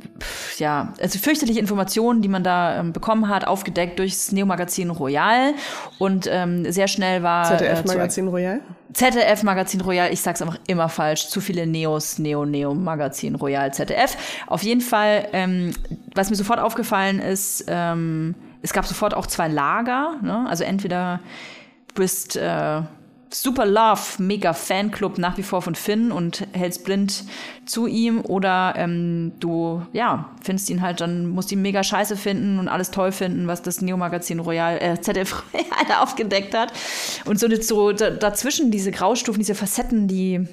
ja, 0.58 0.94
also 1.00 1.18
fürchterliche 1.18 1.58
Informationen, 1.58 2.22
die 2.22 2.28
man 2.28 2.44
da 2.44 2.78
ähm, 2.78 2.92
bekommen 2.92 3.28
hat, 3.28 3.44
aufgedeckt 3.44 3.98
durchs 3.98 4.30
Neo-Magazin 4.30 4.90
Royal. 4.90 5.54
Und 5.98 6.28
ähm, 6.30 6.70
sehr 6.70 6.86
schnell 6.86 7.24
war 7.24 7.52
äh, 7.52 7.56
ZDF-Magazin 7.56 8.28
Royal. 8.28 8.60
ZDF 8.92 9.42
Magazin 9.42 9.80
Royal, 9.80 10.12
ich 10.12 10.20
sag's 10.20 10.42
einfach 10.42 10.58
immer 10.66 10.88
falsch, 10.88 11.28
zu 11.28 11.40
viele 11.40 11.66
Neos, 11.66 12.18
Neo, 12.18 12.44
Neo 12.44 12.74
Magazin 12.74 13.34
Royal 13.34 13.72
ZDF. 13.72 14.16
Auf 14.46 14.62
jeden 14.62 14.80
Fall, 14.80 15.28
ähm, 15.32 15.72
was 16.14 16.30
mir 16.30 16.36
sofort 16.36 16.58
aufgefallen 16.58 17.20
ist, 17.20 17.64
ähm, 17.68 18.34
es 18.62 18.72
gab 18.72 18.86
sofort 18.86 19.14
auch 19.14 19.26
zwei 19.26 19.48
Lager, 19.48 20.16
ne? 20.22 20.46
also 20.48 20.64
entweder 20.64 21.20
bist 21.94 22.36
äh, 22.36 22.82
super 23.32 23.66
Love, 23.66 24.00
mega 24.18 24.52
Fanclub 24.52 25.18
nach 25.18 25.38
wie 25.38 25.42
vor 25.42 25.62
von 25.62 25.74
Finn 25.74 26.12
und 26.12 26.46
hältst 26.52 26.84
blind 26.84 27.24
zu 27.64 27.86
ihm 27.86 28.20
oder 28.22 28.74
ähm, 28.76 29.32
du, 29.40 29.86
ja, 29.92 30.30
findest 30.42 30.70
ihn 30.70 30.82
halt, 30.82 31.00
dann 31.00 31.28
musst 31.28 31.52
ihn 31.52 31.62
mega 31.62 31.82
scheiße 31.82 32.16
finden 32.16 32.58
und 32.58 32.68
alles 32.68 32.90
toll 32.90 33.12
finden, 33.12 33.46
was 33.46 33.62
das 33.62 33.80
Neo-Magazin 33.80 34.40
Royal, 34.40 34.82
äh, 34.82 35.00
ZDF 35.00 35.44
Royal 35.54 36.00
aufgedeckt 36.02 36.54
hat. 36.54 36.72
Und 37.24 37.38
so, 37.38 37.48
so 37.60 37.92
da, 37.92 38.10
dazwischen 38.10 38.70
diese 38.70 38.90
Graustufen, 38.90 39.40
diese 39.40 39.54
Facetten, 39.54 40.08
die 40.08 40.46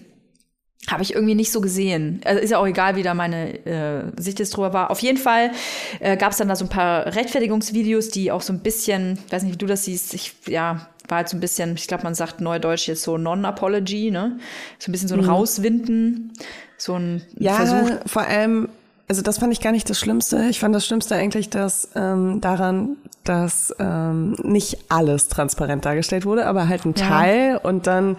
habe 0.88 1.04
ich 1.04 1.14
irgendwie 1.14 1.36
nicht 1.36 1.52
so 1.52 1.60
gesehen. 1.60 2.22
Also 2.24 2.42
ist 2.42 2.52
ja 2.52 2.60
auch 2.60 2.68
egal, 2.68 2.96
wie 2.96 3.04
da 3.04 3.14
meine 3.14 3.66
äh, 3.66 4.22
Sicht 4.22 4.40
jetzt 4.40 4.56
drüber 4.56 4.72
war. 4.72 4.90
Auf 4.90 5.00
jeden 5.00 5.18
Fall 5.18 5.52
äh, 6.00 6.16
gab 6.16 6.32
es 6.32 6.38
dann 6.38 6.48
da 6.48 6.56
so 6.56 6.66
ein 6.66 6.70
paar 6.70 7.08
Rechtfertigungsvideos, 7.08 8.10
die 8.10 8.32
auch 8.32 8.42
so 8.42 8.54
ein 8.54 8.60
bisschen, 8.60 9.20
weiß 9.30 9.44
nicht, 9.44 9.54
wie 9.54 9.58
du 9.58 9.66
das 9.66 9.84
siehst, 9.84 10.14
ich, 10.14 10.34
ja, 10.48 10.88
war 11.08 11.18
halt 11.20 11.30
so 11.30 11.38
ein 11.38 11.40
bisschen, 11.40 11.76
ich 11.76 11.88
glaube, 11.88 12.04
man 12.04 12.16
sagt 12.16 12.42
neudeutsch 12.42 12.88
jetzt 12.88 13.04
so 13.04 13.18
Non-Apology, 13.18 14.12
ne? 14.12 14.38
So 14.80 14.90
ein 14.90 14.92
bisschen 14.92 15.08
so 15.08 15.16
ein 15.16 15.24
Rauswinden, 15.24 16.34
so 16.78 16.96
ein 16.96 17.22
Ja, 17.38 17.54
Versuch. 17.54 17.92
vor 18.06 18.24
allem, 18.24 18.70
also 19.08 19.22
das 19.22 19.38
fand 19.38 19.54
ich 19.54 19.62
gar 19.62 19.72
nicht 19.72 19.90
das 19.90 20.00
Schlimmste. 20.00 20.46
Ich 20.50 20.60
fand 20.60 20.76
das 20.76 20.86
Schlimmste 20.86 21.16
eigentlich, 21.16 21.50
dass 21.50 21.90
ähm, 21.96 22.42
daran, 22.42 22.98
dass 23.24 23.74
ähm, 23.80 24.34
nicht 24.44 24.78
alles 24.90 25.28
transparent 25.30 25.86
dargestellt 25.86 26.26
wurde, 26.26 26.46
aber 26.46 26.68
halt 26.68 26.86
ein 26.86 26.94
Teil 26.96 27.60
und 27.64 27.88
dann 27.88 28.18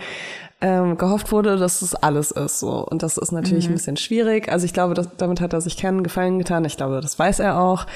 ähm, 0.60 0.98
gehofft 0.98 1.30
wurde, 1.30 1.56
dass 1.56 1.82
es 1.82 1.94
alles 1.94 2.30
ist. 2.30 2.58
So. 2.58 2.84
Und 2.84 3.02
das 3.02 3.16
ist 3.16 3.30
natürlich 3.32 3.68
ein 3.68 3.74
bisschen 3.74 3.96
schwierig. 3.96 4.50
Also 4.50 4.64
ich 4.64 4.72
glaube, 4.72 4.94
das, 4.94 5.08
damit 5.16 5.40
hat 5.40 5.52
er 5.52 5.60
sich 5.60 5.76
keinen 5.76 6.02
Gefallen 6.02 6.38
getan. 6.38 6.64
Ich 6.64 6.76
glaube, 6.76 7.00
das 7.00 7.18
weiß 7.18 7.38
er 7.40 7.60
auch. 7.60 7.86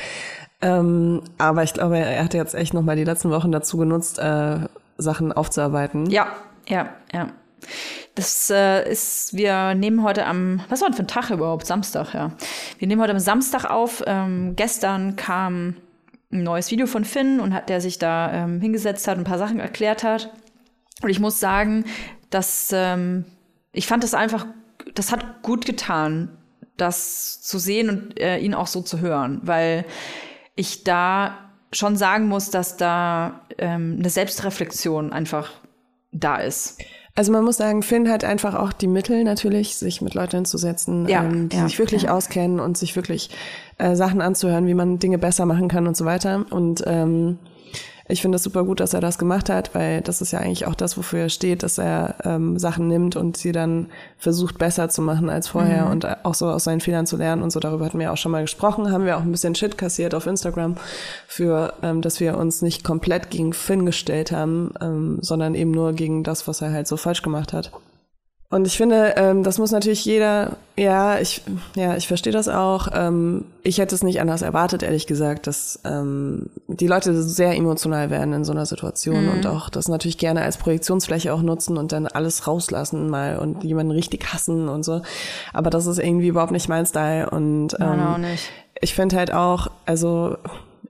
Ähm, 0.61 1.23
aber 1.39 1.65
ich 1.65 1.75
glaube, 1.75 1.99
er 1.99 2.23
hat 2.23 2.35
jetzt 2.35 2.55
echt 2.55 2.73
nochmal 2.73 2.95
die 2.95 3.03
letzten 3.05 3.31
Wochen 3.31 3.51
dazu 3.51 3.79
genutzt, 3.79 4.21
äh, 4.21 4.59
Sachen 5.03 5.33
aufzuarbeiten. 5.33 6.07
Ja, 6.11 6.29
ja, 6.69 6.91
ja. 7.13 7.29
Das 8.15 8.51
äh, 8.51 8.91
ist, 8.91 9.35
wir 9.35 9.75
nehmen 9.75 10.03
heute 10.03 10.27
am, 10.27 10.61
was 10.69 10.81
war 10.81 10.89
denn 10.89 10.97
für 10.97 11.05
ein 11.05 11.09
Tag 11.09 11.31
überhaupt? 11.31 11.67
Samstag, 11.67 12.13
ja. 12.15 12.33
Wir 12.79 12.89
nehmen 12.89 13.01
heute 13.01 13.13
am 13.13 13.19
Samstag 13.19 13.65
auf. 13.65 14.03
Ähm, 14.07 14.55
gestern 14.57 15.17
kam 15.17 15.77
ein 16.31 16.43
neues 16.43 16.71
Video 16.71 16.87
von 16.87 17.05
Finn 17.05 17.41
und 17.41 17.55
hat 17.55 17.69
der 17.69 17.81
sich 17.81 17.99
da 17.99 18.33
ähm, 18.33 18.61
hingesetzt 18.61 19.07
hat 19.09 19.17
und 19.17 19.23
ein 19.23 19.27
paar 19.27 19.39
Sachen 19.39 19.61
erklärt 19.61 20.03
hat. 20.03 20.31
Und 21.03 21.09
ich 21.09 21.21
muss 21.21 21.41
sagen, 21.41 21.85
dass 22.31 22.71
ähm, 22.73 23.25
ich 23.73 23.87
fand 23.87 24.05
das 24.05 24.15
einfach, 24.15 24.47
das 24.95 25.13
hat 25.13 25.43
gut 25.43 25.65
getan, 25.65 26.37
das 26.77 27.41
zu 27.43 27.59
sehen 27.59 27.89
und 27.89 28.21
äh, 28.21 28.39
ihn 28.39 28.55
auch 28.55 28.67
so 28.67 28.83
zu 28.83 29.01
hören, 29.01 29.41
weil 29.43 29.85
ich 30.55 30.85
da 30.85 31.52
schon 31.73 31.97
sagen 31.97 32.29
muss, 32.29 32.51
dass 32.51 32.77
da 32.77 33.41
ähm, 33.59 33.97
eine 33.99 34.11
Selbstreflexion 34.11 35.13
einfach 35.13 35.51
da 36.13 36.37
ist. 36.37 36.79
Also 37.15 37.31
man 37.31 37.45
muss 37.45 37.59
sagen, 37.59 37.83
Finn 37.83 38.11
hat 38.11 38.25
einfach 38.25 38.55
auch 38.55 38.73
die 38.73 38.87
Mittel 38.87 39.23
natürlich, 39.25 39.77
sich 39.77 40.01
mit 40.01 40.15
Leuten 40.15 40.37
hinzusetzen, 40.37 41.07
Ja, 41.09 41.25
ähm, 41.25 41.51
die 41.51 41.57
ja, 41.57 41.65
sich 41.65 41.79
wirklich 41.79 42.05
ja. 42.05 42.15
auskennen 42.15 42.59
und 42.59 42.79
sich 42.79 42.97
wirklich 42.97 43.31
äh, 43.77 43.95
Sachen 43.95 44.23
anzuhören, 44.23 44.67
wie 44.67 44.75
man 44.75 44.99
Dinge 44.99 45.19
besser 45.19 45.45
machen 45.45 45.69
kann 45.69 45.87
und 45.87 45.97
so 45.97 46.07
weiter. 46.07 46.47
Und 46.51 46.83
ähm, 46.87 47.39
ich 48.09 48.21
finde 48.21 48.37
es 48.37 48.43
super 48.43 48.65
gut, 48.65 48.81
dass 48.81 48.95
er 48.95 49.01
das 49.01 49.19
gemacht 49.19 49.49
hat, 49.49 49.75
weil 49.75 50.01
das 50.01 50.21
ist 50.21 50.33
ja 50.33 50.41
eigentlich 50.41 50.67
auch 50.67 50.75
das, 50.75 50.97
wofür 50.97 51.21
er 51.21 51.29
steht, 51.29 51.63
dass 51.63 51.79
er 51.79 52.17
ähm, 52.25 52.59
Sachen 52.59 52.89
nimmt 52.89 53.17
und 53.17 53.37
sie 53.37 53.53
dann 53.53 53.87
versucht 54.19 54.59
besser 54.59 54.89
zu 54.89 55.03
machen 55.03 55.31
als 55.31 55.49
vorher 55.49 55.87
Mhm. 55.87 55.91
und 55.93 56.25
auch 56.25 56.35
so 56.35 56.49
aus 56.49 56.65
seinen 56.65 56.81
Fehlern 56.81 57.07
zu 57.07 57.17
lernen 57.17 57.43
und 57.43 57.51
so. 57.51 57.61
Darüber 57.61 57.85
hatten 57.85 57.99
wir 57.99 58.13
auch 58.13 58.17
schon 58.17 58.33
mal 58.33 58.43
gesprochen, 58.43 58.91
haben 58.91 59.05
wir 59.05 59.17
auch 59.17 59.23
ein 59.23 59.31
bisschen 59.31 59.55
Shit 59.55 59.79
kassiert 59.79 60.15
auf 60.15 60.27
Instagram 60.27 60.77
für, 61.27 61.75
ähm, 61.83 62.03
dass 62.03 62.21
wir 62.21 62.37
uns 62.39 62.63
nicht 62.63 62.85
komplett 62.85 63.31
gegen 63.31 63.53
Finn 63.53 63.87
gestellt 63.87 64.33
haben, 64.33 64.75
ähm, 64.81 65.19
sondern 65.21 65.55
eben 65.55 65.71
nur 65.71 65.93
gegen 65.93 66.25
das, 66.25 66.47
was 66.49 66.61
er 66.61 66.73
halt 66.73 66.89
so 66.89 66.97
falsch 66.97 67.23
gemacht 67.23 67.53
hat. 67.53 67.71
Und 68.53 68.67
ich 68.67 68.77
finde, 68.77 69.15
ähm, 69.17 69.45
das 69.45 69.57
muss 69.57 69.71
natürlich 69.71 70.05
jeder, 70.05 70.59
ja, 70.77 71.19
ich, 71.19 71.41
ja, 71.75 71.97
ich 71.97 72.07
verstehe 72.07 72.35
das 72.35 72.49
auch. 72.49 72.89
Ähm, 72.93 73.47
ich 73.63 73.79
hätte 73.79 73.95
es 73.95 74.03
nicht 74.03 74.21
anders 74.21 74.43
erwartet, 74.43 74.83
ehrlich 74.83 75.07
gesagt, 75.07 75.47
dass 75.47 75.81
ähm, 75.87 76.51
die 76.67 76.87
Leute 76.87 77.23
sehr 77.23 77.57
emotional 77.57 78.11
werden 78.11 78.35
in 78.35 78.45
so 78.45 78.53
einer 78.53 78.67
Situation 78.67 79.31
und 79.31 79.47
auch 79.47 79.71
das 79.71 79.89
natürlich 79.89 80.19
gerne 80.19 80.43
als 80.43 80.59
Projektionsfläche 80.59 81.33
auch 81.33 81.41
nutzen 81.41 81.79
und 81.79 81.93
dann 81.93 82.07
alles 82.07 82.47
rauslassen 82.47 83.09
mal 83.09 83.39
und 83.39 83.65
jemanden 83.65 83.93
richtig 83.93 84.35
hassen 84.35 84.69
und 84.69 84.83
so. 84.83 85.01
Aber 85.55 85.71
das 85.71 85.87
ist 85.87 85.99
irgendwie 85.99 86.29
überhaupt 86.29 86.53
nicht 86.53 86.69
mein 86.69 86.85
Style 86.85 87.31
und 87.31 87.69
Nein, 87.79 88.17
ähm, 88.17 88.21
nicht. 88.33 88.51
ich 88.83 88.93
finde 88.93 89.17
halt 89.17 89.33
auch, 89.33 89.69
also 89.87 90.37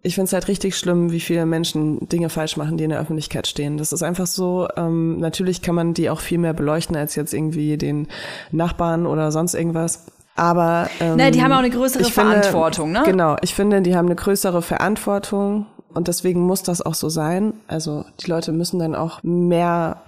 ich 0.02 0.14
finde 0.16 0.26
es 0.26 0.32
halt 0.32 0.48
richtig 0.48 0.76
schlimm, 0.76 1.12
wie 1.12 1.20
viele 1.20 1.46
Menschen 1.46 2.08
Dinge 2.08 2.28
falsch 2.28 2.56
machen, 2.56 2.76
die 2.76 2.84
in 2.84 2.90
der 2.90 3.00
Öffentlichkeit 3.00 3.46
stehen. 3.46 3.76
Das 3.78 3.92
ist 3.92 4.02
einfach 4.02 4.26
so, 4.26 4.68
ähm, 4.76 5.18
natürlich 5.20 5.62
kann 5.62 5.74
man 5.74 5.94
die 5.94 6.10
auch 6.10 6.20
viel 6.20 6.38
mehr 6.38 6.54
beleuchten 6.54 6.96
als 6.96 7.14
jetzt 7.14 7.32
irgendwie 7.32 7.76
den 7.76 8.08
Nachbarn 8.50 9.06
oder 9.06 9.30
sonst 9.30 9.54
irgendwas. 9.54 10.06
Aber 10.34 10.88
ähm, 11.00 11.16
Naja, 11.16 11.30
die 11.30 11.42
haben 11.42 11.52
auch 11.52 11.58
eine 11.58 11.70
größere 11.70 12.02
ich 12.02 12.12
finde- 12.12 12.30
Verantwortung, 12.38 12.90
ne? 12.90 13.02
Genau, 13.04 13.36
ich 13.42 13.54
finde, 13.54 13.82
die 13.82 13.94
haben 13.94 14.06
eine 14.06 14.16
größere 14.16 14.62
Verantwortung 14.62 15.66
und 15.94 16.08
deswegen 16.08 16.40
muss 16.40 16.62
das 16.62 16.80
auch 16.82 16.94
so 16.94 17.08
sein. 17.08 17.52
Also 17.68 18.04
die 18.20 18.30
Leute 18.30 18.50
müssen 18.50 18.78
dann 18.78 18.94
auch 18.94 19.22
mehr 19.22 19.98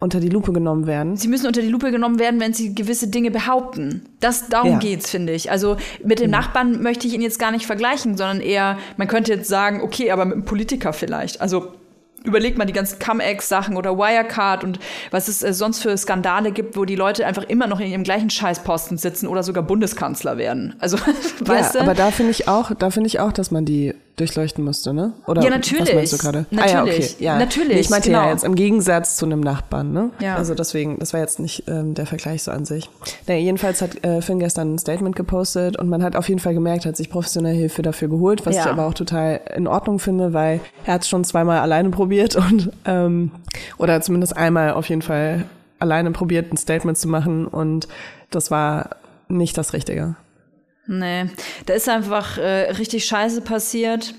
unter 0.00 0.18
die 0.18 0.30
Lupe 0.30 0.52
genommen 0.52 0.86
werden. 0.86 1.16
Sie 1.18 1.28
müssen 1.28 1.46
unter 1.46 1.60
die 1.60 1.68
Lupe 1.68 1.90
genommen 1.90 2.18
werden, 2.18 2.40
wenn 2.40 2.54
sie 2.54 2.74
gewisse 2.74 3.08
Dinge 3.08 3.30
behaupten. 3.30 4.06
Das, 4.18 4.48
darum 4.48 4.72
Ja. 4.72 4.78
geht's, 4.78 5.10
finde 5.10 5.34
ich. 5.34 5.50
Also 5.50 5.76
mit 6.02 6.20
dem 6.20 6.30
Nachbarn 6.30 6.82
möchte 6.82 7.06
ich 7.06 7.14
ihn 7.14 7.20
jetzt 7.20 7.38
gar 7.38 7.50
nicht 7.52 7.66
vergleichen, 7.66 8.16
sondern 8.16 8.40
eher, 8.40 8.78
man 8.96 9.08
könnte 9.08 9.32
jetzt 9.32 9.48
sagen, 9.48 9.82
okay, 9.82 10.10
aber 10.10 10.24
mit 10.24 10.34
einem 10.34 10.44
Politiker 10.46 10.94
vielleicht. 10.94 11.42
Also 11.42 11.74
überlegt 12.24 12.58
mal 12.58 12.64
die 12.64 12.72
ganzen 12.72 12.98
Cum-Ex-Sachen 12.98 13.76
oder 13.76 13.96
Wirecard 13.96 14.64
und 14.64 14.78
was 15.10 15.28
es 15.28 15.42
äh, 15.42 15.52
sonst 15.52 15.80
für 15.80 15.96
Skandale 15.96 16.52
gibt, 16.52 16.76
wo 16.76 16.84
die 16.84 16.96
Leute 16.96 17.26
einfach 17.26 17.44
immer 17.44 17.66
noch 17.66 17.80
in 17.80 17.86
ihrem 17.90 18.04
gleichen 18.04 18.30
Scheißposten 18.30 18.98
sitzen 18.98 19.26
oder 19.26 19.42
sogar 19.42 19.62
Bundeskanzler 19.62 20.36
werden. 20.38 20.74
Also, 20.80 20.98
weißt 21.40 21.74
ja, 21.74 21.80
du? 21.80 21.86
aber 21.86 21.94
da 21.94 22.10
finde 22.10 22.32
ich 22.32 22.48
auch, 22.48 22.72
da 22.74 22.90
finde 22.90 23.06
ich 23.06 23.20
auch, 23.20 23.32
dass 23.32 23.50
man 23.50 23.64
die 23.64 23.94
durchleuchten 24.20 24.62
müsste, 24.64 24.92
ne? 24.94 25.12
Oder 25.26 25.42
Ja, 25.42 25.48
Was 25.50 25.56
natürlich. 25.56 25.94
meinst 25.94 26.12
du 26.12 26.18
gerade? 26.18 26.46
Ah, 26.52 26.66
ja, 26.68 26.74
Natürlich. 26.84 27.14
okay. 27.14 27.24
ja. 27.24 27.38
Natürlich, 27.38 27.74
Nee, 27.74 27.80
ich 27.80 27.90
meinte 27.90 28.08
genau. 28.10 28.22
ja 28.24 28.30
jetzt 28.30 28.44
im 28.44 28.54
Gegensatz 28.54 29.16
zu 29.16 29.26
einem 29.26 29.40
Nachbarn, 29.40 29.92
ne? 29.92 30.10
Ja. 30.20 30.36
Also 30.36 30.54
deswegen, 30.54 30.98
das 30.98 31.12
war 31.12 31.20
jetzt 31.20 31.40
nicht 31.40 31.64
ähm, 31.68 31.94
der 31.94 32.06
Vergleich 32.06 32.42
so 32.42 32.50
an 32.50 32.64
sich. 32.64 32.88
Naja, 33.26 33.40
jedenfalls 33.40 33.82
hat 33.82 34.04
äh, 34.04 34.20
Finn 34.22 34.38
gestern 34.38 34.74
ein 34.74 34.78
Statement 34.78 35.16
gepostet 35.16 35.78
und 35.78 35.88
man 35.88 36.02
hat 36.02 36.14
auf 36.16 36.28
jeden 36.28 36.40
Fall 36.40 36.54
gemerkt, 36.54 36.86
hat 36.86 36.96
sich 36.96 37.10
professionelle 37.10 37.56
Hilfe 37.56 37.82
dafür 37.82 38.08
geholt, 38.08 38.44
was 38.46 38.54
Ja. 38.56 38.62
ich 38.64 38.68
aber 38.68 38.86
auch 38.86 38.94
total 38.94 39.40
in 39.56 39.66
Ordnung 39.66 39.98
finde, 39.98 40.32
weil 40.32 40.60
er 40.84 40.94
hat 40.94 41.02
es 41.02 41.08
schon 41.08 41.24
zweimal 41.24 41.58
alleine 41.60 41.90
probiert 41.90 42.36
und 42.36 42.70
ähm, 42.84 43.30
oder 43.78 44.00
zumindest 44.02 44.36
einmal 44.36 44.72
auf 44.72 44.88
jeden 44.88 45.02
Fall 45.02 45.44
alleine 45.78 46.10
probiert, 46.10 46.52
ein 46.52 46.56
Statement 46.58 46.98
zu 46.98 47.08
machen 47.08 47.46
und 47.46 47.88
das 48.30 48.50
war 48.50 48.90
nicht 49.28 49.56
das 49.56 49.72
Richtige. 49.72 50.14
Nee, 50.86 51.26
da 51.66 51.74
ist 51.74 51.88
einfach 51.88 52.36
äh, 52.38 52.70
richtig 52.72 53.04
Scheiße 53.04 53.42
passiert. 53.42 54.14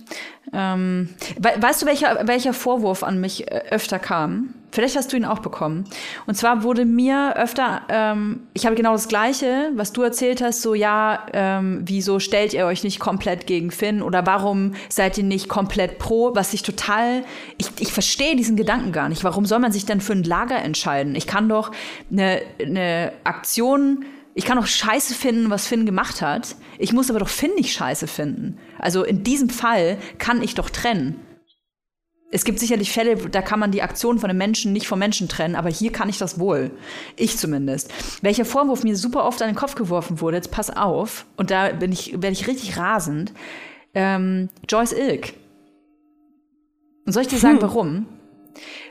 Ähm, 0.53 1.09
we 1.37 1.51
weißt 1.57 1.81
du, 1.81 1.85
welcher, 1.85 2.27
welcher 2.27 2.53
Vorwurf 2.53 3.03
an 3.03 3.19
mich 3.19 3.51
äh, 3.51 3.63
öfter 3.69 3.99
kam? 3.99 4.53
Vielleicht 4.71 4.95
hast 4.95 5.11
du 5.11 5.17
ihn 5.17 5.25
auch 5.25 5.39
bekommen. 5.39 5.85
Und 6.27 6.35
zwar 6.35 6.63
wurde 6.63 6.85
mir 6.85 7.35
öfter, 7.35 7.81
ähm, 7.89 8.47
ich 8.53 8.65
habe 8.65 8.75
genau 8.75 8.93
das 8.93 9.09
Gleiche, 9.09 9.71
was 9.75 9.91
du 9.91 10.01
erzählt 10.01 10.41
hast, 10.41 10.61
so 10.61 10.73
ja, 10.73 11.25
ähm, 11.33 11.81
wieso 11.83 12.19
stellt 12.19 12.53
ihr 12.53 12.65
euch 12.65 12.83
nicht 12.83 12.99
komplett 12.99 13.47
gegen 13.47 13.71
Finn 13.71 14.01
oder 14.01 14.25
warum 14.25 14.73
seid 14.87 15.17
ihr 15.17 15.25
nicht 15.25 15.49
komplett 15.49 15.99
pro? 15.99 16.35
Was 16.35 16.53
ich 16.53 16.63
total, 16.63 17.23
ich, 17.57 17.67
ich 17.79 17.91
verstehe 17.91 18.37
diesen 18.37 18.55
Gedanken 18.55 18.93
gar 18.93 19.09
nicht. 19.09 19.25
Warum 19.25 19.45
soll 19.45 19.59
man 19.59 19.73
sich 19.73 19.85
denn 19.85 19.99
für 19.99 20.13
ein 20.13 20.23
Lager 20.23 20.61
entscheiden? 20.61 21.15
Ich 21.15 21.27
kann 21.27 21.49
doch 21.49 21.71
eine, 22.09 22.41
eine 22.59 23.11
Aktion 23.25 24.05
ich 24.33 24.45
kann 24.45 24.57
doch 24.57 24.67
scheiße 24.67 25.13
finden, 25.13 25.49
was 25.49 25.67
Finn 25.67 25.85
gemacht 25.85 26.21
hat. 26.21 26.55
Ich 26.77 26.93
muss 26.93 27.09
aber 27.09 27.19
doch 27.19 27.29
Finn 27.29 27.53
nicht 27.55 27.73
scheiße 27.73 28.07
finden. 28.07 28.57
Also 28.79 29.03
in 29.03 29.23
diesem 29.23 29.49
Fall 29.49 29.97
kann 30.19 30.41
ich 30.41 30.55
doch 30.55 30.69
trennen. 30.69 31.19
Es 32.33 32.45
gibt 32.45 32.59
sicherlich 32.59 32.93
Fälle, 32.93 33.17
da 33.17 33.41
kann 33.41 33.59
man 33.59 33.71
die 33.71 33.81
Aktion 33.81 34.17
von 34.17 34.29
einem 34.29 34.37
Menschen 34.37 34.71
nicht 34.71 34.87
vom 34.87 34.99
Menschen 34.99 35.27
trennen, 35.27 35.55
aber 35.55 35.69
hier 35.69 35.91
kann 35.91 36.07
ich 36.07 36.17
das 36.17 36.39
wohl. 36.39 36.71
Ich 37.17 37.37
zumindest. 37.37 37.91
Welcher 38.21 38.45
Vorwurf 38.45 38.85
mir 38.85 38.95
super 38.95 39.25
oft 39.25 39.41
an 39.41 39.49
den 39.49 39.55
Kopf 39.55 39.75
geworfen 39.75 40.21
wurde, 40.21 40.37
jetzt 40.37 40.51
pass 40.51 40.69
auf, 40.69 41.25
und 41.35 41.51
da 41.51 41.73
bin 41.73 41.91
ich, 41.91 42.13
werde 42.13 42.31
ich 42.31 42.47
richtig 42.47 42.77
rasend. 42.77 43.33
Ähm, 43.93 44.47
Joyce 44.69 44.93
Ilk. 44.93 45.33
Und 47.05 47.11
soll 47.11 47.23
ich 47.23 47.27
dir 47.27 47.37
sagen, 47.37 47.61
warum? 47.61 48.05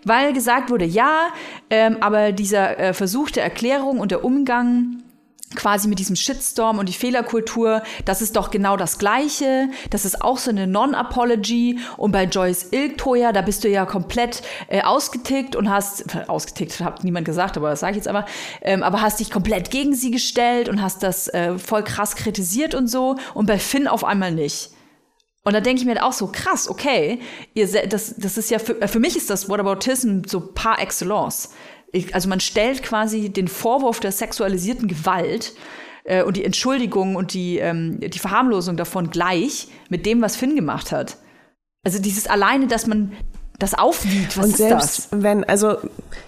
Weil 0.05 0.35
gesagt 0.35 0.69
wurde, 0.69 0.85
ja, 0.85 1.29
ähm, 1.71 1.97
aber 2.01 2.33
dieser 2.33 2.79
äh, 2.79 2.93
Versuch 2.93 3.31
der 3.31 3.45
Erklärung 3.45 4.01
und 4.01 4.11
der 4.11 4.23
Umgang 4.23 5.03
quasi 5.57 5.89
mit 5.89 5.99
diesem 5.99 6.17
Shitstorm 6.17 6.79
und 6.79 6.89
die 6.89 6.93
Fehlerkultur, 6.93 7.83
das 8.05 8.23
ist 8.23 8.37
doch 8.37 8.51
genau 8.51 8.77
das 8.77 8.99
Gleiche. 8.99 9.69
Das 9.91 10.05
ist 10.05 10.23
auch 10.23 10.39
so 10.39 10.51
eine 10.51 10.67
Non-Apology. 10.67 11.79
Und 11.97 12.13
bei 12.13 12.25
Joyce 12.25 12.69
Ilk, 12.71 12.99
Toya, 12.99 13.33
da 13.33 13.43
bist 13.43 13.65
du 13.65 13.69
ja 13.69 13.85
komplett 13.85 14.43
äh, 14.69 14.83
ausgetickt 14.83 15.57
und 15.57 15.69
hast, 15.69 16.05
ausgetickt 16.29 16.81
hat 16.81 17.03
niemand 17.03 17.27
gesagt, 17.27 17.57
aber 17.57 17.71
das 17.71 17.81
sage 17.81 17.93
ich 17.93 17.97
jetzt 17.97 18.09
aber, 18.09 18.27
ähm, 18.63 18.83
aber 18.83 19.03
hast 19.03 19.21
dich 19.21 19.31
komplett 19.31 19.71
gegen 19.71 19.95
sie 19.95 20.11
gestellt 20.11 20.69
und 20.69 20.81
hast 20.81 21.03
das 21.03 21.29
äh, 21.29 21.59
voll 21.59 21.83
krass 21.83 22.15
kritisiert 22.15 22.75
und 22.75 22.87
so. 22.87 23.17
Und 23.35 23.47
bei 23.47 23.59
Finn 23.59 23.89
auf 23.89 24.05
einmal 24.05 24.33
nicht. 24.33 24.71
Und 25.43 25.55
da 25.55 25.61
denke 25.61 25.81
ich 25.81 25.87
mir 25.87 25.93
halt 25.93 26.03
auch 26.03 26.13
so, 26.13 26.27
krass, 26.29 26.69
okay, 26.69 27.19
ihr, 27.55 27.67
das, 27.89 28.15
das 28.17 28.37
ist 28.37 28.51
ja, 28.51 28.59
für, 28.59 28.81
äh, 28.81 28.89
für 28.89 29.01
mich 29.01 29.17
ist 29.17 29.31
das 29.31 29.49
Whataboutism 29.49 30.23
so 30.27 30.41
par 30.41 30.79
excellence. 30.81 31.51
Also 32.13 32.29
man 32.29 32.41
stellt 32.41 32.83
quasi 32.83 33.31
den 33.31 33.49
Vorwurf 33.49 34.01
der 34.01 34.13
sexualisierten 34.13 34.89
Gewalt 34.89 35.53
äh, 36.05 36.23
und 36.23 36.37
die 36.37 36.45
Entschuldigung 36.45 37.17
und 37.17 37.35
die, 37.35 37.59
ähm, 37.59 38.01
die 38.01 38.19
Verharmlosung 38.19 38.77
davon 38.77 39.11
gleich 39.11 39.69
mit 39.89 40.07
dem, 40.07 40.23
was 40.23 40.37
Finn 40.37 40.55
gemacht 40.55 40.93
hat. 40.93 41.17
Also 41.85 41.99
dieses 42.01 42.27
alleine, 42.27 42.67
dass 42.67 42.87
man 42.87 43.13
das 43.59 43.75
aufwiegt, 43.75 44.37
was 44.37 44.45
und 44.45 44.51
ist 44.53 44.59
selbst 44.59 45.09
das? 45.11 45.23
wenn, 45.23 45.45
also 45.45 45.77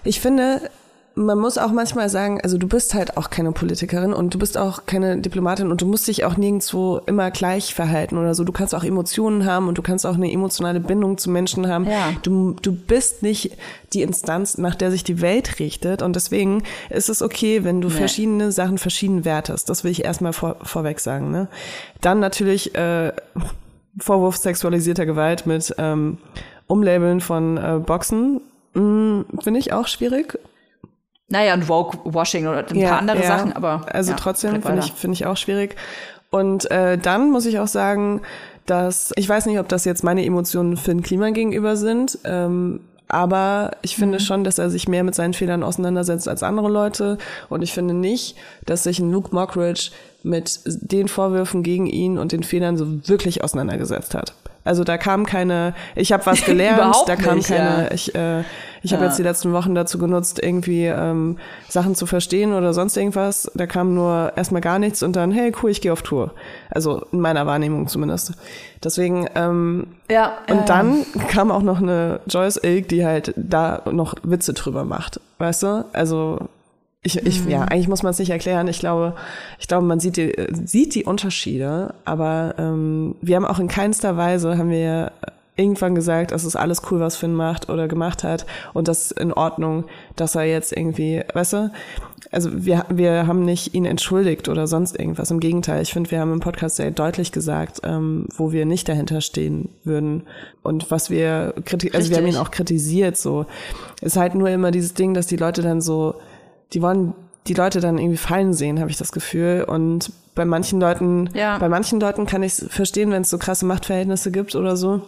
ich 0.04 0.20
finde, 0.20 0.70
man 1.14 1.38
muss 1.38 1.58
auch 1.58 1.72
manchmal 1.72 2.08
sagen, 2.08 2.40
also 2.42 2.58
du 2.58 2.66
bist 2.66 2.94
halt 2.94 3.16
auch 3.16 3.30
keine 3.30 3.52
Politikerin 3.52 4.12
und 4.12 4.34
du 4.34 4.38
bist 4.38 4.56
auch 4.56 4.86
keine 4.86 5.18
Diplomatin 5.18 5.70
und 5.70 5.82
du 5.82 5.86
musst 5.86 6.08
dich 6.08 6.24
auch 6.24 6.36
nirgendwo 6.36 6.98
immer 7.06 7.30
gleich 7.30 7.74
verhalten 7.74 8.16
oder 8.16 8.34
so. 8.34 8.44
Du 8.44 8.52
kannst 8.52 8.74
auch 8.74 8.84
Emotionen 8.84 9.44
haben 9.44 9.68
und 9.68 9.76
du 9.76 9.82
kannst 9.82 10.06
auch 10.06 10.14
eine 10.14 10.30
emotionale 10.30 10.80
Bindung 10.80 11.18
zu 11.18 11.30
Menschen 11.30 11.68
haben. 11.68 11.86
Ja. 11.86 12.12
Du, 12.22 12.56
du 12.62 12.72
bist 12.72 13.22
nicht 13.22 13.56
die 13.92 14.02
Instanz, 14.02 14.58
nach 14.58 14.74
der 14.74 14.90
sich 14.90 15.04
die 15.04 15.20
Welt 15.20 15.58
richtet 15.58 16.02
und 16.02 16.16
deswegen 16.16 16.62
ist 16.88 17.08
es 17.08 17.20
okay, 17.20 17.64
wenn 17.64 17.80
du 17.80 17.90
verschiedene 17.90 18.52
Sachen 18.52 18.78
verschieden 18.78 19.24
wertest. 19.24 19.68
Das 19.68 19.84
will 19.84 19.90
ich 19.90 20.04
erstmal 20.04 20.32
vor, 20.32 20.56
vorweg 20.62 21.00
sagen. 21.00 21.30
Ne? 21.30 21.48
Dann 22.00 22.20
natürlich 22.20 22.74
äh, 22.74 23.12
Vorwurf 23.98 24.36
sexualisierter 24.36 25.04
Gewalt 25.04 25.46
mit 25.46 25.74
ähm, 25.76 26.18
Umlabeln 26.66 27.20
von 27.20 27.58
äh, 27.58 27.80
Boxen. 27.84 28.40
Mm, 28.74 29.22
Finde 29.42 29.60
ich 29.60 29.72
auch 29.74 29.86
schwierig. 29.86 30.38
Naja, 31.32 31.54
und 31.54 31.66
Woke-Washing 31.68 32.46
oder 32.46 32.58
ein 32.68 32.80
paar 32.82 32.98
andere 32.98 33.22
Sachen, 33.26 33.52
aber. 33.54 33.86
Also 33.90 34.10
ja, 34.12 34.16
trotzdem 34.18 34.62
finde 34.62 34.80
ich, 34.84 34.92
finde 34.92 35.14
ich 35.14 35.24
auch 35.26 35.36
schwierig. 35.38 35.76
Und 36.30 36.70
äh, 36.70 36.98
dann 36.98 37.30
muss 37.30 37.46
ich 37.46 37.58
auch 37.58 37.66
sagen, 37.66 38.20
dass 38.66 39.12
ich 39.16 39.28
weiß 39.28 39.46
nicht, 39.46 39.58
ob 39.58 39.68
das 39.68 39.84
jetzt 39.86 40.04
meine 40.04 40.24
Emotionen 40.24 40.76
Finn 40.76 41.02
Kliman 41.02 41.32
gegenüber 41.34 41.76
sind, 41.76 42.18
ähm, 42.24 42.80
aber 43.08 43.72
ich 43.82 43.96
finde 43.96 44.18
Mhm. 44.18 44.22
schon, 44.22 44.44
dass 44.44 44.58
er 44.58 44.70
sich 44.70 44.88
mehr 44.88 45.04
mit 45.04 45.14
seinen 45.14 45.34
Fehlern 45.34 45.62
auseinandersetzt 45.62 46.28
als 46.28 46.42
andere 46.42 46.68
Leute. 46.70 47.18
Und 47.50 47.62
ich 47.62 47.72
finde 47.72 47.92
nicht, 47.94 48.36
dass 48.64 48.84
sich 48.84 48.98
ein 49.00 49.10
Luke 49.10 49.34
Mockridge 49.34 49.90
mit 50.24 50.60
den 50.64 51.08
Vorwürfen 51.08 51.62
gegen 51.62 51.86
ihn 51.86 52.18
und 52.18 52.32
den 52.32 52.42
Fehlern 52.42 52.76
so 52.76 53.08
wirklich 53.08 53.42
auseinandergesetzt 53.42 54.14
hat. 54.14 54.34
Also 54.64 54.84
da 54.84 54.96
kam 54.96 55.26
keine, 55.26 55.74
ich 55.96 56.12
habe 56.12 56.24
was 56.26 56.44
gelernt, 56.44 56.94
da 57.06 57.16
kam 57.16 57.36
nicht, 57.36 57.48
keine, 57.48 57.84
ja. 57.84 57.90
ich, 57.92 58.14
äh, 58.14 58.44
ich 58.84 58.92
habe 58.92 59.04
jetzt 59.04 59.18
die 59.18 59.22
letzten 59.22 59.52
Wochen 59.52 59.74
dazu 59.74 59.98
genutzt, 59.98 60.40
irgendwie 60.42 60.86
ähm, 60.86 61.38
Sachen 61.68 61.94
zu 61.94 62.06
verstehen 62.06 62.52
oder 62.52 62.72
sonst 62.72 62.96
irgendwas. 62.96 63.50
Da 63.54 63.66
kam 63.66 63.94
nur 63.94 64.32
erstmal 64.36 64.60
gar 64.60 64.78
nichts 64.78 65.02
und 65.02 65.14
dann, 65.14 65.30
hey, 65.30 65.52
cool, 65.62 65.70
ich 65.70 65.80
gehe 65.80 65.92
auf 65.92 66.02
Tour. 66.02 66.32
Also 66.70 67.06
in 67.12 67.20
meiner 67.20 67.46
Wahrnehmung 67.46 67.88
zumindest. 67.88 68.32
Deswegen, 68.82 69.28
ähm, 69.34 69.86
Ja, 70.10 70.38
und 70.48 70.56
ja, 70.56 70.64
dann 70.64 71.06
kam 71.28 71.50
auch 71.50 71.62
noch 71.62 71.80
eine 71.80 72.20
Joyce 72.26 72.60
Ilk, 72.62 72.88
die 72.88 73.04
halt 73.04 73.34
da 73.36 73.82
noch 73.90 74.14
Witze 74.22 74.52
drüber 74.52 74.84
macht. 74.84 75.20
Weißt 75.38 75.62
du? 75.62 75.84
Also 75.92 76.48
ich, 77.04 77.16
ich 77.26 77.44
ja, 77.46 77.62
eigentlich 77.62 77.88
muss 77.88 78.04
man 78.04 78.10
es 78.10 78.18
nicht 78.20 78.30
erklären. 78.30 78.68
Ich 78.68 78.78
glaube, 78.78 79.16
ich 79.58 79.66
glaube, 79.66 79.84
man 79.86 79.98
sieht 79.98 80.16
die, 80.16 80.32
sieht 80.64 80.94
die 80.94 81.04
Unterschiede, 81.04 81.94
aber 82.04 82.54
ähm, 82.58 83.16
wir 83.20 83.36
haben 83.36 83.44
auch 83.44 83.58
in 83.58 83.68
keinster 83.68 84.16
Weise 84.16 84.56
haben 84.56 84.70
wir 84.70 85.10
irgendwann 85.56 85.94
gesagt, 85.94 86.32
es 86.32 86.44
ist 86.44 86.56
alles 86.56 86.82
cool, 86.90 87.00
was 87.00 87.16
Finn 87.16 87.34
macht 87.34 87.68
oder 87.68 87.86
gemacht 87.88 88.24
hat 88.24 88.46
und 88.72 88.88
das 88.88 89.10
ist 89.10 89.20
in 89.20 89.32
Ordnung, 89.32 89.84
dass 90.16 90.34
er 90.34 90.44
jetzt 90.44 90.74
irgendwie, 90.74 91.22
weißt 91.34 91.52
du, 91.52 91.70
also 92.30 92.64
wir, 92.64 92.86
wir 92.88 93.26
haben 93.26 93.44
nicht 93.44 93.74
ihn 93.74 93.84
entschuldigt 93.84 94.48
oder 94.48 94.66
sonst 94.66 94.98
irgendwas. 94.98 95.30
Im 95.30 95.40
Gegenteil, 95.40 95.82
ich 95.82 95.92
finde, 95.92 96.10
wir 96.10 96.20
haben 96.20 96.32
im 96.32 96.40
Podcast 96.40 96.76
sehr 96.76 96.90
deutlich 96.90 97.32
gesagt, 97.32 97.80
ähm, 97.82 98.26
wo 98.34 98.52
wir 98.52 98.64
nicht 98.64 98.88
dahinter 98.88 99.20
stehen 99.20 99.68
würden 99.84 100.22
und 100.62 100.90
was 100.90 101.10
wir 101.10 101.52
kriti 101.64 101.90
also 101.92 102.10
wir 102.10 102.16
haben 102.16 102.26
ihn 102.26 102.36
auch 102.36 102.50
kritisiert. 102.50 103.18
So 103.18 103.44
ist 104.00 104.16
halt 104.16 104.34
nur 104.34 104.48
immer 104.48 104.70
dieses 104.70 104.94
Ding, 104.94 105.12
dass 105.12 105.26
die 105.26 105.36
Leute 105.36 105.60
dann 105.60 105.82
so, 105.82 106.14
die 106.72 106.82
wollen 106.82 107.14
die 107.46 107.54
Leute 107.54 107.80
dann 107.80 107.98
irgendwie 107.98 108.18
fallen 108.18 108.54
sehen, 108.54 108.80
habe 108.80 108.90
ich 108.90 108.96
das 108.96 109.12
Gefühl. 109.12 109.64
Und 109.66 110.12
bei 110.34 110.44
manchen 110.44 110.80
Leuten, 110.80 111.28
ja. 111.34 111.58
bei 111.58 111.68
manchen 111.68 111.98
Leuten 112.00 112.26
kann 112.26 112.42
ich 112.42 112.54
verstehen, 112.54 113.10
wenn 113.10 113.22
es 113.22 113.30
so 113.30 113.38
krasse 113.38 113.66
Machtverhältnisse 113.66 114.30
gibt 114.30 114.54
oder 114.54 114.76
so 114.76 115.02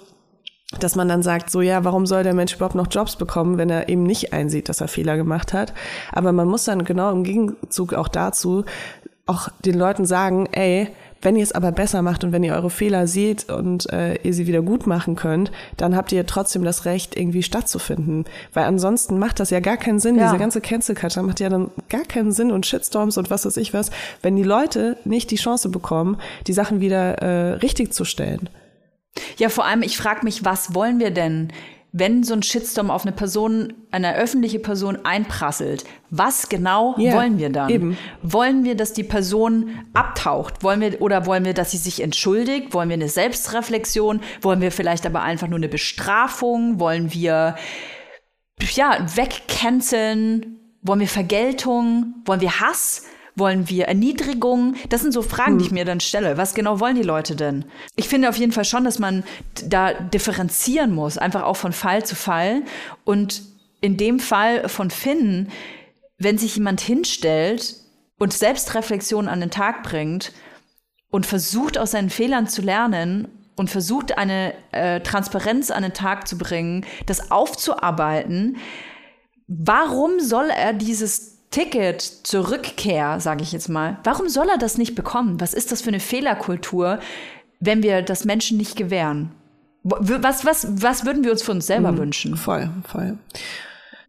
dass 0.80 0.96
man 0.96 1.08
dann 1.08 1.22
sagt, 1.22 1.50
so 1.50 1.60
ja, 1.60 1.84
warum 1.84 2.06
soll 2.06 2.22
der 2.24 2.34
Mensch 2.34 2.54
überhaupt 2.54 2.74
noch 2.74 2.88
Jobs 2.90 3.16
bekommen, 3.16 3.58
wenn 3.58 3.70
er 3.70 3.88
eben 3.88 4.02
nicht 4.02 4.32
einsieht, 4.32 4.68
dass 4.68 4.80
er 4.80 4.88
Fehler 4.88 5.16
gemacht 5.16 5.52
hat. 5.52 5.72
Aber 6.10 6.32
man 6.32 6.48
muss 6.48 6.64
dann 6.64 6.84
genau 6.84 7.12
im 7.12 7.22
Gegenzug 7.22 7.94
auch 7.94 8.08
dazu 8.08 8.64
auch 9.26 9.48
den 9.64 9.78
Leuten 9.78 10.04
sagen, 10.04 10.46
ey, 10.52 10.88
wenn 11.24 11.36
ihr 11.36 11.42
es 11.42 11.52
aber 11.52 11.72
besser 11.72 12.02
macht 12.02 12.22
und 12.22 12.32
wenn 12.32 12.44
ihr 12.44 12.54
eure 12.54 12.70
Fehler 12.70 13.06
seht 13.06 13.50
und 13.50 13.90
äh, 13.92 14.14
ihr 14.22 14.34
sie 14.34 14.46
wieder 14.46 14.62
gut 14.62 14.86
machen 14.86 15.16
könnt, 15.16 15.50
dann 15.76 15.96
habt 15.96 16.12
ihr 16.12 16.26
trotzdem 16.26 16.64
das 16.64 16.84
Recht, 16.84 17.16
irgendwie 17.16 17.42
stattzufinden. 17.42 18.24
Weil 18.52 18.64
ansonsten 18.64 19.18
macht 19.18 19.40
das 19.40 19.50
ja 19.50 19.60
gar 19.60 19.76
keinen 19.76 19.98
Sinn. 19.98 20.16
Ja. 20.16 20.26
Diese 20.26 20.38
ganze 20.38 20.60
Cancel 20.60 20.94
Culture 20.94 21.24
macht 21.24 21.40
ja 21.40 21.48
dann 21.48 21.70
gar 21.88 22.04
keinen 22.04 22.32
Sinn 22.32 22.52
und 22.52 22.66
Shitstorms 22.66 23.16
und 23.18 23.30
was 23.30 23.46
weiß 23.46 23.56
ich 23.56 23.74
was, 23.74 23.90
wenn 24.22 24.36
die 24.36 24.42
Leute 24.42 24.96
nicht 25.04 25.30
die 25.30 25.36
Chance 25.36 25.68
bekommen, 25.68 26.18
die 26.46 26.52
Sachen 26.52 26.80
wieder 26.80 27.18
äh, 27.18 27.52
richtig 27.54 27.92
zu 27.92 28.04
stellen. 28.04 28.48
Ja, 29.36 29.48
vor 29.48 29.64
allem, 29.64 29.82
ich 29.82 29.96
frage 29.96 30.24
mich, 30.24 30.44
was 30.44 30.74
wollen 30.74 30.98
wir 30.98 31.10
denn, 31.10 31.52
wenn 31.96 32.24
so 32.24 32.34
ein 32.34 32.42
Shitstorm 32.42 32.90
auf 32.90 33.06
eine 33.06 33.12
Person, 33.12 33.72
eine 33.92 34.16
öffentliche 34.16 34.58
Person 34.58 34.98
einprasselt? 35.04 35.84
Was 36.10 36.48
genau 36.48 36.96
yeah, 36.98 37.14
wollen 37.14 37.38
wir 37.38 37.50
dann? 37.50 37.70
Eben. 37.70 37.96
Wollen 38.20 38.64
wir, 38.64 38.74
dass 38.74 38.94
die 38.94 39.04
Person 39.04 39.70
abtaucht? 39.92 40.64
Wollen 40.64 40.80
wir, 40.80 41.00
oder 41.00 41.24
wollen 41.24 41.44
wir, 41.44 41.54
dass 41.54 41.70
sie 41.70 41.76
sich 41.76 42.02
entschuldigt? 42.02 42.74
Wollen 42.74 42.88
wir 42.88 42.94
eine 42.94 43.08
Selbstreflexion? 43.08 44.20
Wollen 44.42 44.60
wir 44.60 44.72
vielleicht 44.72 45.06
aber 45.06 45.22
einfach 45.22 45.46
nur 45.46 45.58
eine 45.58 45.68
Bestrafung? 45.68 46.80
Wollen 46.80 47.12
wir, 47.12 47.54
ja, 48.74 49.06
wegcanceln? 49.14 50.58
Wollen 50.82 51.00
wir 51.00 51.08
Vergeltung? 51.08 52.16
Wollen 52.24 52.40
wir 52.40 52.58
Hass? 52.58 53.04
Wollen 53.36 53.68
wir 53.68 53.86
Erniedrigung? 53.86 54.76
Das 54.90 55.02
sind 55.02 55.12
so 55.12 55.22
Fragen, 55.22 55.52
hm. 55.52 55.58
die 55.58 55.64
ich 55.64 55.70
hm. 55.70 55.74
mir 55.74 55.84
dann 55.84 56.00
stelle. 56.00 56.36
Was 56.36 56.54
genau 56.54 56.80
wollen 56.80 56.96
die 56.96 57.02
Leute 57.02 57.36
denn? 57.36 57.64
Ich 57.96 58.08
finde 58.08 58.28
auf 58.28 58.36
jeden 58.36 58.52
Fall 58.52 58.64
schon, 58.64 58.84
dass 58.84 58.98
man 58.98 59.24
da 59.66 59.92
differenzieren 59.94 60.94
muss, 60.94 61.18
einfach 61.18 61.42
auch 61.42 61.56
von 61.56 61.72
Fall 61.72 62.04
zu 62.04 62.14
Fall. 62.14 62.62
Und 63.04 63.42
in 63.80 63.96
dem 63.96 64.20
Fall 64.20 64.68
von 64.68 64.90
Finn, 64.90 65.48
wenn 66.18 66.38
sich 66.38 66.56
jemand 66.56 66.80
hinstellt 66.80 67.76
und 68.18 68.32
Selbstreflexion 68.32 69.28
an 69.28 69.40
den 69.40 69.50
Tag 69.50 69.82
bringt 69.82 70.32
und 71.10 71.26
versucht 71.26 71.76
aus 71.76 71.90
seinen 71.90 72.10
Fehlern 72.10 72.48
zu 72.48 72.62
lernen 72.62 73.28
und 73.56 73.70
versucht 73.70 74.16
eine 74.16 74.54
äh, 74.72 75.00
Transparenz 75.00 75.70
an 75.70 75.82
den 75.82 75.92
Tag 75.92 76.26
zu 76.26 76.38
bringen, 76.38 76.84
das 77.06 77.30
aufzuarbeiten, 77.30 78.56
warum 79.46 80.20
soll 80.20 80.50
er 80.50 80.72
dieses 80.72 81.33
Ticket 81.54 82.02
zur 82.02 82.50
Rückkehr, 82.50 83.20
sage 83.20 83.44
ich 83.44 83.52
jetzt 83.52 83.68
mal, 83.68 83.98
warum 84.02 84.28
soll 84.28 84.48
er 84.48 84.58
das 84.58 84.76
nicht 84.76 84.96
bekommen? 84.96 85.40
Was 85.40 85.54
ist 85.54 85.70
das 85.70 85.82
für 85.82 85.88
eine 85.90 86.00
Fehlerkultur, 86.00 86.98
wenn 87.60 87.84
wir 87.84 88.02
das 88.02 88.24
Menschen 88.24 88.58
nicht 88.58 88.74
gewähren? 88.74 89.30
Was, 89.84 90.44
was, 90.44 90.66
was 90.82 91.06
würden 91.06 91.22
wir 91.22 91.30
uns 91.30 91.44
für 91.44 91.52
uns 91.52 91.68
selber 91.68 91.92
mhm, 91.92 91.98
wünschen? 91.98 92.36
Voll, 92.36 92.70
voll. 92.88 93.18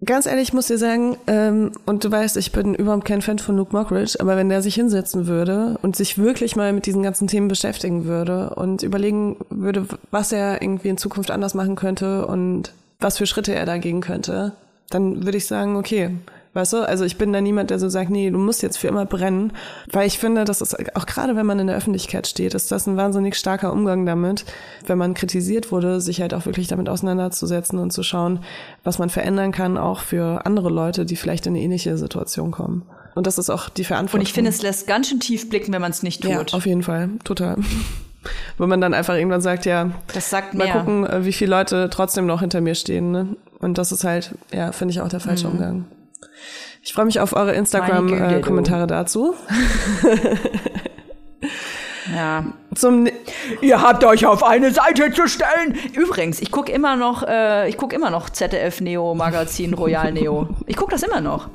Ganz 0.04 0.26
ehrlich, 0.26 0.48
ich 0.48 0.54
muss 0.54 0.66
dir 0.66 0.80
sagen, 0.80 1.18
ähm, 1.28 1.72
und 1.86 2.04
du 2.04 2.10
weißt, 2.10 2.36
ich 2.38 2.52
bin 2.52 2.74
überhaupt 2.74 3.06
kein 3.06 3.22
Fan 3.22 3.38
von 3.38 3.58
Luke 3.58 3.76
Mockridge, 3.78 4.16
aber 4.20 4.38
wenn 4.38 4.50
der 4.50 4.64
sich 4.64 4.74
hinsetzen 4.74 5.28
würde 5.28 5.78
und 5.84 5.96
sich 5.96 6.18
wirklich 6.18 6.56
mal 6.56 6.74
mit 6.74 6.88
diesen 6.88 7.04
ganzen 7.04 7.28
Themen 7.28 7.48
beschäftigen 7.48 8.06
würde 8.06 8.56
und 8.56 8.82
überlegen 8.82 9.38
würde, 9.52 9.86
was 10.10 10.32
er 10.32 10.64
irgendwie 10.64 10.89
in 10.89 10.98
Zukunft 10.98 11.30
anders 11.30 11.54
machen 11.54 11.76
könnte 11.76 12.26
und 12.26 12.74
was 13.00 13.20
für 13.20 13.28
Schritte 13.28 13.54
er 13.54 13.68
da 13.68 13.78
gehen 13.78 14.02
könnte, 14.02 14.54
dann 14.89 15.26
würde 15.26 15.38
ich 15.38 15.46
sagen, 15.46 15.76
okay, 15.76 16.10
Weißt 16.56 16.72
du? 16.72 16.88
Also 16.88 17.03
ich 17.03 17.18
bin 17.18 17.34
da 17.34 17.41
niemand, 17.41 17.70
der 17.70 17.80
so 17.80 17.89
sagt, 17.89 18.10
nee, 18.10 18.30
du 18.32 18.38
musst 18.38 18.64
jetzt 18.64 18.78
für 18.78 18.88
immer 18.88 19.06
brennen. 19.06 19.51
Weil 19.91 20.08
ich 20.08 20.18
finde, 20.18 20.45
das 20.45 20.62
ist 20.62 20.95
auch 20.95 21.06
gerade 21.06 21.36
wenn 21.36 21.45
man 21.45 21.60
in 21.60 21.68
der 21.68 21.76
Öffentlichkeit 21.76 22.28
steht, 22.28 22.53
ist 22.53 22.72
das 22.72 22.88
ein 22.88 22.95
wahnsinnig 22.95 23.36
starker 23.36 23.74
Umgang 23.74 24.06
damit, 24.06 24.45
wenn 24.88 24.97
man 24.97 25.16
kritisiert 25.16 25.74
wurde, 25.74 25.99
sich 25.99 26.22
halt 26.22 26.34
auch 26.34 26.45
wirklich 26.45 26.70
damit 26.70 26.88
auseinanderzusetzen 26.88 27.78
und 27.78 27.91
zu 27.91 28.03
schauen, 28.03 28.39
was 28.86 28.99
man 28.99 29.10
verändern 29.10 29.51
kann, 29.51 29.78
auch 29.78 29.99
für 29.99 30.45
andere 30.45 30.70
Leute, 30.70 31.06
die 31.06 31.18
vielleicht 31.18 31.45
in 31.45 31.56
eine 31.56 31.62
ähnliche 31.62 31.97
Situation 31.97 32.51
kommen. 32.51 32.84
Und 33.16 33.28
das 33.28 33.38
ist 33.38 33.49
auch 33.49 33.68
die 33.68 33.84
Verantwortung. 33.84 34.22
Und 34.22 34.28
ich 34.28 34.34
finde, 34.34 34.49
es 34.49 34.62
lässt 34.62 34.88
ganz 34.88 35.10
schön 35.10 35.20
tief 35.20 35.49
blicken, 35.49 35.74
wenn 35.74 35.82
man 35.82 35.91
es 35.91 36.03
nicht 36.03 36.22
tut. 36.22 36.32
Ja, 36.32 36.58
auf 36.58 36.66
jeden 36.66 36.84
Fall. 36.84 37.10
Total. 37.26 37.58
Wo 38.58 38.66
man 38.66 38.80
dann 38.80 38.93
einfach 38.93 39.16
irgendwann 39.16 39.41
sagt, 39.41 39.66
ja, 39.66 39.91
das 40.14 40.30
sagt 40.30 40.53
mal 40.53 40.64
mehr. 40.64 40.74
gucken, 40.74 41.06
äh, 41.06 41.26
wie 41.26 41.34
viele 41.34 41.51
Leute 41.51 41.89
trotzdem 41.91 42.26
noch 42.26 42.39
hinter 42.39 42.62
mir 42.62 42.76
stehen. 42.76 43.12
Ne? 43.12 43.36
Und 43.60 43.78
das 43.78 43.91
ist 43.91 44.06
halt, 44.06 44.36
ja, 44.53 44.72
finde 44.72 44.93
ich 44.93 45.01
auch 45.01 45.10
der 45.10 45.20
falsche 45.20 45.47
mhm. 45.47 45.53
Umgang. 45.53 45.86
Ich 46.86 46.93
freue 46.93 47.05
mich 47.05 47.19
auf 47.19 47.33
eure 47.33 47.53
Instagram-Kommentare 47.53 48.88
dazu. 48.88 49.36
Ja. 52.13 52.45
Zum 52.75 53.07
Ihr 53.61 53.81
habt 53.81 54.03
euch 54.03 54.27
auf 54.27 54.43
eine 54.43 54.71
Seite 54.71 55.11
zu 55.11 55.27
stellen. 55.27 55.75
Übrigens, 55.93 56.39
ich 56.39 56.51
gucke 56.51 56.71
immer 56.71 56.95
noch, 56.95 57.23
äh, 57.23 57.67
ich 57.67 57.77
gucke 57.77 57.95
immer 57.95 58.11
noch 58.11 58.29
ZDF 58.29 58.79
Neo 58.79 59.15
Magazin 59.15 59.73
Royal 59.73 60.11
Neo. 60.11 60.47
Ich 60.67 60.75
gucke 60.75 60.91
das 60.91 61.01
immer 61.01 61.19
noch. 61.19 61.49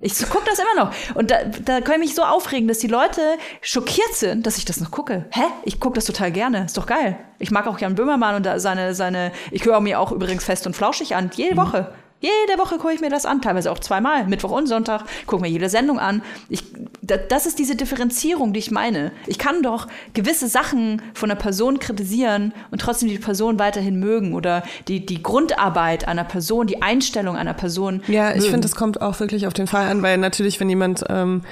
Ich 0.00 0.18
gucke 0.30 0.46
das 0.46 0.58
immer 0.58 0.86
noch. 0.86 1.14
Und 1.14 1.30
da, 1.30 1.44
da 1.44 1.82
kann 1.82 1.96
ich 1.96 2.00
mich 2.00 2.14
so 2.14 2.22
aufregen, 2.22 2.66
dass 2.66 2.78
die 2.78 2.86
Leute 2.86 3.20
schockiert 3.60 4.14
sind, 4.14 4.46
dass 4.46 4.56
ich 4.56 4.64
das 4.64 4.80
noch 4.80 4.90
gucke. 4.90 5.26
Hä? 5.30 5.42
Ich 5.64 5.80
gucke 5.80 5.96
das 5.96 6.06
total 6.06 6.32
gerne. 6.32 6.64
Ist 6.64 6.78
doch 6.78 6.86
geil. 6.86 7.18
Ich 7.38 7.50
mag 7.50 7.66
auch 7.66 7.78
Jan 7.78 7.94
Böhmermann 7.94 8.36
und 8.36 8.60
seine, 8.60 8.94
seine, 8.94 9.32
ich 9.50 9.66
höre 9.66 9.80
mir 9.80 10.00
auch 10.00 10.12
übrigens 10.12 10.44
fest 10.44 10.66
und 10.66 10.74
flauschig 10.74 11.14
an, 11.14 11.30
jede 11.34 11.54
mhm. 11.54 11.58
Woche. 11.58 11.92
Jede 12.24 12.58
Woche 12.58 12.78
gucke 12.78 12.94
ich 12.94 13.02
mir 13.02 13.10
das 13.10 13.26
an, 13.26 13.42
teilweise 13.42 13.70
auch 13.70 13.78
zweimal, 13.78 14.26
Mittwoch 14.26 14.50
und 14.50 14.66
Sonntag, 14.66 15.04
gucke 15.26 15.42
mir 15.42 15.48
jede 15.48 15.68
Sendung 15.68 15.98
an. 15.98 16.22
Ich, 16.48 16.64
das 17.02 17.44
ist 17.44 17.58
diese 17.58 17.76
Differenzierung, 17.76 18.54
die 18.54 18.60
ich 18.60 18.70
meine. 18.70 19.12
Ich 19.26 19.38
kann 19.38 19.62
doch 19.62 19.88
gewisse 20.14 20.48
Sachen 20.48 21.02
von 21.12 21.30
einer 21.30 21.38
Person 21.38 21.78
kritisieren 21.78 22.54
und 22.70 22.80
trotzdem 22.80 23.10
die 23.10 23.18
Person 23.18 23.58
weiterhin 23.58 24.00
mögen 24.00 24.32
oder 24.32 24.62
die, 24.88 25.04
die 25.04 25.22
Grundarbeit 25.22 26.08
einer 26.08 26.24
Person, 26.24 26.66
die 26.66 26.80
Einstellung 26.80 27.36
einer 27.36 27.52
Person. 27.52 28.02
Ja, 28.06 28.34
ich 28.34 28.48
finde, 28.48 28.66
es 28.66 28.74
kommt 28.74 29.02
auch 29.02 29.20
wirklich 29.20 29.46
auf 29.46 29.52
den 29.52 29.66
Fall 29.66 29.86
an, 29.90 30.02
weil 30.02 30.16
natürlich, 30.16 30.58
wenn 30.60 30.70
jemand 30.70 31.04
ähm, 31.10 31.42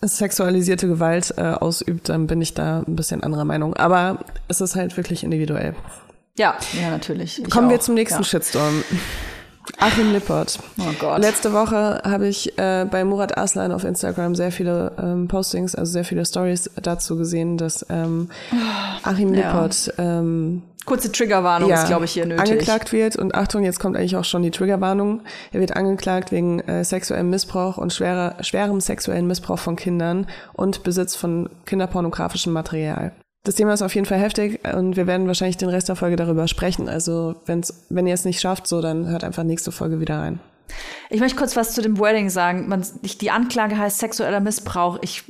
sexualisierte 0.00 0.88
Gewalt 0.88 1.34
äh, 1.36 1.42
ausübt, 1.42 2.08
dann 2.08 2.26
bin 2.26 2.40
ich 2.40 2.54
da 2.54 2.82
ein 2.86 2.96
bisschen 2.96 3.22
anderer 3.22 3.44
Meinung. 3.44 3.74
Aber 3.76 4.24
es 4.48 4.62
ist 4.62 4.74
halt 4.74 4.96
wirklich 4.96 5.22
individuell. 5.22 5.74
Ja, 6.38 6.56
ja, 6.80 6.90
natürlich. 6.90 7.42
Ich 7.42 7.50
Kommen 7.50 7.66
auch. 7.66 7.72
wir 7.72 7.80
zum 7.80 7.94
nächsten 7.94 8.22
ja. 8.22 8.24
Shitstorm. 8.24 8.82
Achim 9.78 10.12
Lippert. 10.12 10.58
Oh 10.78 10.92
Gott. 10.98 11.20
Letzte 11.20 11.52
Woche 11.52 12.02
habe 12.04 12.28
ich 12.28 12.58
äh, 12.58 12.86
bei 12.90 13.04
Murat 13.04 13.36
Aslan 13.36 13.72
auf 13.72 13.84
Instagram 13.84 14.34
sehr 14.34 14.52
viele 14.52 14.92
ähm, 14.98 15.28
Postings, 15.28 15.74
also 15.74 15.92
sehr 15.92 16.04
viele 16.04 16.24
Stories 16.24 16.70
dazu 16.82 17.16
gesehen, 17.16 17.56
dass 17.56 17.84
ähm, 17.88 18.28
Achim 19.02 19.34
ja. 19.34 19.52
Lippert 19.52 19.94
ähm, 19.98 20.62
Kurze 20.84 21.10
Triggerwarnung 21.10 21.70
ja, 21.70 21.80
ist, 21.80 21.86
glaube 21.86 22.04
ich, 22.04 22.12
hier 22.12 22.26
nötig. 22.26 22.50
Angeklagt 22.50 22.92
wird 22.92 23.16
und 23.16 23.34
Achtung, 23.34 23.64
jetzt 23.64 23.80
kommt 23.80 23.96
eigentlich 23.96 24.16
auch 24.16 24.24
schon 24.24 24.42
die 24.42 24.50
Triggerwarnung. 24.50 25.22
Er 25.52 25.60
wird 25.60 25.76
angeklagt 25.76 26.30
wegen 26.30 26.60
äh, 26.60 26.84
sexuellem 26.84 27.30
Missbrauch 27.30 27.78
und 27.78 27.92
schwerer, 27.92 28.36
schwerem 28.42 28.80
sexuellen 28.80 29.26
Missbrauch 29.26 29.58
von 29.58 29.76
Kindern 29.76 30.26
und 30.52 30.82
Besitz 30.82 31.16
von 31.16 31.48
kinderpornografischem 31.64 32.52
Material. 32.52 33.12
Das 33.44 33.56
Thema 33.56 33.74
ist 33.74 33.82
auf 33.82 33.94
jeden 33.94 34.06
Fall 34.06 34.18
heftig 34.18 34.60
und 34.74 34.96
wir 34.96 35.06
werden 35.06 35.26
wahrscheinlich 35.26 35.58
den 35.58 35.68
Rest 35.68 35.90
der 35.90 35.96
Folge 35.96 36.16
darüber 36.16 36.48
sprechen. 36.48 36.88
Also 36.88 37.36
wenn's, 37.44 37.84
wenn 37.90 38.06
ihr 38.06 38.14
es 38.14 38.24
nicht 38.24 38.40
schafft, 38.40 38.66
so 38.66 38.80
dann 38.80 39.06
hört 39.06 39.22
einfach 39.22 39.42
nächste 39.42 39.70
Folge 39.70 40.00
wieder 40.00 40.18
rein. 40.18 40.40
Ich 41.10 41.20
möchte 41.20 41.36
kurz 41.36 41.54
was 41.54 41.74
zu 41.74 41.82
dem 41.82 41.98
Wording 41.98 42.30
sagen. 42.30 42.68
Man, 42.68 42.86
die 43.02 43.30
Anklage 43.30 43.76
heißt 43.76 43.98
sexueller 43.98 44.40
Missbrauch. 44.40 44.98
Ich 45.02 45.24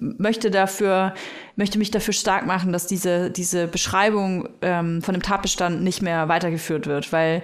möchte 0.00 0.50
dafür, 0.50 1.14
möchte 1.54 1.78
mich 1.78 1.92
dafür 1.92 2.12
stark 2.12 2.46
machen, 2.46 2.72
dass 2.72 2.88
diese, 2.88 3.30
diese 3.30 3.68
Beschreibung 3.68 4.48
ähm, 4.60 5.00
von 5.00 5.14
dem 5.14 5.22
Tatbestand 5.22 5.82
nicht 5.82 6.02
mehr 6.02 6.28
weitergeführt 6.28 6.88
wird, 6.88 7.12
weil 7.12 7.42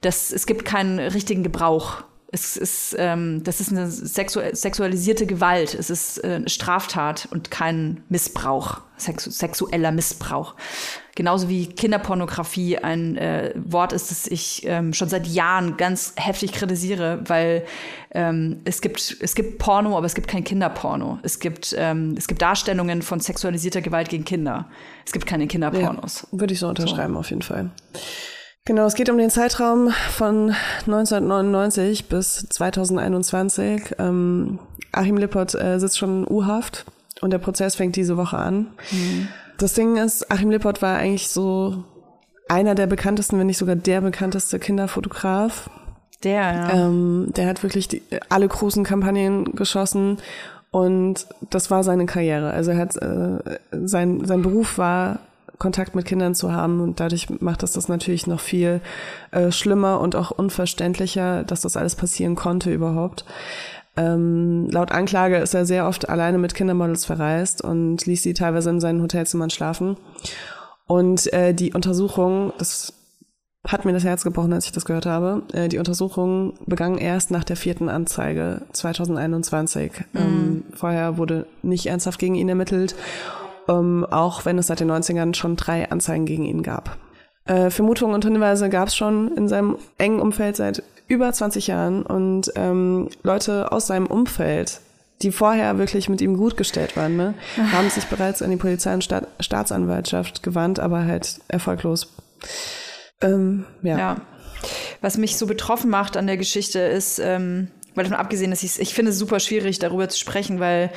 das, 0.00 0.32
es 0.32 0.46
gibt 0.46 0.64
keinen 0.64 0.98
richtigen 0.98 1.42
Gebrauch 1.42 2.04
es 2.30 2.58
ist, 2.58 2.94
ähm, 2.98 3.42
das 3.42 3.60
ist 3.60 3.72
eine 3.72 3.90
sexu 3.90 4.40
sexualisierte 4.52 5.24
Gewalt. 5.24 5.74
Es 5.74 5.88
ist 5.88 6.22
äh, 6.22 6.34
eine 6.34 6.48
Straftat 6.50 7.26
und 7.30 7.50
kein 7.50 8.02
Missbrauch, 8.10 8.82
sexu 8.98 9.30
sexueller 9.30 9.92
Missbrauch. 9.92 10.54
Genauso 11.14 11.48
wie 11.48 11.66
Kinderpornografie 11.66 12.78
ein 12.78 13.16
äh, 13.16 13.54
Wort 13.56 13.94
ist, 13.94 14.10
das 14.10 14.26
ich 14.26 14.62
ähm, 14.66 14.92
schon 14.92 15.08
seit 15.08 15.26
Jahren 15.26 15.78
ganz 15.78 16.12
heftig 16.16 16.52
kritisiere, 16.52 17.22
weil 17.26 17.64
ähm, 18.10 18.60
es 18.64 18.82
gibt 18.82 19.16
es 19.20 19.34
gibt 19.34 19.58
Porno, 19.58 19.96
aber 19.96 20.04
es 20.04 20.14
gibt 20.14 20.28
kein 20.28 20.44
Kinderporno. 20.44 21.20
Es 21.22 21.40
gibt 21.40 21.74
ähm, 21.78 22.14
es 22.18 22.28
gibt 22.28 22.42
Darstellungen 22.42 23.00
von 23.00 23.20
sexualisierter 23.20 23.80
Gewalt 23.80 24.10
gegen 24.10 24.26
Kinder. 24.26 24.68
Es 25.06 25.12
gibt 25.12 25.24
keine 25.24 25.46
Kinderpornos. 25.46 26.26
Ja, 26.30 26.40
würde 26.40 26.52
ich 26.52 26.60
so 26.60 26.68
unterschreiben 26.68 27.14
so. 27.14 27.20
auf 27.20 27.30
jeden 27.30 27.42
Fall. 27.42 27.70
Genau, 28.68 28.84
es 28.84 28.96
geht 28.96 29.08
um 29.08 29.16
den 29.16 29.30
Zeitraum 29.30 29.94
von 30.10 30.54
1999 30.80 32.04
bis 32.10 32.46
2021. 32.50 33.94
Ähm, 33.98 34.58
Achim 34.92 35.16
Lippert 35.16 35.54
äh, 35.54 35.80
sitzt 35.80 35.96
schon 35.96 36.24
in 36.26 36.30
U-Haft 36.30 36.84
und 37.22 37.30
der 37.30 37.38
Prozess 37.38 37.76
fängt 37.76 37.96
diese 37.96 38.18
Woche 38.18 38.36
an. 38.36 38.66
Mhm. 38.90 39.28
Das 39.56 39.72
Ding 39.72 39.96
ist, 39.96 40.30
Achim 40.30 40.50
Lippert 40.50 40.82
war 40.82 40.98
eigentlich 40.98 41.28
so 41.28 41.82
einer 42.50 42.74
der 42.74 42.86
bekanntesten, 42.86 43.38
wenn 43.38 43.46
nicht 43.46 43.56
sogar 43.56 43.74
der 43.74 44.02
bekannteste 44.02 44.58
Kinderfotograf. 44.58 45.70
Der, 46.22 46.34
ja. 46.34 46.70
Ähm, 46.74 47.28
der 47.34 47.46
hat 47.46 47.62
wirklich 47.62 47.88
die, 47.88 48.02
alle 48.28 48.48
großen 48.48 48.84
Kampagnen 48.84 49.56
geschossen 49.56 50.18
und 50.70 51.26
das 51.48 51.70
war 51.70 51.84
seine 51.84 52.04
Karriere. 52.04 52.50
Also 52.50 52.72
er 52.72 52.76
hat 52.76 52.96
äh, 52.96 53.60
sein 53.72 54.26
sein 54.26 54.42
Beruf 54.42 54.76
war 54.76 55.20
Kontakt 55.58 55.94
mit 55.94 56.04
Kindern 56.06 56.34
zu 56.34 56.52
haben 56.52 56.80
und 56.80 57.00
dadurch 57.00 57.28
macht 57.40 57.62
das 57.62 57.72
das 57.72 57.88
natürlich 57.88 58.26
noch 58.26 58.40
viel 58.40 58.80
äh, 59.30 59.50
schlimmer 59.50 60.00
und 60.00 60.14
auch 60.16 60.30
unverständlicher, 60.30 61.44
dass 61.44 61.62
das 61.62 61.76
alles 61.76 61.96
passieren 61.96 62.36
konnte 62.36 62.72
überhaupt. 62.72 63.24
Ähm, 63.96 64.68
laut 64.70 64.92
Anklage 64.92 65.38
ist 65.38 65.54
er 65.54 65.66
sehr 65.66 65.88
oft 65.88 66.08
alleine 66.08 66.38
mit 66.38 66.54
Kindermodels 66.54 67.04
verreist 67.04 67.62
und 67.62 68.06
ließ 68.06 68.22
sie 68.22 68.34
teilweise 68.34 68.70
in 68.70 68.80
seinen 68.80 69.02
Hotelzimmern 69.02 69.50
schlafen. 69.50 69.96
Und 70.86 71.32
äh, 71.32 71.52
die 71.52 71.72
Untersuchung, 71.72 72.52
das 72.58 72.94
hat 73.66 73.84
mir 73.84 73.92
das 73.92 74.04
Herz 74.04 74.22
gebrochen, 74.24 74.52
als 74.52 74.66
ich 74.66 74.72
das 74.72 74.84
gehört 74.84 75.06
habe. 75.06 75.42
Äh, 75.52 75.68
die 75.68 75.78
Untersuchung 75.78 76.54
begann 76.66 76.96
erst 76.96 77.30
nach 77.30 77.44
der 77.44 77.56
vierten 77.56 77.88
Anzeige 77.88 78.62
2021. 78.72 79.92
Mhm. 80.12 80.20
Ähm, 80.20 80.62
vorher 80.72 81.18
wurde 81.18 81.46
nicht 81.62 81.86
ernsthaft 81.86 82.18
gegen 82.18 82.36
ihn 82.36 82.48
ermittelt, 82.48 82.94
ähm, 83.68 84.06
auch 84.10 84.44
wenn 84.44 84.58
es 84.58 84.68
seit 84.68 84.80
den 84.80 84.90
90ern 84.90 85.34
schon 85.34 85.56
drei 85.56 85.90
Anzeigen 85.90 86.26
gegen 86.26 86.44
ihn 86.44 86.62
gab. 86.62 86.96
Äh, 87.44 87.70
Vermutungen 87.70 88.14
und 88.14 88.24
Hinweise 88.24 88.68
gab 88.68 88.88
es 88.88 88.96
schon 88.96 89.34
in 89.36 89.48
seinem 89.48 89.78
engen 89.96 90.20
Umfeld 90.20 90.56
seit 90.56 90.82
über 91.06 91.32
20 91.32 91.66
Jahren 91.66 92.02
und 92.02 92.52
ähm, 92.56 93.08
Leute 93.22 93.72
aus 93.72 93.86
seinem 93.86 94.06
Umfeld, 94.06 94.80
die 95.22 95.32
vorher 95.32 95.78
wirklich 95.78 96.08
mit 96.08 96.20
ihm 96.20 96.36
gut 96.36 96.56
gestellt 96.56 96.96
waren, 96.96 97.16
ne, 97.16 97.34
haben 97.72 97.88
sich 97.88 98.04
bereits 98.04 98.42
an 98.42 98.50
die 98.50 98.56
Polizei 98.56 98.92
und 98.92 99.02
Staat 99.02 99.26
Staatsanwaltschaft 99.40 100.42
gewandt, 100.42 100.78
aber 100.78 101.06
halt 101.06 101.40
erfolglos. 101.48 102.12
Ähm, 103.22 103.64
ja. 103.82 103.98
ja. 103.98 104.16
Was 105.00 105.16
mich 105.16 105.36
so 105.38 105.46
betroffen 105.46 105.90
macht 105.90 106.16
an 106.16 106.26
der 106.26 106.36
Geschichte 106.36 106.80
ist, 106.80 107.18
ähm, 107.18 107.68
weil 107.94 108.04
davon 108.04 108.18
abgesehen, 108.18 108.50
dass 108.50 108.62
ich 108.62 108.78
ich 108.78 108.94
finde 108.94 109.10
es 109.10 109.18
super 109.18 109.40
schwierig, 109.40 109.78
darüber 109.78 110.08
zu 110.08 110.18
sprechen, 110.18 110.60
weil 110.60 110.90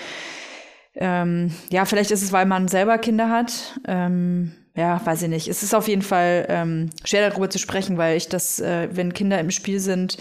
ähm, 0.96 1.52
ja, 1.72 1.86
vielleicht 1.86 2.12
ist 2.12 2.22
es, 2.22 2.32
weil 2.32 2.46
man 2.46 2.68
selber 2.68 2.98
Kinder 2.98 3.30
hat. 3.30 3.80
Ähm, 3.88 4.52
ja, 4.76 5.06
weiß 5.06 5.24
ich 5.24 5.30
nicht. 5.30 5.48
Es 5.48 5.64
ist 5.64 5.74
auf 5.74 5.88
jeden 5.88 6.02
Fall 6.02 6.46
ähm, 6.50 6.90
schwer 7.04 7.30
darüber 7.30 7.50
zu 7.50 7.60
sprechen, 7.60 7.98
weil 7.98 8.18
ich 8.18 8.30
das, 8.30 8.60
äh, 8.60 8.90
wenn 8.92 9.14
Kinder 9.14 9.40
im 9.40 9.52
Spiel 9.52 9.80
sind, 9.80 10.18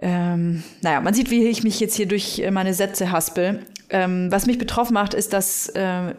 ähm, 0.00 0.62
naja, 0.80 1.00
man 1.00 1.14
sieht, 1.14 1.30
wie 1.30 1.48
ich 1.48 1.64
mich 1.64 1.80
jetzt 1.80 1.96
hier 1.96 2.06
durch 2.06 2.38
äh, 2.38 2.50
meine 2.50 2.74
Sätze 2.74 3.10
haspel. 3.10 3.64
Ähm, 3.90 4.30
was 4.30 4.46
mich 4.46 4.58
betroffen 4.58 4.94
macht, 4.94 5.14
ist, 5.14 5.32
dass 5.32 5.68
äh, 5.70 6.14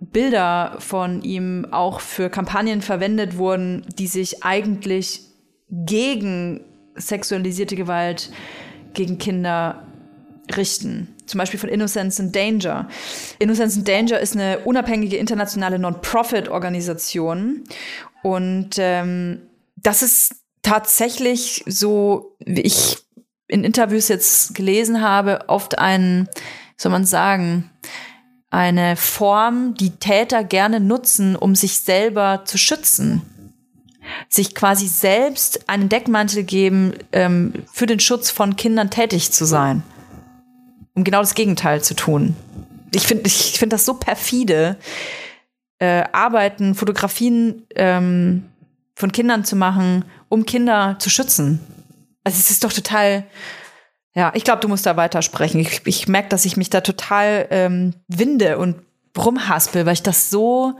Bilder 0.00 0.76
von 0.78 1.22
ihm 1.22 1.66
auch 1.70 2.00
für 2.00 2.30
Kampagnen 2.30 2.82
verwendet 2.82 3.36
wurden, 3.36 3.84
die 3.98 4.06
sich 4.06 4.44
eigentlich 4.44 5.22
gegen 5.70 6.60
sexualisierte 6.94 7.74
Gewalt 7.74 8.30
gegen 8.92 9.18
Kinder 9.18 9.86
richten. 10.54 11.13
Zum 11.26 11.38
Beispiel 11.38 11.58
von 11.58 11.68
Innocence 11.68 12.18
in 12.18 12.32
Danger. 12.32 12.88
Innocence 13.38 13.76
in 13.76 13.84
Danger 13.84 14.20
ist 14.20 14.34
eine 14.34 14.58
unabhängige 14.60 15.16
internationale 15.16 15.78
Non-Profit-Organisation. 15.78 17.64
Und 18.22 18.70
ähm, 18.78 19.42
das 19.76 20.02
ist 20.02 20.36
tatsächlich 20.62 21.62
so, 21.66 22.36
wie 22.44 22.62
ich 22.62 22.98
in 23.48 23.64
Interviews 23.64 24.08
jetzt 24.08 24.54
gelesen 24.54 25.00
habe, 25.00 25.44
oft 25.48 25.78
ein, 25.78 26.28
soll 26.76 26.92
man 26.92 27.04
sagen, 27.04 27.70
eine 28.50 28.96
Form, 28.96 29.74
die 29.74 29.90
Täter 29.90 30.44
gerne 30.44 30.80
nutzen, 30.80 31.36
um 31.36 31.54
sich 31.54 31.80
selber 31.80 32.42
zu 32.44 32.56
schützen. 32.56 33.22
Sich 34.28 34.54
quasi 34.54 34.86
selbst 34.86 35.68
einen 35.68 35.88
Deckmantel 35.88 36.44
geben, 36.44 36.94
ähm, 37.12 37.52
für 37.72 37.86
den 37.86 38.00
Schutz 38.00 38.30
von 38.30 38.56
Kindern 38.56 38.90
tätig 38.90 39.32
zu 39.32 39.44
sein. 39.44 39.82
Um 40.94 41.04
genau 41.04 41.20
das 41.20 41.34
Gegenteil 41.34 41.82
zu 41.82 41.94
tun. 41.94 42.36
Ich 42.94 43.06
finde 43.06 43.26
ich 43.26 43.58
finde 43.58 43.74
das 43.74 43.84
so 43.84 43.94
perfide, 43.94 44.76
äh, 45.78 46.04
Arbeiten, 46.12 46.74
Fotografien 46.74 47.66
ähm, 47.74 48.44
von 48.94 49.10
Kindern 49.12 49.44
zu 49.44 49.56
machen, 49.56 50.04
um 50.28 50.46
Kinder 50.46 50.96
zu 50.98 51.10
schützen. 51.10 51.60
Also 52.22 52.38
es 52.38 52.50
ist 52.50 52.64
doch 52.64 52.72
total 52.72 53.24
ja, 54.14 54.30
ich 54.34 54.44
glaube, 54.44 54.60
du 54.60 54.68
musst 54.68 54.86
da 54.86 54.96
weitersprechen. 54.96 55.60
Ich, 55.60 55.82
ich 55.86 56.06
merke, 56.06 56.28
dass 56.28 56.44
ich 56.44 56.56
mich 56.56 56.70
da 56.70 56.80
total 56.80 57.46
ähm, 57.50 57.94
winde 58.06 58.58
und 58.58 58.76
rumhaspel, 59.18 59.86
weil 59.86 59.94
ich 59.94 60.02
das 60.02 60.30
so, 60.30 60.74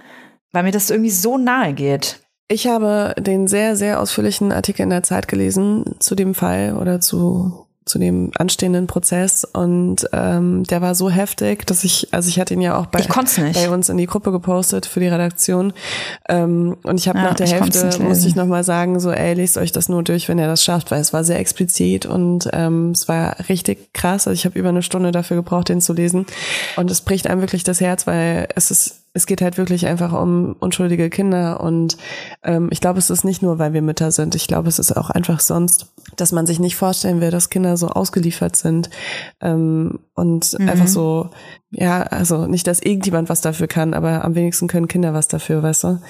weil 0.52 0.62
mir 0.62 0.70
das 0.70 0.90
irgendwie 0.90 1.10
so 1.10 1.36
nahe 1.36 1.74
geht. 1.74 2.20
Ich 2.46 2.68
habe 2.68 3.14
den 3.18 3.48
sehr, 3.48 3.74
sehr 3.74 4.00
ausführlichen 4.00 4.52
Artikel 4.52 4.82
in 4.82 4.90
der 4.90 5.02
Zeit 5.02 5.26
gelesen 5.28 5.96
zu 5.98 6.14
dem 6.14 6.34
Fall 6.34 6.76
oder 6.76 7.00
zu 7.00 7.63
zu 7.84 7.98
dem 7.98 8.30
anstehenden 8.38 8.86
Prozess. 8.86 9.44
Und 9.44 10.08
ähm, 10.12 10.64
der 10.64 10.80
war 10.80 10.94
so 10.94 11.10
heftig, 11.10 11.66
dass 11.66 11.84
ich, 11.84 12.08
also 12.12 12.28
ich 12.28 12.40
hatte 12.40 12.54
ihn 12.54 12.62
ja 12.62 12.78
auch 12.78 12.86
bei, 12.86 13.04
bei 13.52 13.70
uns 13.70 13.88
in 13.88 13.98
die 13.98 14.06
Gruppe 14.06 14.32
gepostet 14.32 14.86
für 14.86 15.00
die 15.00 15.08
Redaktion. 15.08 15.72
Ähm, 16.28 16.76
und 16.82 16.98
ich 16.98 17.08
habe 17.08 17.18
ja, 17.18 17.24
nach 17.24 17.34
der 17.34 17.46
Hälfte, 17.46 18.02
muss 18.02 18.24
ich 18.24 18.36
nochmal 18.36 18.64
sagen, 18.64 19.00
so 19.00 19.10
ey, 19.10 19.34
lest 19.34 19.58
euch 19.58 19.72
das 19.72 19.88
nur 19.88 20.02
durch, 20.02 20.28
wenn 20.28 20.38
ihr 20.38 20.46
das 20.46 20.64
schafft, 20.64 20.90
weil 20.90 21.00
es 21.00 21.12
war 21.12 21.24
sehr 21.24 21.38
explizit 21.38 22.06
und 22.06 22.48
ähm, 22.52 22.90
es 22.90 23.08
war 23.08 23.36
richtig 23.48 23.92
krass, 23.92 24.26
also 24.26 24.34
ich 24.34 24.46
habe 24.46 24.58
über 24.58 24.70
eine 24.70 24.82
Stunde 24.82 25.12
dafür 25.12 25.36
gebraucht, 25.36 25.68
den 25.68 25.80
zu 25.80 25.92
lesen. 25.92 26.26
Und 26.76 26.90
es 26.90 27.02
bricht 27.02 27.26
einem 27.26 27.40
wirklich 27.40 27.64
das 27.64 27.80
Herz, 27.80 28.06
weil 28.06 28.48
es 28.54 28.70
ist 28.70 29.03
es 29.16 29.26
geht 29.26 29.40
halt 29.40 29.56
wirklich 29.56 29.86
einfach 29.86 30.12
um 30.12 30.56
unschuldige 30.58 31.08
Kinder 31.08 31.60
und 31.60 31.96
ähm, 32.42 32.68
ich 32.72 32.80
glaube, 32.80 32.98
es 32.98 33.10
ist 33.10 33.24
nicht 33.24 33.42
nur, 33.42 33.60
weil 33.60 33.72
wir 33.72 33.80
Mütter 33.80 34.10
sind. 34.10 34.34
Ich 34.34 34.48
glaube, 34.48 34.68
es 34.68 34.80
ist 34.80 34.96
auch 34.96 35.08
einfach 35.08 35.38
sonst, 35.38 35.86
dass 36.16 36.32
man 36.32 36.46
sich 36.46 36.58
nicht 36.58 36.74
vorstellen 36.74 37.20
will, 37.20 37.30
dass 37.30 37.48
Kinder 37.48 37.76
so 37.76 37.88
ausgeliefert 37.88 38.56
sind 38.56 38.90
ähm, 39.40 40.00
und 40.14 40.58
mhm. 40.58 40.68
einfach 40.68 40.88
so, 40.88 41.30
ja, 41.70 42.02
also 42.02 42.46
nicht, 42.46 42.66
dass 42.66 42.82
irgendjemand 42.82 43.28
was 43.28 43.40
dafür 43.40 43.68
kann, 43.68 43.94
aber 43.94 44.24
am 44.24 44.34
wenigsten 44.34 44.66
können 44.66 44.88
Kinder 44.88 45.14
was 45.14 45.28
dafür, 45.28 45.62
weißt 45.62 45.84
du? 45.84 46.00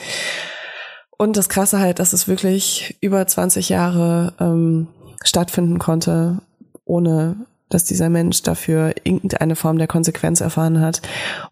Und 1.18 1.36
das 1.36 1.50
Krasse 1.50 1.78
halt, 1.78 1.98
dass 1.98 2.14
es 2.14 2.26
wirklich 2.26 2.96
über 3.02 3.26
20 3.26 3.68
Jahre 3.68 4.32
ähm, 4.40 4.88
stattfinden 5.22 5.78
konnte, 5.78 6.40
ohne 6.86 7.36
dass 7.74 7.84
dieser 7.84 8.08
Mensch 8.08 8.42
dafür 8.42 8.94
irgendeine 9.02 9.56
Form 9.56 9.78
der 9.78 9.88
Konsequenz 9.88 10.40
erfahren 10.40 10.80
hat. 10.80 11.02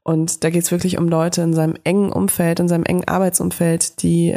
Und 0.05 0.45
da 0.45 0.51
geht 0.51 0.63
es 0.63 0.71
wirklich 0.71 0.97
um 0.97 1.09
Leute 1.09 1.43
in 1.43 1.53
seinem 1.53 1.75
engen 1.85 2.13
Umfeld, 2.13 2.61
in 2.61 2.69
seinem 2.69 2.85
engen 2.85 3.07
Arbeitsumfeld, 3.07 4.03
die 4.03 4.37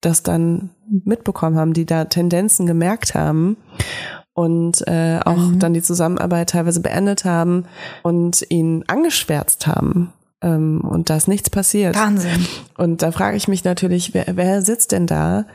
das 0.00 0.22
dann 0.22 0.70
mitbekommen 0.88 1.56
haben, 1.56 1.72
die 1.72 1.84
da 1.84 2.04
Tendenzen 2.04 2.66
gemerkt 2.66 3.14
haben 3.14 3.56
und 4.34 4.86
äh, 4.86 5.18
auch 5.24 5.36
mhm. 5.36 5.58
dann 5.58 5.74
die 5.74 5.82
Zusammenarbeit 5.82 6.50
teilweise 6.50 6.80
beendet 6.80 7.24
haben 7.24 7.64
und 8.02 8.46
ihn 8.48 8.84
angeschwärzt 8.86 9.66
haben. 9.66 10.12
Ähm, 10.42 10.82
und 10.82 11.10
da 11.10 11.16
ist 11.16 11.26
nichts 11.26 11.50
passiert. 11.50 11.96
Wahnsinn. 11.96 12.46
Und 12.76 13.02
da 13.02 13.10
frage 13.10 13.36
ich 13.36 13.48
mich 13.48 13.64
natürlich, 13.64 14.14
wer, 14.14 14.26
wer 14.36 14.62
sitzt 14.62 14.92
denn 14.92 15.06
da, 15.06 15.46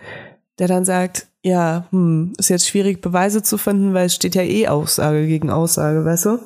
der 0.62 0.68
dann 0.68 0.86
sagt, 0.86 1.26
ja, 1.42 1.88
hm, 1.90 2.34
ist 2.38 2.50
jetzt 2.50 2.68
schwierig, 2.68 3.02
Beweise 3.02 3.42
zu 3.42 3.58
finden, 3.58 3.96
weil 3.96 4.06
es 4.06 4.14
steht 4.14 4.36
ja 4.36 4.44
eh 4.44 4.68
Aussage 4.68 5.26
gegen 5.26 5.50
Aussage, 5.50 6.06
weißt 6.06 6.26
du? 6.26 6.40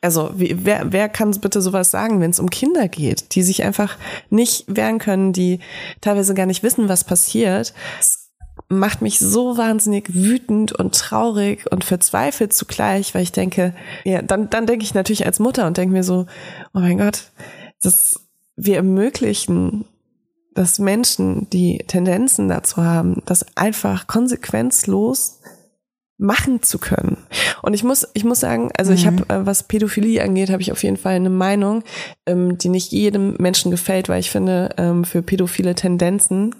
Also, 0.00 0.30
wie, 0.34 0.56
wer, 0.64 0.90
wer 0.90 1.10
kann 1.10 1.30
bitte 1.32 1.60
sowas 1.60 1.90
sagen, 1.90 2.22
wenn 2.22 2.30
es 2.30 2.40
um 2.40 2.48
Kinder 2.48 2.88
geht, 2.88 3.34
die 3.34 3.42
sich 3.42 3.62
einfach 3.64 3.98
nicht 4.30 4.64
wehren 4.68 4.98
können, 4.98 5.34
die 5.34 5.60
teilweise 6.00 6.32
gar 6.32 6.46
nicht 6.46 6.62
wissen, 6.62 6.88
was 6.88 7.04
passiert? 7.04 7.74
Das 7.98 8.30
macht 8.70 9.02
mich 9.02 9.18
so 9.18 9.58
wahnsinnig 9.58 10.14
wütend 10.14 10.72
und 10.72 10.94
traurig 10.94 11.70
und 11.70 11.84
verzweifelt 11.84 12.54
zugleich, 12.54 13.14
weil 13.14 13.22
ich 13.22 13.32
denke, 13.32 13.74
ja, 14.04 14.22
dann, 14.22 14.48
dann 14.48 14.66
denke 14.66 14.82
ich 14.82 14.94
natürlich 14.94 15.26
als 15.26 15.40
Mutter 15.40 15.66
und 15.66 15.76
denke 15.76 15.92
mir 15.92 16.04
so, 16.04 16.24
oh 16.72 16.80
mein 16.80 16.96
Gott, 16.96 17.32
das, 17.82 18.20
wir 18.56 18.76
ermöglichen 18.76 19.84
dass 20.58 20.80
Menschen, 20.80 21.48
die 21.50 21.78
Tendenzen 21.86 22.48
dazu 22.48 22.78
haben, 22.82 23.22
das 23.26 23.46
einfach 23.56 24.08
konsequenzlos 24.08 25.38
machen 26.16 26.64
zu 26.64 26.78
können. 26.78 27.16
Und 27.62 27.74
ich 27.74 27.84
muss, 27.84 28.08
ich 28.12 28.24
muss 28.24 28.40
sagen, 28.40 28.70
also 28.76 28.90
mhm. 28.90 28.96
ich 28.96 29.06
habe, 29.06 29.22
äh, 29.28 29.46
was 29.46 29.62
Pädophilie 29.62 30.20
angeht, 30.20 30.50
habe 30.50 30.60
ich 30.60 30.72
auf 30.72 30.82
jeden 30.82 30.96
Fall 30.96 31.14
eine 31.14 31.30
Meinung, 31.30 31.84
ähm, 32.26 32.58
die 32.58 32.70
nicht 32.70 32.90
jedem 32.90 33.36
Menschen 33.38 33.70
gefällt, 33.70 34.08
weil 34.08 34.18
ich 34.18 34.32
finde, 34.32 34.70
ähm, 34.78 35.04
für 35.04 35.22
pädophile 35.22 35.76
Tendenzen 35.76 36.56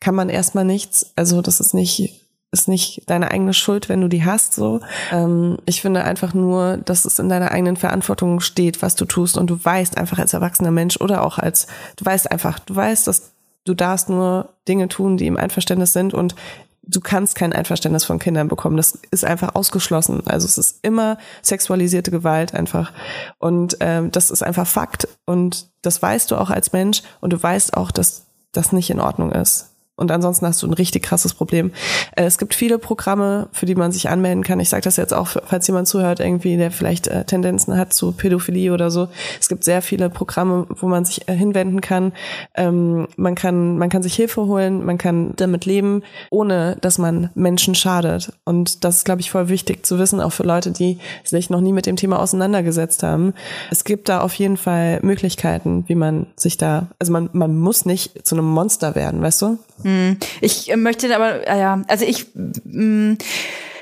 kann 0.00 0.14
man 0.14 0.30
erstmal 0.30 0.64
nichts. 0.64 1.12
Also 1.14 1.42
das 1.42 1.60
ist 1.60 1.74
nicht 1.74 2.22
ist 2.52 2.68
nicht 2.68 3.02
deine 3.06 3.30
eigene 3.30 3.54
Schuld, 3.54 3.88
wenn 3.88 4.02
du 4.02 4.08
die 4.08 4.24
hast, 4.24 4.54
so. 4.54 4.80
Ähm, 5.10 5.56
ich 5.64 5.80
finde 5.80 6.04
einfach 6.04 6.34
nur, 6.34 6.76
dass 6.76 7.06
es 7.06 7.18
in 7.18 7.30
deiner 7.30 7.50
eigenen 7.50 7.76
Verantwortung 7.76 8.40
steht, 8.40 8.82
was 8.82 8.94
du 8.94 9.06
tust 9.06 9.38
und 9.38 9.48
du 9.48 9.62
weißt 9.62 9.96
einfach 9.96 10.18
als 10.18 10.34
erwachsener 10.34 10.70
Mensch 10.70 10.98
oder 10.98 11.24
auch 11.24 11.38
als, 11.38 11.66
du 11.96 12.04
weißt 12.04 12.30
einfach, 12.30 12.58
du 12.58 12.76
weißt, 12.76 13.06
dass 13.06 13.32
du 13.64 13.74
darfst 13.74 14.08
nur 14.08 14.50
Dinge 14.68 14.88
tun, 14.88 15.16
die 15.16 15.26
im 15.26 15.36
Einverständnis 15.36 15.92
sind 15.92 16.14
und 16.14 16.34
du 16.82 17.00
kannst 17.00 17.36
kein 17.36 17.52
Einverständnis 17.52 18.04
von 18.04 18.18
Kindern 18.18 18.48
bekommen. 18.48 18.76
Das 18.76 18.98
ist 19.10 19.24
einfach 19.24 19.54
ausgeschlossen. 19.54 20.26
Also 20.26 20.46
es 20.46 20.58
ist 20.58 20.80
immer 20.82 21.18
sexualisierte 21.42 22.10
Gewalt 22.10 22.54
einfach. 22.54 22.92
Und 23.38 23.76
ähm, 23.80 24.10
das 24.10 24.30
ist 24.30 24.42
einfach 24.42 24.66
Fakt. 24.66 25.08
Und 25.24 25.70
das 25.82 26.02
weißt 26.02 26.30
du 26.30 26.36
auch 26.36 26.50
als 26.50 26.72
Mensch 26.72 27.02
und 27.20 27.32
du 27.32 27.42
weißt 27.42 27.76
auch, 27.76 27.90
dass 27.90 28.26
das 28.52 28.72
nicht 28.72 28.90
in 28.90 29.00
Ordnung 29.00 29.32
ist. 29.32 29.71
Und 29.94 30.10
ansonsten 30.10 30.46
hast 30.46 30.62
du 30.62 30.66
ein 30.66 30.72
richtig 30.72 31.02
krasses 31.02 31.34
Problem. 31.34 31.70
Äh, 32.16 32.24
es 32.24 32.38
gibt 32.38 32.54
viele 32.54 32.78
Programme, 32.78 33.48
für 33.52 33.66
die 33.66 33.74
man 33.74 33.92
sich 33.92 34.08
anmelden 34.08 34.42
kann. 34.42 34.58
Ich 34.58 34.70
sage 34.70 34.82
das 34.82 34.96
jetzt 34.96 35.12
auch, 35.12 35.28
falls 35.44 35.66
jemand 35.66 35.86
zuhört, 35.86 36.18
irgendwie, 36.18 36.56
der 36.56 36.70
vielleicht 36.70 37.08
äh, 37.08 37.24
Tendenzen 37.24 37.76
hat 37.76 37.92
zu 37.92 38.12
Pädophilie 38.12 38.72
oder 38.72 38.90
so. 38.90 39.08
Es 39.38 39.48
gibt 39.48 39.64
sehr 39.64 39.82
viele 39.82 40.08
Programme, 40.08 40.66
wo 40.80 40.86
man 40.86 41.04
sich 41.04 41.28
äh, 41.28 41.34
hinwenden 41.34 41.82
kann. 41.82 42.12
Ähm, 42.54 43.06
man 43.16 43.34
kann, 43.34 43.76
man 43.76 43.90
kann 43.90 44.02
sich 44.02 44.14
Hilfe 44.14 44.46
holen, 44.46 44.84
man 44.84 44.96
kann 44.96 45.34
damit 45.36 45.66
leben, 45.66 46.02
ohne 46.30 46.76
dass 46.80 46.96
man 46.96 47.30
Menschen 47.34 47.74
schadet. 47.74 48.32
Und 48.44 48.84
das 48.84 48.98
ist, 48.98 49.04
glaube 49.04 49.20
ich, 49.20 49.30
voll 49.30 49.48
wichtig 49.48 49.84
zu 49.84 49.98
wissen, 49.98 50.20
auch 50.20 50.32
für 50.32 50.44
Leute, 50.44 50.70
die 50.70 50.98
sich 51.22 51.50
noch 51.50 51.60
nie 51.60 51.72
mit 51.72 51.84
dem 51.84 51.96
Thema 51.96 52.18
auseinandergesetzt 52.18 53.02
haben. 53.02 53.34
Es 53.70 53.84
gibt 53.84 54.08
da 54.08 54.20
auf 54.22 54.34
jeden 54.34 54.56
Fall 54.56 55.00
Möglichkeiten, 55.02 55.84
wie 55.86 55.94
man 55.94 56.28
sich 56.36 56.56
da, 56.56 56.88
also 56.98 57.12
man, 57.12 57.28
man 57.32 57.58
muss 57.58 57.84
nicht 57.84 58.26
zu 58.26 58.34
einem 58.34 58.46
Monster 58.46 58.94
werden, 58.94 59.20
weißt 59.20 59.42
du? 59.42 59.58
Hm. 59.82 60.16
Ich 60.40 60.70
äh, 60.70 60.76
möchte 60.76 61.14
aber, 61.14 61.46
äh, 61.46 61.58
ja, 61.58 61.82
also 61.88 62.04
ich, 62.04 62.26
mh, 62.34 63.16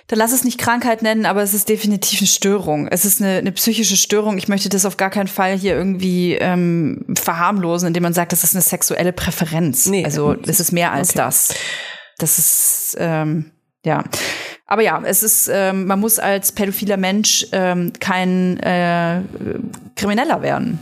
da 0.07 0.17
lass 0.17 0.33
es 0.33 0.43
nicht 0.43 0.59
Krankheit 0.59 1.03
nennen, 1.03 1.25
aber 1.25 1.43
es 1.43 1.55
ist 1.55 1.69
definitiv 1.69 2.21
eine 2.21 2.27
Störung. 2.27 2.89
Es 2.89 3.05
ist 3.05 3.23
eine, 3.23 3.39
eine 3.39 3.53
psychische 3.53 3.97
Störung. 3.97 4.39
Ich 4.39 4.49
möchte 4.49 4.69
das 4.69 4.85
auf 4.85 4.97
gar 4.97 5.11
keinen 5.11 5.29
Fall 5.29 5.57
hier 5.57 5.75
irgendwie 5.77 6.35
ähm, 6.35 7.05
verharmlosen, 7.15 7.89
indem 7.89 8.03
man 8.03 8.13
sagt, 8.13 8.33
das 8.33 8.43
ist 8.43 8.55
eine 8.55 8.63
sexuelle 8.63 9.13
Präferenz. 9.13 9.87
Nee, 9.87 10.05
also 10.05 10.35
es 10.47 10.59
ist 10.59 10.73
mehr 10.73 10.93
als 10.93 11.11
okay. 11.11 11.19
das. 11.19 11.55
Das 12.19 12.39
ist 12.39 12.97
ähm, 12.99 13.53
ja. 13.85 14.05
Aber 14.67 14.83
ja, 14.83 15.01
es 15.05 15.23
ist, 15.23 15.51
ähm, 15.53 15.87
man 15.87 16.01
muss 16.01 16.19
als 16.19 16.53
pädophiler 16.53 16.97
Mensch 16.97 17.47
ähm, 17.53 17.93
kein 17.99 18.59
äh, 18.61 19.23
Krimineller 19.97 20.43
werden. 20.43 20.79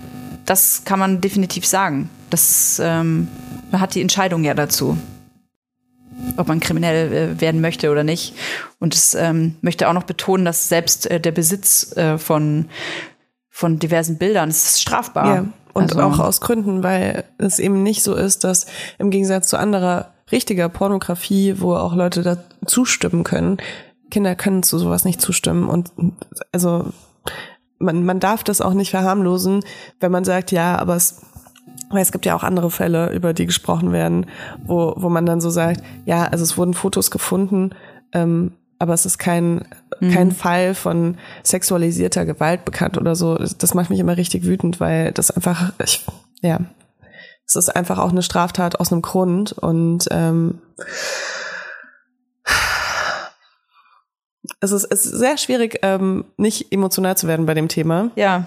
Das 0.48 0.84
kann 0.84 0.98
man 0.98 1.20
definitiv 1.20 1.66
sagen. 1.66 2.08
Das 2.30 2.80
ähm, 2.82 3.28
man 3.70 3.80
hat 3.80 3.94
die 3.94 4.00
Entscheidung 4.00 4.44
ja 4.44 4.54
dazu, 4.54 4.96
ob 6.36 6.48
man 6.48 6.60
kriminell 6.60 7.12
äh, 7.12 7.40
werden 7.40 7.60
möchte 7.60 7.90
oder 7.90 8.04
nicht. 8.04 8.34
Und 8.78 8.94
es 8.94 9.14
ähm, 9.14 9.56
möchte 9.60 9.88
auch 9.88 9.92
noch 9.92 10.04
betonen, 10.04 10.44
dass 10.44 10.68
selbst 10.68 11.10
äh, 11.10 11.20
der 11.20 11.32
Besitz 11.32 11.94
äh, 11.96 12.18
von, 12.18 12.70
von 13.50 13.78
diversen 13.78 14.18
Bildern 14.18 14.48
ist 14.48 14.80
strafbar. 14.80 15.26
Ja, 15.26 15.44
und 15.74 15.92
also, 15.94 16.00
auch 16.00 16.18
aus 16.18 16.40
Gründen, 16.40 16.82
weil 16.82 17.24
es 17.36 17.58
eben 17.58 17.82
nicht 17.82 18.02
so 18.02 18.14
ist, 18.14 18.42
dass 18.44 18.66
im 18.98 19.10
Gegensatz 19.10 19.48
zu 19.48 19.58
anderer 19.58 20.14
richtiger 20.32 20.68
Pornografie, 20.68 21.56
wo 21.58 21.74
auch 21.74 21.94
Leute 21.94 22.22
da 22.22 22.38
zustimmen 22.66 23.22
können, 23.22 23.58
Kinder 24.10 24.34
können 24.34 24.62
zu 24.62 24.78
sowas 24.78 25.04
nicht 25.04 25.20
zustimmen. 25.20 25.68
Und 25.68 25.92
also 26.52 26.92
man, 27.78 28.04
man 28.04 28.20
darf 28.20 28.44
das 28.44 28.60
auch 28.60 28.74
nicht 28.74 28.90
verharmlosen, 28.90 29.64
wenn 30.00 30.12
man 30.12 30.24
sagt, 30.24 30.52
ja, 30.52 30.78
aber 30.78 30.96
es 30.96 31.22
weil 31.90 32.02
es 32.02 32.12
gibt 32.12 32.26
ja 32.26 32.36
auch 32.36 32.42
andere 32.42 32.70
Fälle, 32.70 33.12
über 33.12 33.32
die 33.32 33.46
gesprochen 33.46 33.92
werden, 33.92 34.26
wo, 34.64 34.94
wo 34.96 35.08
man 35.08 35.26
dann 35.26 35.40
so 35.40 35.50
sagt, 35.50 35.82
ja, 36.04 36.24
also 36.24 36.44
es 36.44 36.58
wurden 36.58 36.74
Fotos 36.74 37.10
gefunden, 37.10 37.70
ähm, 38.12 38.52
aber 38.78 38.94
es 38.94 39.06
ist 39.06 39.18
kein, 39.18 39.66
mhm. 40.00 40.12
kein 40.12 40.32
Fall 40.32 40.74
von 40.74 41.16
sexualisierter 41.42 42.26
Gewalt 42.26 42.64
bekannt 42.64 42.98
oder 42.98 43.16
so. 43.16 43.36
Das 43.36 43.74
macht 43.74 43.90
mich 43.90 44.00
immer 44.00 44.16
richtig 44.16 44.44
wütend, 44.44 44.80
weil 44.80 45.12
das 45.12 45.30
einfach, 45.30 45.72
ich, 45.82 46.04
ja, 46.42 46.60
es 47.46 47.56
ist 47.56 47.74
einfach 47.74 47.98
auch 47.98 48.10
eine 48.10 48.22
Straftat 48.22 48.78
aus 48.78 48.92
einem 48.92 49.02
Grund 49.02 49.52
und 49.52 50.06
ähm, 50.10 50.60
es 54.60 54.72
ist, 54.72 54.84
es 54.90 55.06
ist 55.06 55.18
sehr 55.18 55.38
schwierig, 55.38 55.78
ähm, 55.82 56.24
nicht 56.36 56.72
emotional 56.72 57.16
zu 57.16 57.26
werden 57.26 57.46
bei 57.46 57.54
dem 57.54 57.68
Thema. 57.68 58.10
Ja. 58.16 58.46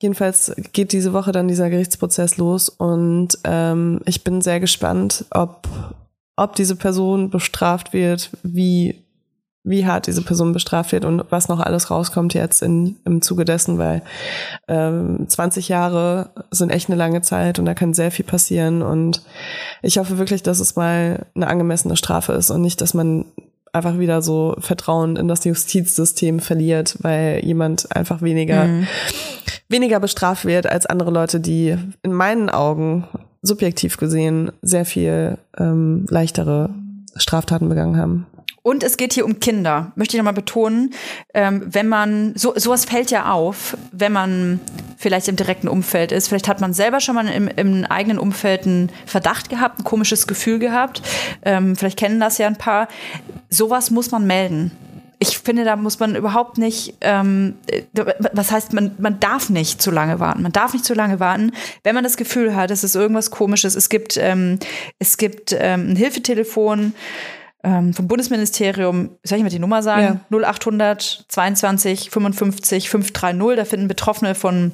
Jedenfalls 0.00 0.52
geht 0.72 0.92
diese 0.92 1.12
Woche 1.12 1.32
dann 1.32 1.48
dieser 1.48 1.70
Gerichtsprozess 1.70 2.36
los 2.36 2.68
und 2.68 3.38
ähm, 3.42 4.00
ich 4.04 4.22
bin 4.22 4.40
sehr 4.40 4.60
gespannt, 4.60 5.24
ob, 5.30 5.66
ob 6.36 6.54
diese 6.54 6.76
Person 6.76 7.30
bestraft 7.30 7.92
wird, 7.92 8.30
wie, 8.44 9.02
wie 9.64 9.86
hart 9.86 10.06
diese 10.06 10.22
Person 10.22 10.52
bestraft 10.52 10.92
wird 10.92 11.04
und 11.04 11.24
was 11.30 11.48
noch 11.48 11.58
alles 11.58 11.90
rauskommt 11.90 12.32
jetzt 12.34 12.62
in, 12.62 12.94
im 13.04 13.22
Zuge 13.22 13.44
dessen, 13.44 13.78
weil 13.78 14.02
ähm, 14.68 15.24
20 15.28 15.68
Jahre 15.68 16.30
sind 16.52 16.70
echt 16.70 16.88
eine 16.88 16.96
lange 16.96 17.22
Zeit 17.22 17.58
und 17.58 17.64
da 17.64 17.74
kann 17.74 17.92
sehr 17.92 18.12
viel 18.12 18.24
passieren 18.24 18.82
und 18.82 19.24
ich 19.82 19.98
hoffe 19.98 20.16
wirklich, 20.18 20.44
dass 20.44 20.60
es 20.60 20.76
mal 20.76 21.26
eine 21.34 21.48
angemessene 21.48 21.96
Strafe 21.96 22.34
ist 22.34 22.52
und 22.52 22.62
nicht, 22.62 22.80
dass 22.80 22.94
man 22.94 23.24
einfach 23.72 23.98
wieder 23.98 24.22
so 24.22 24.54
Vertrauen 24.58 25.16
in 25.16 25.28
das 25.28 25.44
Justizsystem 25.44 26.40
verliert, 26.40 26.96
weil 27.00 27.44
jemand 27.44 27.94
einfach 27.94 28.22
weniger, 28.22 28.64
mhm. 28.64 28.86
weniger 29.68 30.00
bestraft 30.00 30.44
wird 30.44 30.66
als 30.66 30.86
andere 30.86 31.10
Leute, 31.10 31.40
die 31.40 31.76
in 32.02 32.12
meinen 32.12 32.50
Augen 32.50 33.04
subjektiv 33.42 33.96
gesehen 33.96 34.52
sehr 34.62 34.84
viel 34.84 35.38
ähm, 35.56 36.06
leichtere 36.08 36.70
Straftaten 37.16 37.68
begangen 37.68 37.96
haben. 37.96 38.26
Und 38.68 38.82
es 38.82 38.98
geht 38.98 39.14
hier 39.14 39.24
um 39.24 39.40
Kinder, 39.40 39.92
möchte 39.94 40.14
ich 40.14 40.18
nochmal 40.18 40.34
betonen. 40.34 40.92
Ähm, 41.32 41.62
wenn 41.66 41.88
man, 41.88 42.34
so, 42.36 42.52
sowas 42.54 42.84
fällt 42.84 43.10
ja 43.10 43.32
auf, 43.32 43.78
wenn 43.92 44.12
man 44.12 44.60
vielleicht 44.98 45.26
im 45.28 45.36
direkten 45.36 45.68
Umfeld 45.68 46.12
ist. 46.12 46.28
Vielleicht 46.28 46.48
hat 46.48 46.60
man 46.60 46.74
selber 46.74 47.00
schon 47.00 47.14
mal 47.14 47.26
im, 47.28 47.48
im 47.48 47.86
eigenen 47.86 48.18
Umfeld 48.18 48.66
einen 48.66 48.92
Verdacht 49.06 49.48
gehabt, 49.48 49.78
ein 49.80 49.84
komisches 49.84 50.26
Gefühl 50.26 50.58
gehabt. 50.58 51.00
Ähm, 51.46 51.76
vielleicht 51.76 51.98
kennen 51.98 52.20
das 52.20 52.36
ja 52.36 52.46
ein 52.46 52.58
paar. 52.58 52.88
Sowas 53.48 53.90
muss 53.90 54.10
man 54.10 54.26
melden 54.26 54.72
ich 55.20 55.38
finde, 55.38 55.64
da 55.64 55.74
muss 55.74 55.98
man 55.98 56.14
überhaupt 56.14 56.58
nicht, 56.58 56.94
ähm, 57.00 57.56
was 58.32 58.52
heißt, 58.52 58.72
man, 58.72 58.92
man 58.98 59.18
darf 59.18 59.50
nicht 59.50 59.82
zu 59.82 59.90
lange 59.90 60.20
warten. 60.20 60.42
Man 60.42 60.52
darf 60.52 60.74
nicht 60.74 60.84
zu 60.84 60.94
lange 60.94 61.18
warten, 61.18 61.50
wenn 61.82 61.96
man 61.96 62.04
das 62.04 62.16
Gefühl 62.16 62.54
hat, 62.54 62.70
es 62.70 62.84
ist 62.84 62.94
irgendwas 62.94 63.32
Komisches. 63.32 63.74
Es 63.74 63.88
gibt, 63.88 64.16
ähm, 64.16 64.60
es 65.00 65.16
gibt 65.16 65.56
ähm, 65.58 65.90
ein 65.90 65.96
Hilfetelefon, 65.96 66.94
ähm, 67.68 67.92
vom 67.92 68.08
Bundesministerium, 68.08 69.10
soll 69.22 69.38
ich 69.38 69.44
mal 69.44 69.50
die 69.50 69.58
Nummer 69.58 69.82
sagen? 69.82 70.20
Ja. 70.30 70.38
0800 70.38 71.26
22 71.28 72.10
55 72.10 72.88
530. 72.88 73.56
Da 73.56 73.64
finden 73.64 73.88
Betroffene 73.88 74.34
von 74.34 74.72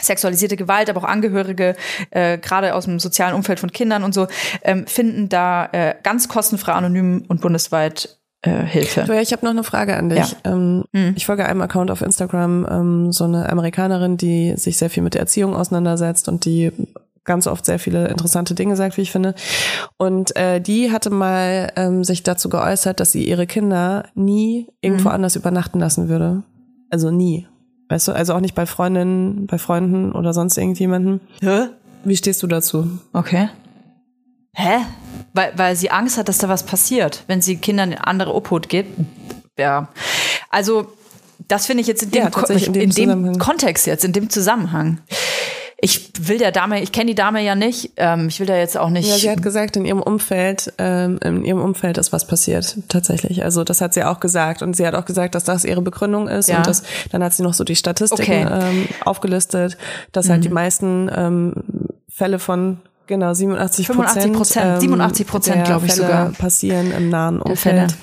sexualisierte 0.00 0.56
Gewalt, 0.56 0.88
aber 0.88 1.00
auch 1.00 1.08
Angehörige, 1.08 1.74
äh, 2.10 2.38
gerade 2.38 2.74
aus 2.74 2.84
dem 2.84 3.00
sozialen 3.00 3.34
Umfeld 3.34 3.58
von 3.58 3.72
Kindern 3.72 4.04
und 4.04 4.14
so, 4.14 4.28
ähm, 4.62 4.86
finden 4.86 5.28
da 5.28 5.68
äh, 5.72 5.94
ganz 6.02 6.28
kostenfrei, 6.28 6.72
anonym 6.72 7.24
und 7.26 7.40
bundesweit 7.40 8.16
äh, 8.42 8.62
Hilfe. 8.64 9.04
Ja, 9.08 9.20
ich 9.20 9.32
habe 9.32 9.44
noch 9.44 9.50
eine 9.50 9.64
Frage 9.64 9.96
an 9.96 10.08
dich. 10.08 10.36
Ja. 10.44 10.52
Ähm, 10.52 10.84
hm. 10.94 11.14
Ich 11.16 11.26
folge 11.26 11.44
einem 11.44 11.60
Account 11.60 11.90
auf 11.90 12.00
Instagram, 12.00 12.66
ähm, 12.70 13.12
so 13.12 13.24
eine 13.24 13.50
Amerikanerin, 13.50 14.16
die 14.16 14.54
sich 14.56 14.78
sehr 14.78 14.88
viel 14.88 15.02
mit 15.02 15.14
der 15.14 15.22
Erziehung 15.22 15.54
auseinandersetzt 15.54 16.28
und 16.28 16.44
die 16.44 16.72
ganz 17.24 17.46
oft 17.46 17.64
sehr 17.64 17.78
viele 17.78 18.08
interessante 18.08 18.54
Dinge 18.54 18.76
sagt, 18.76 18.96
wie 18.96 19.02
ich 19.02 19.12
finde. 19.12 19.34
Und 19.98 20.34
äh, 20.36 20.60
die 20.60 20.90
hatte 20.90 21.10
mal 21.10 21.72
ähm, 21.76 22.04
sich 22.04 22.22
dazu 22.22 22.48
geäußert, 22.48 23.00
dass 23.00 23.12
sie 23.12 23.24
ihre 23.24 23.46
Kinder 23.46 24.08
nie 24.14 24.68
irgendwo 24.80 25.08
mhm. 25.08 25.14
anders 25.14 25.36
übernachten 25.36 25.78
lassen 25.78 26.08
würde. 26.08 26.42
Also 26.90 27.10
nie. 27.10 27.46
Weißt 27.88 28.08
du, 28.08 28.12
also 28.12 28.34
auch 28.34 28.40
nicht 28.40 28.54
bei 28.54 28.66
Freundinnen, 28.66 29.46
bei 29.46 29.58
Freunden 29.58 30.12
oder 30.12 30.32
sonst 30.32 30.56
irgendjemanden. 30.56 31.20
Hä? 31.40 31.68
Wie 32.04 32.16
stehst 32.16 32.42
du 32.42 32.46
dazu? 32.46 32.86
Okay. 33.12 33.48
Hä? 34.54 34.78
Weil, 35.32 35.52
weil 35.56 35.76
sie 35.76 35.90
Angst 35.90 36.16
hat, 36.16 36.28
dass 36.28 36.38
da 36.38 36.48
was 36.48 36.62
passiert, 36.62 37.24
wenn 37.26 37.42
sie 37.42 37.56
Kindern 37.56 37.90
eine 37.90 38.06
andere 38.06 38.34
Obhut 38.34 38.68
gibt. 38.68 38.98
Ja. 39.58 39.88
Also, 40.50 40.92
das 41.48 41.66
finde 41.66 41.82
ich 41.82 41.86
jetzt 41.86 42.02
in 42.02 42.10
dem, 42.10 42.22
ja, 42.22 42.44
in 42.48 42.72
dem, 42.72 42.82
in 42.82 42.90
dem 42.90 43.38
Kontext 43.38 43.86
jetzt, 43.86 44.04
in 44.04 44.12
dem 44.12 44.30
Zusammenhang 44.30 45.00
ich 45.82 46.12
will 46.20 46.38
der 46.38 46.52
Dame, 46.52 46.82
ich 46.82 46.92
kenne 46.92 47.06
die 47.06 47.14
Dame 47.14 47.42
ja 47.42 47.54
nicht, 47.54 47.92
ähm, 47.96 48.28
ich 48.28 48.38
will 48.38 48.46
da 48.46 48.56
jetzt 48.56 48.76
auch 48.76 48.90
nicht. 48.90 49.08
Ja, 49.08 49.16
sie 49.16 49.30
hat 49.30 49.42
gesagt, 49.42 49.76
in 49.76 49.86
ihrem 49.86 50.02
Umfeld, 50.02 50.72
ähm, 50.78 51.18
in 51.24 51.44
ihrem 51.44 51.62
Umfeld 51.62 51.96
ist 51.96 52.12
was 52.12 52.26
passiert, 52.26 52.76
tatsächlich. 52.88 53.44
Also 53.44 53.64
das 53.64 53.80
hat 53.80 53.94
sie 53.94 54.04
auch 54.04 54.20
gesagt. 54.20 54.62
Und 54.62 54.76
sie 54.76 54.86
hat 54.86 54.94
auch 54.94 55.06
gesagt, 55.06 55.34
dass 55.34 55.44
das 55.44 55.64
ihre 55.64 55.80
Begründung 55.80 56.28
ist. 56.28 56.48
Ja. 56.48 56.58
Und 56.58 56.66
das, 56.66 56.82
dann 57.10 57.24
hat 57.24 57.32
sie 57.32 57.42
noch 57.42 57.54
so 57.54 57.64
die 57.64 57.76
Statistiken 57.76 58.46
okay. 58.46 58.60
ähm, 58.62 58.88
aufgelistet, 59.04 59.78
dass 60.12 60.28
halt 60.28 60.40
mhm. 60.40 60.42
die 60.42 60.48
meisten 60.50 61.10
ähm, 61.14 61.54
Fälle 62.08 62.38
von 62.38 62.78
Genau, 63.06 63.34
87 63.34 63.88
Prozent. 63.88 64.80
87 64.80 65.26
Prozent, 65.26 65.56
ähm, 65.56 65.64
glaube 65.64 65.86
ich 65.86 65.94
Fälle 65.94 66.06
sogar. 66.06 66.30
passieren 66.30 66.92
im 66.92 67.08
nahen 67.08 67.42
Umfeld. 67.42 67.96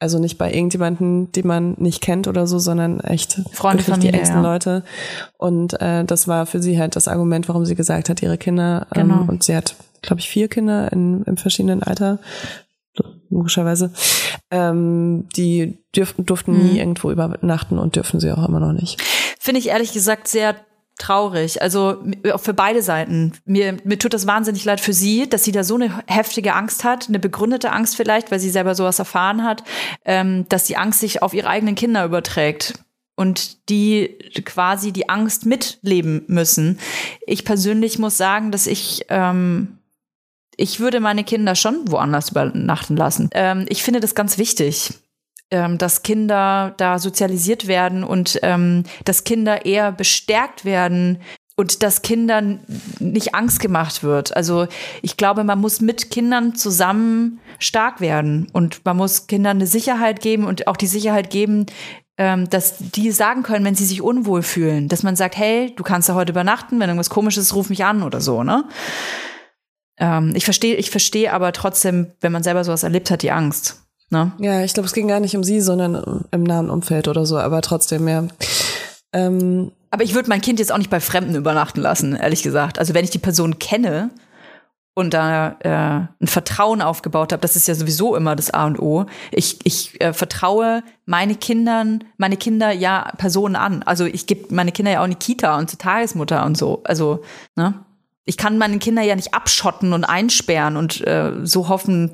Also 0.00 0.18
nicht 0.20 0.38
bei 0.38 0.52
irgendjemanden, 0.52 1.32
den 1.32 1.46
man 1.46 1.74
nicht 1.78 2.00
kennt 2.00 2.28
oder 2.28 2.46
so, 2.46 2.58
sondern 2.60 3.00
echt 3.00 3.40
Freunde, 3.52 3.82
Familie, 3.82 4.12
die 4.12 4.18
engsten 4.18 4.42
ja. 4.42 4.52
Leute. 4.52 4.84
Und 5.38 5.80
äh, 5.80 6.04
das 6.04 6.28
war 6.28 6.46
für 6.46 6.62
sie 6.62 6.78
halt 6.78 6.94
das 6.94 7.08
Argument, 7.08 7.48
warum 7.48 7.66
sie 7.66 7.74
gesagt 7.74 8.08
hat, 8.08 8.22
ihre 8.22 8.38
Kinder. 8.38 8.86
Ähm, 8.94 9.08
genau. 9.08 9.24
Und 9.26 9.42
sie 9.42 9.56
hat, 9.56 9.74
glaube 10.02 10.20
ich, 10.20 10.28
vier 10.28 10.48
Kinder 10.48 10.92
in, 10.92 11.24
im 11.24 11.36
verschiedenen 11.36 11.82
Alter, 11.82 12.20
logischerweise. 13.30 13.92
Ähm, 14.50 15.28
die 15.36 15.78
dürften, 15.94 16.26
durften 16.26 16.52
mhm. 16.52 16.66
nie 16.66 16.78
irgendwo 16.78 17.10
übernachten 17.10 17.78
und 17.78 17.96
dürfen 17.96 18.20
sie 18.20 18.32
auch 18.32 18.48
immer 18.48 18.60
noch 18.60 18.72
nicht. 18.72 19.02
Finde 19.38 19.60
ich 19.60 19.68
ehrlich 19.68 19.92
gesagt 19.92 20.28
sehr 20.28 20.54
traurig. 20.98 21.62
Also 21.62 22.02
für 22.36 22.54
beide 22.54 22.82
Seiten. 22.82 23.32
Mir, 23.44 23.76
mir 23.84 23.98
tut 23.98 24.14
das 24.14 24.26
wahnsinnig 24.26 24.64
leid 24.64 24.80
für 24.80 24.92
sie, 24.92 25.28
dass 25.28 25.44
sie 25.44 25.52
da 25.52 25.64
so 25.64 25.76
eine 25.76 26.02
heftige 26.06 26.54
Angst 26.54 26.84
hat, 26.84 27.08
eine 27.08 27.18
begründete 27.18 27.72
Angst 27.72 27.96
vielleicht, 27.96 28.30
weil 28.30 28.40
sie 28.40 28.50
selber 28.50 28.74
sowas 28.74 28.98
erfahren 28.98 29.44
hat, 29.44 29.64
ähm, 30.04 30.46
dass 30.48 30.64
die 30.64 30.76
Angst 30.76 31.00
sich 31.00 31.22
auf 31.22 31.34
ihre 31.34 31.48
eigenen 31.48 31.74
Kinder 31.74 32.04
überträgt 32.04 32.74
und 33.16 33.68
die 33.68 34.18
quasi 34.44 34.92
die 34.92 35.08
Angst 35.08 35.46
mitleben 35.46 36.24
müssen. 36.26 36.78
Ich 37.26 37.44
persönlich 37.44 37.98
muss 37.98 38.16
sagen, 38.16 38.50
dass 38.50 38.66
ich 38.66 39.06
ähm, 39.08 39.78
ich 40.60 40.80
würde 40.80 40.98
meine 40.98 41.22
Kinder 41.22 41.54
schon 41.54 41.90
woanders 41.90 42.30
übernachten 42.30 42.96
lassen. 42.96 43.30
Ähm, 43.32 43.66
ich 43.68 43.82
finde 43.84 44.00
das 44.00 44.14
ganz 44.16 44.38
wichtig 44.38 44.92
ähm, 45.50 45.78
dass 45.78 46.02
Kinder 46.02 46.74
da 46.76 46.98
sozialisiert 46.98 47.66
werden 47.66 48.04
und 48.04 48.38
ähm, 48.42 48.84
dass 49.04 49.24
Kinder 49.24 49.64
eher 49.64 49.92
bestärkt 49.92 50.64
werden 50.64 51.20
und 51.56 51.82
dass 51.82 52.02
Kindern 52.02 52.60
nicht 53.00 53.34
Angst 53.34 53.58
gemacht 53.58 54.04
wird. 54.04 54.36
Also 54.36 54.68
ich 55.02 55.16
glaube, 55.16 55.42
man 55.42 55.60
muss 55.60 55.80
mit 55.80 56.10
Kindern 56.10 56.54
zusammen 56.54 57.40
stark 57.58 58.00
werden 58.00 58.46
und 58.52 58.84
man 58.84 58.96
muss 58.96 59.26
Kindern 59.26 59.56
eine 59.56 59.66
Sicherheit 59.66 60.20
geben 60.20 60.44
und 60.44 60.68
auch 60.68 60.76
die 60.76 60.86
Sicherheit 60.86 61.30
geben, 61.30 61.66
ähm, 62.16 62.48
dass 62.48 62.76
die 62.78 63.10
sagen 63.10 63.42
können, 63.42 63.64
wenn 63.64 63.74
sie 63.74 63.86
sich 63.86 64.02
unwohl 64.02 64.42
fühlen, 64.42 64.88
dass 64.88 65.02
man 65.02 65.16
sagt, 65.16 65.36
hey, 65.36 65.72
du 65.74 65.82
kannst 65.82 66.08
da 66.08 66.14
heute 66.14 66.32
übernachten, 66.32 66.78
wenn 66.78 66.88
irgendwas 66.88 67.10
komisches 67.10 67.46
ist, 67.46 67.54
ruf 67.54 67.70
mich 67.70 67.84
an 67.84 68.02
oder 68.02 68.20
so, 68.20 68.44
ne? 68.44 68.64
Ähm, 69.98 70.32
ich 70.36 70.44
verstehe, 70.44 70.76
ich 70.76 70.90
verstehe 70.90 71.32
aber 71.32 71.52
trotzdem, 71.52 72.12
wenn 72.20 72.32
man 72.32 72.44
selber 72.44 72.62
sowas 72.62 72.84
erlebt 72.84 73.10
hat, 73.10 73.22
die 73.22 73.32
Angst. 73.32 73.87
Ne? 74.10 74.32
Ja, 74.38 74.64
ich 74.64 74.72
glaube, 74.72 74.86
es 74.86 74.94
ging 74.94 75.08
gar 75.08 75.20
nicht 75.20 75.36
um 75.36 75.44
sie, 75.44 75.60
sondern 75.60 76.24
im 76.30 76.42
nahen 76.42 76.70
Umfeld 76.70 77.08
oder 77.08 77.26
so, 77.26 77.38
aber 77.38 77.60
trotzdem, 77.60 78.08
ja. 78.08 78.24
Ähm, 79.12 79.72
aber 79.90 80.04
ich 80.04 80.14
würde 80.14 80.28
mein 80.28 80.40
Kind 80.40 80.58
jetzt 80.58 80.72
auch 80.72 80.78
nicht 80.78 80.90
bei 80.90 81.00
Fremden 81.00 81.34
übernachten 81.34 81.80
lassen, 81.80 82.16
ehrlich 82.16 82.42
gesagt. 82.42 82.78
Also 82.78 82.94
wenn 82.94 83.04
ich 83.04 83.10
die 83.10 83.18
Person 83.18 83.58
kenne 83.58 84.10
und 84.94 85.14
da 85.14 85.56
äh, 85.60 86.22
ein 86.22 86.26
Vertrauen 86.26 86.82
aufgebaut 86.82 87.32
habe, 87.32 87.40
das 87.40 87.56
ist 87.56 87.68
ja 87.68 87.74
sowieso 87.74 88.16
immer 88.16 88.36
das 88.36 88.50
A 88.50 88.66
und 88.66 88.78
O. 88.80 89.06
Ich, 89.30 89.58
ich 89.64 90.00
äh, 90.00 90.12
vertraue 90.12 90.82
meine 91.06 91.36
Kindern, 91.36 92.04
meine 92.16 92.36
Kinder 92.36 92.70
ja 92.70 93.12
Personen 93.16 93.56
an. 93.56 93.82
Also 93.82 94.04
ich 94.04 94.26
gebe 94.26 94.54
meine 94.54 94.72
Kinder 94.72 94.90
ja 94.90 95.00
auch 95.00 95.04
in 95.04 95.10
die 95.10 95.16
Kita 95.16 95.56
und 95.56 95.70
zur 95.70 95.78
Tagesmutter 95.78 96.44
und 96.44 96.56
so. 96.56 96.82
Also, 96.84 97.22
ne? 97.56 97.74
Ich 98.28 98.36
kann 98.36 98.58
meine 98.58 98.78
Kinder 98.78 99.00
ja 99.00 99.16
nicht 99.16 99.32
abschotten 99.32 99.94
und 99.94 100.04
einsperren 100.04 100.76
und 100.76 101.00
äh, 101.06 101.32
so 101.44 101.68
hoffen, 101.68 102.10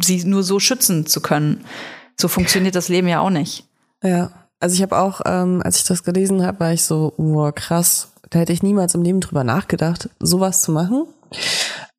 sie 0.00 0.24
nur 0.24 0.42
so 0.42 0.58
schützen 0.58 1.04
zu 1.04 1.20
können. 1.20 1.66
So 2.18 2.28
funktioniert 2.28 2.74
das 2.74 2.88
Leben 2.88 3.08
ja 3.08 3.20
auch 3.20 3.28
nicht. 3.28 3.68
Ja, 4.02 4.30
also 4.58 4.74
ich 4.74 4.80
habe 4.80 4.96
auch, 4.96 5.20
ähm, 5.26 5.60
als 5.62 5.76
ich 5.76 5.84
das 5.84 6.02
gelesen 6.02 6.46
habe, 6.46 6.60
war 6.60 6.72
ich 6.72 6.82
so, 6.82 7.12
wow, 7.18 7.54
krass, 7.54 8.12
da 8.30 8.38
hätte 8.38 8.54
ich 8.54 8.62
niemals 8.62 8.94
im 8.94 9.02
Leben 9.02 9.20
drüber 9.20 9.44
nachgedacht, 9.44 10.08
sowas 10.18 10.62
zu 10.62 10.72
machen. 10.72 11.04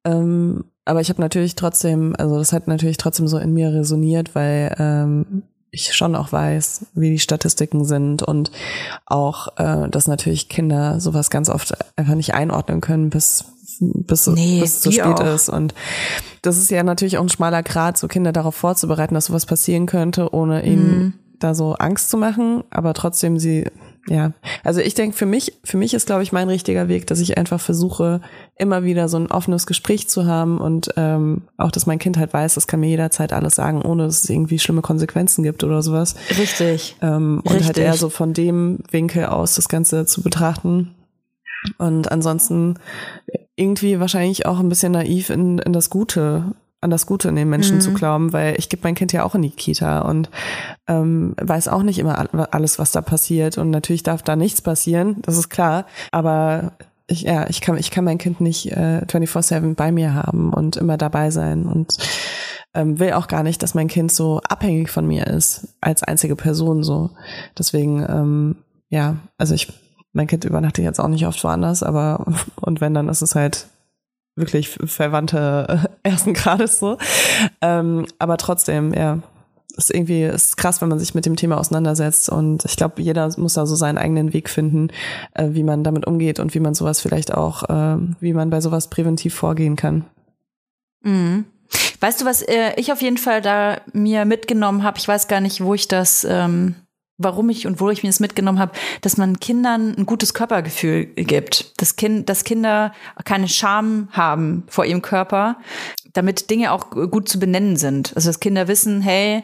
Ähm, 0.05 0.65
aber 0.83 1.01
ich 1.01 1.09
habe 1.09 1.21
natürlich 1.21 1.53
trotzdem, 1.53 2.15
also 2.17 2.39
das 2.39 2.53
hat 2.53 2.67
natürlich 2.67 2.97
trotzdem 2.97 3.27
so 3.27 3.37
in 3.37 3.53
mir 3.53 3.71
resoniert, 3.71 4.33
weil 4.33 4.75
ähm, 4.79 5.43
ich 5.71 5.93
schon 5.93 6.15
auch 6.15 6.31
weiß, 6.31 6.87
wie 6.93 7.11
die 7.11 7.19
Statistiken 7.19 7.85
sind 7.85 8.23
und 8.23 8.51
auch, 9.05 9.57
äh, 9.57 9.89
dass 9.89 10.07
natürlich 10.07 10.49
Kinder 10.49 10.99
sowas 10.99 11.29
ganz 11.29 11.49
oft 11.49 11.73
einfach 11.97 12.15
nicht 12.15 12.33
einordnen 12.33 12.81
können, 12.81 13.09
bis 13.09 13.45
bis, 13.79 14.27
nee, 14.27 14.59
bis 14.59 14.75
es 14.75 14.81
zu 14.81 14.91
spät 14.91 15.05
auch. 15.05 15.33
ist. 15.33 15.49
Und 15.49 15.73
das 16.41 16.57
ist 16.57 16.69
ja 16.69 16.83
natürlich 16.83 17.17
auch 17.17 17.23
ein 17.23 17.29
schmaler 17.29 17.63
Grad, 17.63 17.97
so 17.97 18.07
Kinder 18.07 18.31
darauf 18.31 18.55
vorzubereiten, 18.55 19.15
dass 19.15 19.25
sowas 19.25 19.45
passieren 19.47 19.87
könnte, 19.87 20.33
ohne 20.33 20.63
ihnen 20.63 20.99
mhm. 20.99 21.13
da 21.39 21.55
so 21.55 21.73
Angst 21.73 22.11
zu 22.11 22.17
machen, 22.17 22.63
aber 22.69 22.93
trotzdem 22.93 23.39
sie 23.39 23.65
ja, 24.07 24.33
also 24.63 24.81
ich 24.81 24.95
denke, 24.95 25.15
für 25.15 25.25
mich, 25.25 25.59
für 25.63 25.77
mich 25.77 25.93
ist, 25.93 26.07
glaube 26.07 26.23
ich, 26.23 26.31
mein 26.31 26.49
richtiger 26.49 26.87
Weg, 26.87 27.05
dass 27.07 27.19
ich 27.19 27.37
einfach 27.37 27.61
versuche, 27.61 28.21
immer 28.57 28.83
wieder 28.83 29.07
so 29.07 29.17
ein 29.17 29.29
offenes 29.31 29.67
Gespräch 29.67 30.09
zu 30.09 30.25
haben 30.25 30.59
und 30.59 30.89
ähm, 30.97 31.43
auch, 31.57 31.71
dass 31.71 31.85
mein 31.85 31.99
Kind 31.99 32.17
halt 32.17 32.33
weiß, 32.33 32.55
das 32.55 32.67
kann 32.67 32.79
mir 32.79 32.89
jederzeit 32.89 33.31
alles 33.31 33.55
sagen, 33.55 33.81
ohne 33.81 34.05
dass 34.05 34.23
es 34.23 34.29
irgendwie 34.29 34.59
schlimme 34.59 34.81
Konsequenzen 34.81 35.43
gibt 35.43 35.63
oder 35.63 35.83
sowas. 35.83 36.15
Richtig. 36.37 36.95
Ähm, 37.01 37.41
und 37.43 37.51
Richtig. 37.51 37.67
halt 37.67 37.77
eher 37.77 37.93
so 37.93 38.09
von 38.09 38.33
dem 38.33 38.79
Winkel 38.89 39.25
aus 39.25 39.55
das 39.55 39.69
Ganze 39.69 40.05
zu 40.05 40.23
betrachten. 40.23 40.95
Und 41.77 42.11
ansonsten 42.11 42.79
irgendwie 43.55 43.99
wahrscheinlich 43.99 44.47
auch 44.47 44.59
ein 44.59 44.69
bisschen 44.69 44.93
naiv 44.93 45.29
in, 45.29 45.59
in 45.59 45.73
das 45.73 45.91
Gute, 45.91 46.55
an 46.81 46.89
das 46.89 47.05
Gute 47.05 47.29
in 47.29 47.35
den 47.35 47.49
Menschen 47.49 47.77
mhm. 47.77 47.81
zu 47.81 47.93
glauben, 47.93 48.33
weil 48.33 48.55
ich 48.57 48.67
gebe 48.67 48.81
mein 48.83 48.95
Kind 48.95 49.13
ja 49.13 49.23
auch 49.23 49.35
in 49.35 49.43
die 49.43 49.51
Kita 49.51 50.01
und 50.01 50.29
ähm, 50.87 51.35
weiß 51.39 51.67
auch 51.67 51.83
nicht 51.83 51.99
immer 51.99 52.27
alles, 52.53 52.79
was 52.79 52.91
da 52.91 53.01
passiert. 53.01 53.57
Und 53.59 53.69
natürlich 53.69 54.03
darf 54.03 54.23
da 54.23 54.35
nichts 54.35 54.61
passieren, 54.61 55.17
das 55.21 55.37
ist 55.37 55.49
klar. 55.49 55.85
Aber 56.11 56.73
ich, 57.07 57.21
ja, 57.21 57.47
ich 57.49 57.61
kann, 57.61 57.77
ich 57.77 57.91
kann 57.91 58.03
mein 58.03 58.17
Kind 58.17 58.41
nicht 58.41 58.71
äh, 58.71 59.01
24-7 59.07 59.75
bei 59.75 59.91
mir 59.91 60.15
haben 60.15 60.51
und 60.51 60.75
immer 60.75 60.97
dabei 60.97 61.29
sein 61.29 61.65
und 61.65 61.97
ähm, 62.73 62.99
will 62.99 63.13
auch 63.13 63.27
gar 63.27 63.43
nicht, 63.43 63.61
dass 63.61 63.75
mein 63.75 63.87
Kind 63.87 64.11
so 64.11 64.41
abhängig 64.47 64.89
von 64.89 65.05
mir 65.05 65.27
ist, 65.27 65.75
als 65.81 66.03
einzige 66.03 66.35
Person 66.35 66.83
so. 66.83 67.11
Deswegen, 67.57 68.05
ähm, 68.09 68.55
ja, 68.89 69.17
also 69.37 69.53
ich 69.53 69.71
mein 70.13 70.27
Kind 70.27 70.45
übernachtet 70.45 70.83
jetzt 70.83 70.99
auch 70.99 71.07
nicht 71.07 71.25
oft 71.25 71.43
woanders, 71.43 71.83
aber 71.83 72.25
und 72.61 72.81
wenn, 72.81 72.93
dann 72.93 73.09
ist 73.09 73.21
es 73.21 73.35
halt 73.35 73.67
wirklich 74.35 74.69
Verwandte 74.69 75.89
ersten 76.03 76.33
Grades 76.33 76.79
so. 76.79 76.97
Ähm, 77.61 78.05
aber 78.19 78.37
trotzdem, 78.37 78.93
ja, 78.93 79.19
ist 79.77 79.93
irgendwie 79.93 80.23
ist 80.23 80.57
krass, 80.57 80.81
wenn 80.81 80.89
man 80.89 80.99
sich 80.99 81.15
mit 81.15 81.25
dem 81.25 81.35
Thema 81.35 81.57
auseinandersetzt 81.57 82.29
und 82.29 82.65
ich 82.65 82.75
glaube, 82.75 83.01
jeder 83.01 83.29
muss 83.37 83.53
da 83.53 83.65
so 83.65 83.75
seinen 83.75 83.97
eigenen 83.97 84.33
Weg 84.33 84.49
finden, 84.49 84.89
äh, 85.33 85.49
wie 85.51 85.63
man 85.63 85.83
damit 85.83 86.05
umgeht 86.07 86.39
und 86.39 86.53
wie 86.53 86.59
man 86.59 86.73
sowas 86.73 86.99
vielleicht 86.99 87.33
auch, 87.33 87.63
äh, 87.69 87.97
wie 88.19 88.33
man 88.33 88.49
bei 88.49 88.61
sowas 88.61 88.89
präventiv 88.89 89.33
vorgehen 89.33 89.75
kann. 89.75 90.05
Mhm. 91.03 91.45
Weißt 92.01 92.21
du, 92.21 92.25
was 92.25 92.41
äh, 92.41 92.73
ich 92.75 92.91
auf 92.91 93.01
jeden 93.01 93.17
Fall 93.17 93.41
da 93.41 93.79
mir 93.93 94.25
mitgenommen 94.25 94.83
habe? 94.83 94.97
Ich 94.97 95.07
weiß 95.07 95.27
gar 95.27 95.39
nicht, 95.39 95.63
wo 95.63 95.73
ich 95.73 95.87
das 95.87 96.25
ähm, 96.29 96.75
warum 97.23 97.49
ich 97.49 97.67
und 97.67 97.79
wo 97.79 97.89
ich 97.89 98.03
mir 98.03 98.09
das 98.09 98.19
mitgenommen 98.19 98.59
habe, 98.59 98.73
dass 99.01 99.17
man 99.17 99.39
Kindern 99.39 99.95
ein 99.97 100.05
gutes 100.05 100.33
Körpergefühl 100.33 101.05
gibt. 101.05 101.79
Dass, 101.81 101.95
kind, 101.95 102.29
dass 102.29 102.43
Kinder 102.43 102.93
keine 103.25 103.47
Scham 103.47 104.09
haben 104.11 104.63
vor 104.67 104.85
ihrem 104.85 105.01
Körper, 105.01 105.57
damit 106.13 106.49
Dinge 106.49 106.71
auch 106.71 106.89
gut 106.89 107.29
zu 107.29 107.39
benennen 107.39 107.77
sind. 107.77 108.13
Also 108.15 108.29
dass 108.29 108.39
Kinder 108.39 108.67
wissen, 108.67 109.01
hey, 109.01 109.43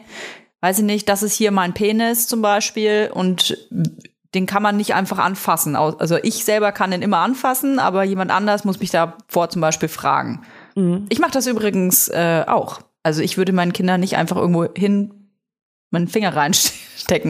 weiß 0.60 0.78
ich 0.78 0.84
nicht, 0.84 1.08
das 1.08 1.22
ist 1.22 1.34
hier 1.34 1.50
mein 1.50 1.74
Penis 1.74 2.26
zum 2.26 2.42
Beispiel 2.42 3.10
und 3.12 3.56
den 4.34 4.46
kann 4.46 4.62
man 4.62 4.76
nicht 4.76 4.94
einfach 4.94 5.18
anfassen. 5.18 5.74
Also 5.76 6.16
ich 6.22 6.44
selber 6.44 6.72
kann 6.72 6.90
den 6.90 7.02
immer 7.02 7.18
anfassen, 7.18 7.78
aber 7.78 8.04
jemand 8.04 8.30
anders 8.30 8.64
muss 8.64 8.80
mich 8.80 8.90
davor 8.90 9.48
zum 9.48 9.62
Beispiel 9.62 9.88
fragen. 9.88 10.42
Mhm. 10.74 11.06
Ich 11.08 11.18
mache 11.18 11.32
das 11.32 11.46
übrigens 11.46 12.08
äh, 12.08 12.44
auch. 12.46 12.80
Also 13.02 13.22
ich 13.22 13.38
würde 13.38 13.52
meinen 13.52 13.72
Kindern 13.72 14.00
nicht 14.00 14.16
einfach 14.16 14.36
irgendwo 14.36 14.66
hin 14.74 15.14
meinen 15.90 16.08
Finger 16.08 16.36
reinstecken 16.36 16.77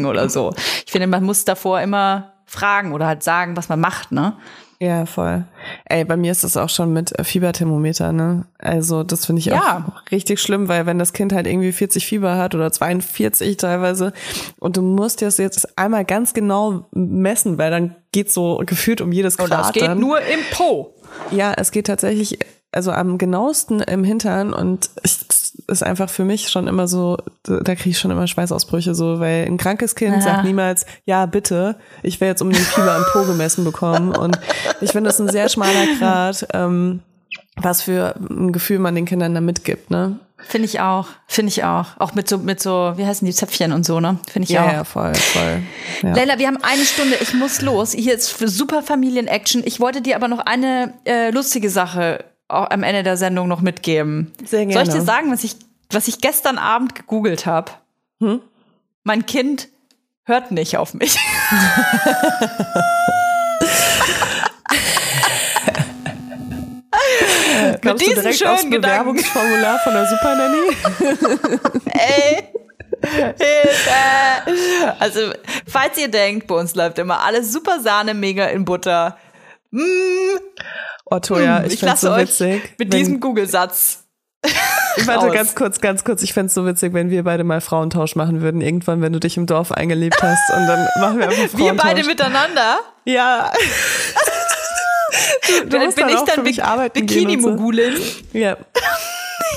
oder 0.04 0.28
so. 0.28 0.54
Ich 0.86 0.92
finde, 0.92 1.06
man 1.06 1.24
muss 1.24 1.44
davor 1.44 1.80
immer 1.80 2.32
fragen 2.46 2.92
oder 2.92 3.06
halt 3.06 3.22
sagen, 3.22 3.56
was 3.56 3.68
man 3.68 3.80
macht, 3.80 4.12
ne? 4.12 4.34
Ja, 4.80 5.06
voll. 5.06 5.44
Ey, 5.86 6.04
bei 6.04 6.16
mir 6.16 6.30
ist 6.30 6.44
das 6.44 6.56
auch 6.56 6.68
schon 6.68 6.92
mit 6.92 7.12
Fieberthermometer, 7.20 8.12
ne? 8.12 8.46
Also, 8.58 9.02
das 9.02 9.26
finde 9.26 9.40
ich 9.40 9.46
ja. 9.46 9.84
auch 9.88 10.12
richtig 10.12 10.40
schlimm, 10.40 10.68
weil 10.68 10.86
wenn 10.86 11.00
das 11.00 11.12
Kind 11.12 11.32
halt 11.32 11.48
irgendwie 11.48 11.72
40 11.72 12.06
Fieber 12.06 12.36
hat 12.36 12.54
oder 12.54 12.70
42 12.70 13.56
teilweise 13.56 14.12
und 14.60 14.76
du 14.76 14.82
musst 14.82 15.20
das 15.20 15.36
jetzt 15.38 15.76
einmal 15.76 16.04
ganz 16.04 16.32
genau 16.32 16.86
messen, 16.92 17.58
weil 17.58 17.72
dann 17.72 17.96
geht 18.12 18.30
so 18.30 18.62
gefühlt 18.64 19.00
um 19.00 19.10
jedes 19.10 19.36
Grad. 19.36 19.50
Und 19.50 19.58
das 19.58 19.72
geht 19.72 19.96
nur 19.96 20.20
im 20.20 20.40
Po. 20.52 20.94
Ja, 21.32 21.54
es 21.56 21.72
geht 21.72 21.88
tatsächlich 21.88 22.38
also 22.70 22.92
am 22.92 23.18
genauesten 23.18 23.80
im 23.80 24.04
Hintern 24.04 24.52
und 24.52 24.90
ich, 25.02 25.18
ist 25.68 25.82
einfach 25.82 26.08
für 26.08 26.24
mich 26.24 26.48
schon 26.48 26.66
immer 26.66 26.88
so, 26.88 27.18
da 27.44 27.74
kriege 27.74 27.90
ich 27.90 27.98
schon 27.98 28.10
immer 28.10 28.26
Schweißausbrüche 28.26 28.94
so, 28.94 29.20
weil 29.20 29.46
ein 29.46 29.58
krankes 29.58 29.94
Kind 29.94 30.16
ja. 30.16 30.20
sagt 30.20 30.44
niemals, 30.44 30.86
ja 31.04 31.26
bitte, 31.26 31.76
ich 32.02 32.20
will 32.20 32.28
jetzt 32.28 32.42
um 32.42 32.50
den 32.50 32.62
Fieber 32.62 32.92
am 32.92 33.04
Po 33.12 33.24
gemessen 33.24 33.64
bekommen 33.64 34.16
und 34.16 34.38
ich 34.80 34.92
finde 34.92 35.08
das 35.08 35.20
ein 35.20 35.28
sehr 35.28 35.48
schmaler 35.48 35.86
Grad, 35.98 36.48
ähm, 36.54 37.00
was 37.56 37.82
für 37.82 38.14
ein 38.18 38.52
Gefühl 38.52 38.78
man 38.78 38.94
den 38.94 39.04
Kindern 39.04 39.34
da 39.34 39.40
mitgibt, 39.40 39.90
ne? 39.90 40.18
Finde 40.40 40.66
ich 40.66 40.80
auch, 40.80 41.08
finde 41.26 41.50
ich 41.50 41.64
auch. 41.64 41.98
Auch 41.98 42.14
mit 42.14 42.28
so, 42.28 42.38
mit 42.38 42.60
so, 42.60 42.92
wie 42.94 43.04
heißen 43.04 43.26
die 43.26 43.34
Zäpfchen 43.34 43.72
und 43.72 43.84
so, 43.84 43.98
ne? 43.98 44.18
Finde 44.30 44.44
ich 44.44 44.50
ja, 44.50 44.66
auch. 44.66 44.72
Ja, 44.72 44.84
voll, 44.84 45.14
voll. 45.14 45.62
Ja. 46.02 46.14
Leila, 46.14 46.38
wir 46.38 46.46
haben 46.46 46.58
eine 46.62 46.84
Stunde, 46.84 47.16
ich 47.20 47.34
muss 47.34 47.60
los. 47.60 47.92
Hier 47.92 48.14
ist 48.14 48.30
für 48.30 48.46
super 48.46 48.82
Familien-Action. 48.82 49.62
Ich 49.64 49.80
wollte 49.80 50.00
dir 50.00 50.14
aber 50.14 50.28
noch 50.28 50.38
eine 50.38 50.94
äh, 51.04 51.30
lustige 51.30 51.70
Sache 51.70 52.24
am 52.48 52.82
Ende 52.82 53.02
der 53.02 53.16
Sendung 53.16 53.48
noch 53.48 53.60
mitgeben. 53.60 54.32
Sehr 54.44 54.66
gerne. 54.66 54.72
Soll 54.72 54.94
ich 54.94 55.00
dir 55.00 55.06
sagen, 55.06 55.30
was 55.30 55.44
ich, 55.44 55.56
was 55.90 56.08
ich 56.08 56.20
gestern 56.20 56.58
Abend 56.58 56.94
gegoogelt 56.94 57.46
habe? 57.46 57.72
Hm? 58.20 58.40
Mein 59.04 59.26
Kind 59.26 59.68
hört 60.24 60.50
nicht 60.50 60.76
auf 60.76 60.94
mich. 60.94 61.16
Mit 67.82 68.00
diesem 68.00 68.14
direkt 68.14 68.38
schönen 68.38 68.70
Bewerbungsformular 68.70 69.78
von 69.80 69.92
der 69.94 70.06
Super 70.06 70.34
Nanny? 70.34 70.76
Ey. 71.86 72.44
Hilfe! 73.00 74.94
Also, 74.98 75.20
falls 75.66 75.98
ihr 75.98 76.08
denkt, 76.08 76.46
bei 76.46 76.54
uns 76.56 76.74
läuft 76.74 76.98
immer 76.98 77.20
alles 77.20 77.52
super 77.52 77.80
Sahne, 77.80 78.12
mega 78.14 78.46
in 78.46 78.64
Butter, 78.64 79.16
Mm. 79.70 79.80
Oh, 81.10 81.18
Toja, 81.20 81.60
Mm, 81.60 81.64
ich, 81.66 81.74
ich 81.74 81.80
find's 81.80 82.00
so 82.00 82.08
lasse 82.08 82.20
euch 82.22 82.28
witzig. 82.28 82.62
Mit 82.78 82.92
wenn- 82.92 82.98
diesem 82.98 83.20
Google-Satz. 83.20 84.04
Warte, 85.04 85.30
ganz 85.30 85.54
kurz, 85.54 85.80
ganz 85.80 86.04
kurz. 86.04 86.22
Ich 86.22 86.32
fänd's 86.32 86.54
so 86.54 86.64
witzig, 86.66 86.92
wenn 86.94 87.10
wir 87.10 87.24
beide 87.24 87.44
mal 87.44 87.60
Frauentausch 87.60 88.14
machen 88.16 88.40
würden. 88.40 88.60
Irgendwann, 88.60 89.00
wenn 89.02 89.12
du 89.12 89.20
dich 89.20 89.36
im 89.36 89.46
Dorf 89.46 89.72
eingelebt 89.72 90.22
hast 90.22 90.50
und 90.56 90.66
dann 90.66 90.88
machen 91.00 91.18
wir 91.18 91.28
einfach 91.28 91.48
Frauentausch. 91.48 91.60
Wir 91.60 91.74
beide 91.74 92.04
miteinander. 92.04 92.78
Ja. 93.04 93.52
du, 95.46 95.60
du 95.64 95.68
bin 95.70 95.82
ich 95.88 95.94
dann 95.94 96.42
mich 96.44 96.56
Bi 96.56 96.62
arbeiten 96.62 97.06
gehen 97.06 97.26
und 97.30 97.42
so. 97.42 97.48
Bikini-Mogulin. 97.50 97.94
Ja. 98.32 98.56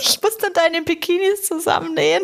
Ich 0.04 0.20
muss 0.22 0.38
dann 0.38 0.52
deine 0.54 0.82
Bikinis 0.84 1.44
zusammennähen. 1.44 2.24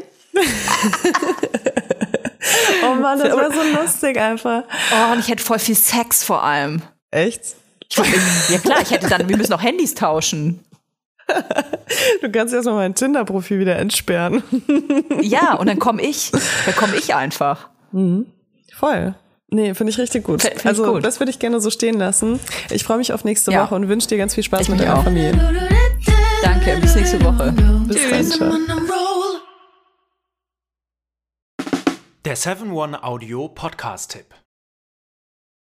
Oh 2.83 2.93
Mann, 2.95 3.19
das 3.19 3.31
war 3.35 3.51
so 3.51 3.61
lustig 3.81 4.17
einfach. 4.17 4.63
Oh, 4.91 5.11
und 5.11 5.19
ich 5.19 5.27
hätte 5.27 5.43
voll 5.43 5.59
viel 5.59 5.75
Sex 5.75 6.23
vor 6.23 6.43
allem. 6.43 6.81
Echt? 7.11 7.55
Ja 8.49 8.57
klar, 8.59 8.81
ich 8.81 8.91
hätte 8.91 9.07
dann, 9.07 9.27
wir 9.29 9.37
müssen 9.37 9.53
auch 9.53 9.61
Handys 9.63 9.93
tauschen. 9.95 10.63
Du 12.21 12.31
kannst 12.31 12.53
erstmal 12.53 12.75
mein 12.75 12.95
Tinder-Profil 12.95 13.59
wieder 13.59 13.77
entsperren. 13.77 14.43
Ja, 15.21 15.55
und 15.55 15.67
dann 15.67 15.79
komme 15.79 16.01
ich. 16.01 16.31
Dann 16.65 16.75
komme 16.75 16.95
ich 16.95 17.13
einfach. 17.15 17.69
Voll. 18.73 19.15
Nee, 19.49 19.73
finde 19.73 19.91
ich 19.91 19.97
richtig 19.97 20.23
gut. 20.25 20.43
F- 20.43 20.65
also, 20.65 20.93
gut. 20.93 21.05
das 21.05 21.19
würde 21.19 21.29
ich 21.31 21.39
gerne 21.39 21.59
so 21.61 21.69
stehen 21.69 21.97
lassen. 21.97 22.39
Ich 22.69 22.83
freue 22.83 22.97
mich 22.97 23.11
auf 23.13 23.23
nächste 23.23 23.51
Ja. 23.51 23.63
Woche 23.65 23.75
und 23.75 23.87
wünsche 23.89 24.07
dir 24.07 24.17
ganz 24.17 24.35
viel 24.35 24.43
Spaß 24.43 24.61
Ich 24.61 24.69
mit 24.69 24.79
deiner 24.81 24.99
auch. 24.99 25.03
Familie. 25.03 25.31
Danke, 26.43 26.77
bis 26.81 26.95
nächste 26.95 27.21
Woche. 27.23 27.53
Bis 27.87 28.09
dann, 28.09 28.23
ciao. 28.25 28.53
Der 32.25 32.37
7-One 32.37 33.03
Audio 33.03 33.47
Podcast-Tipp. 33.49 34.25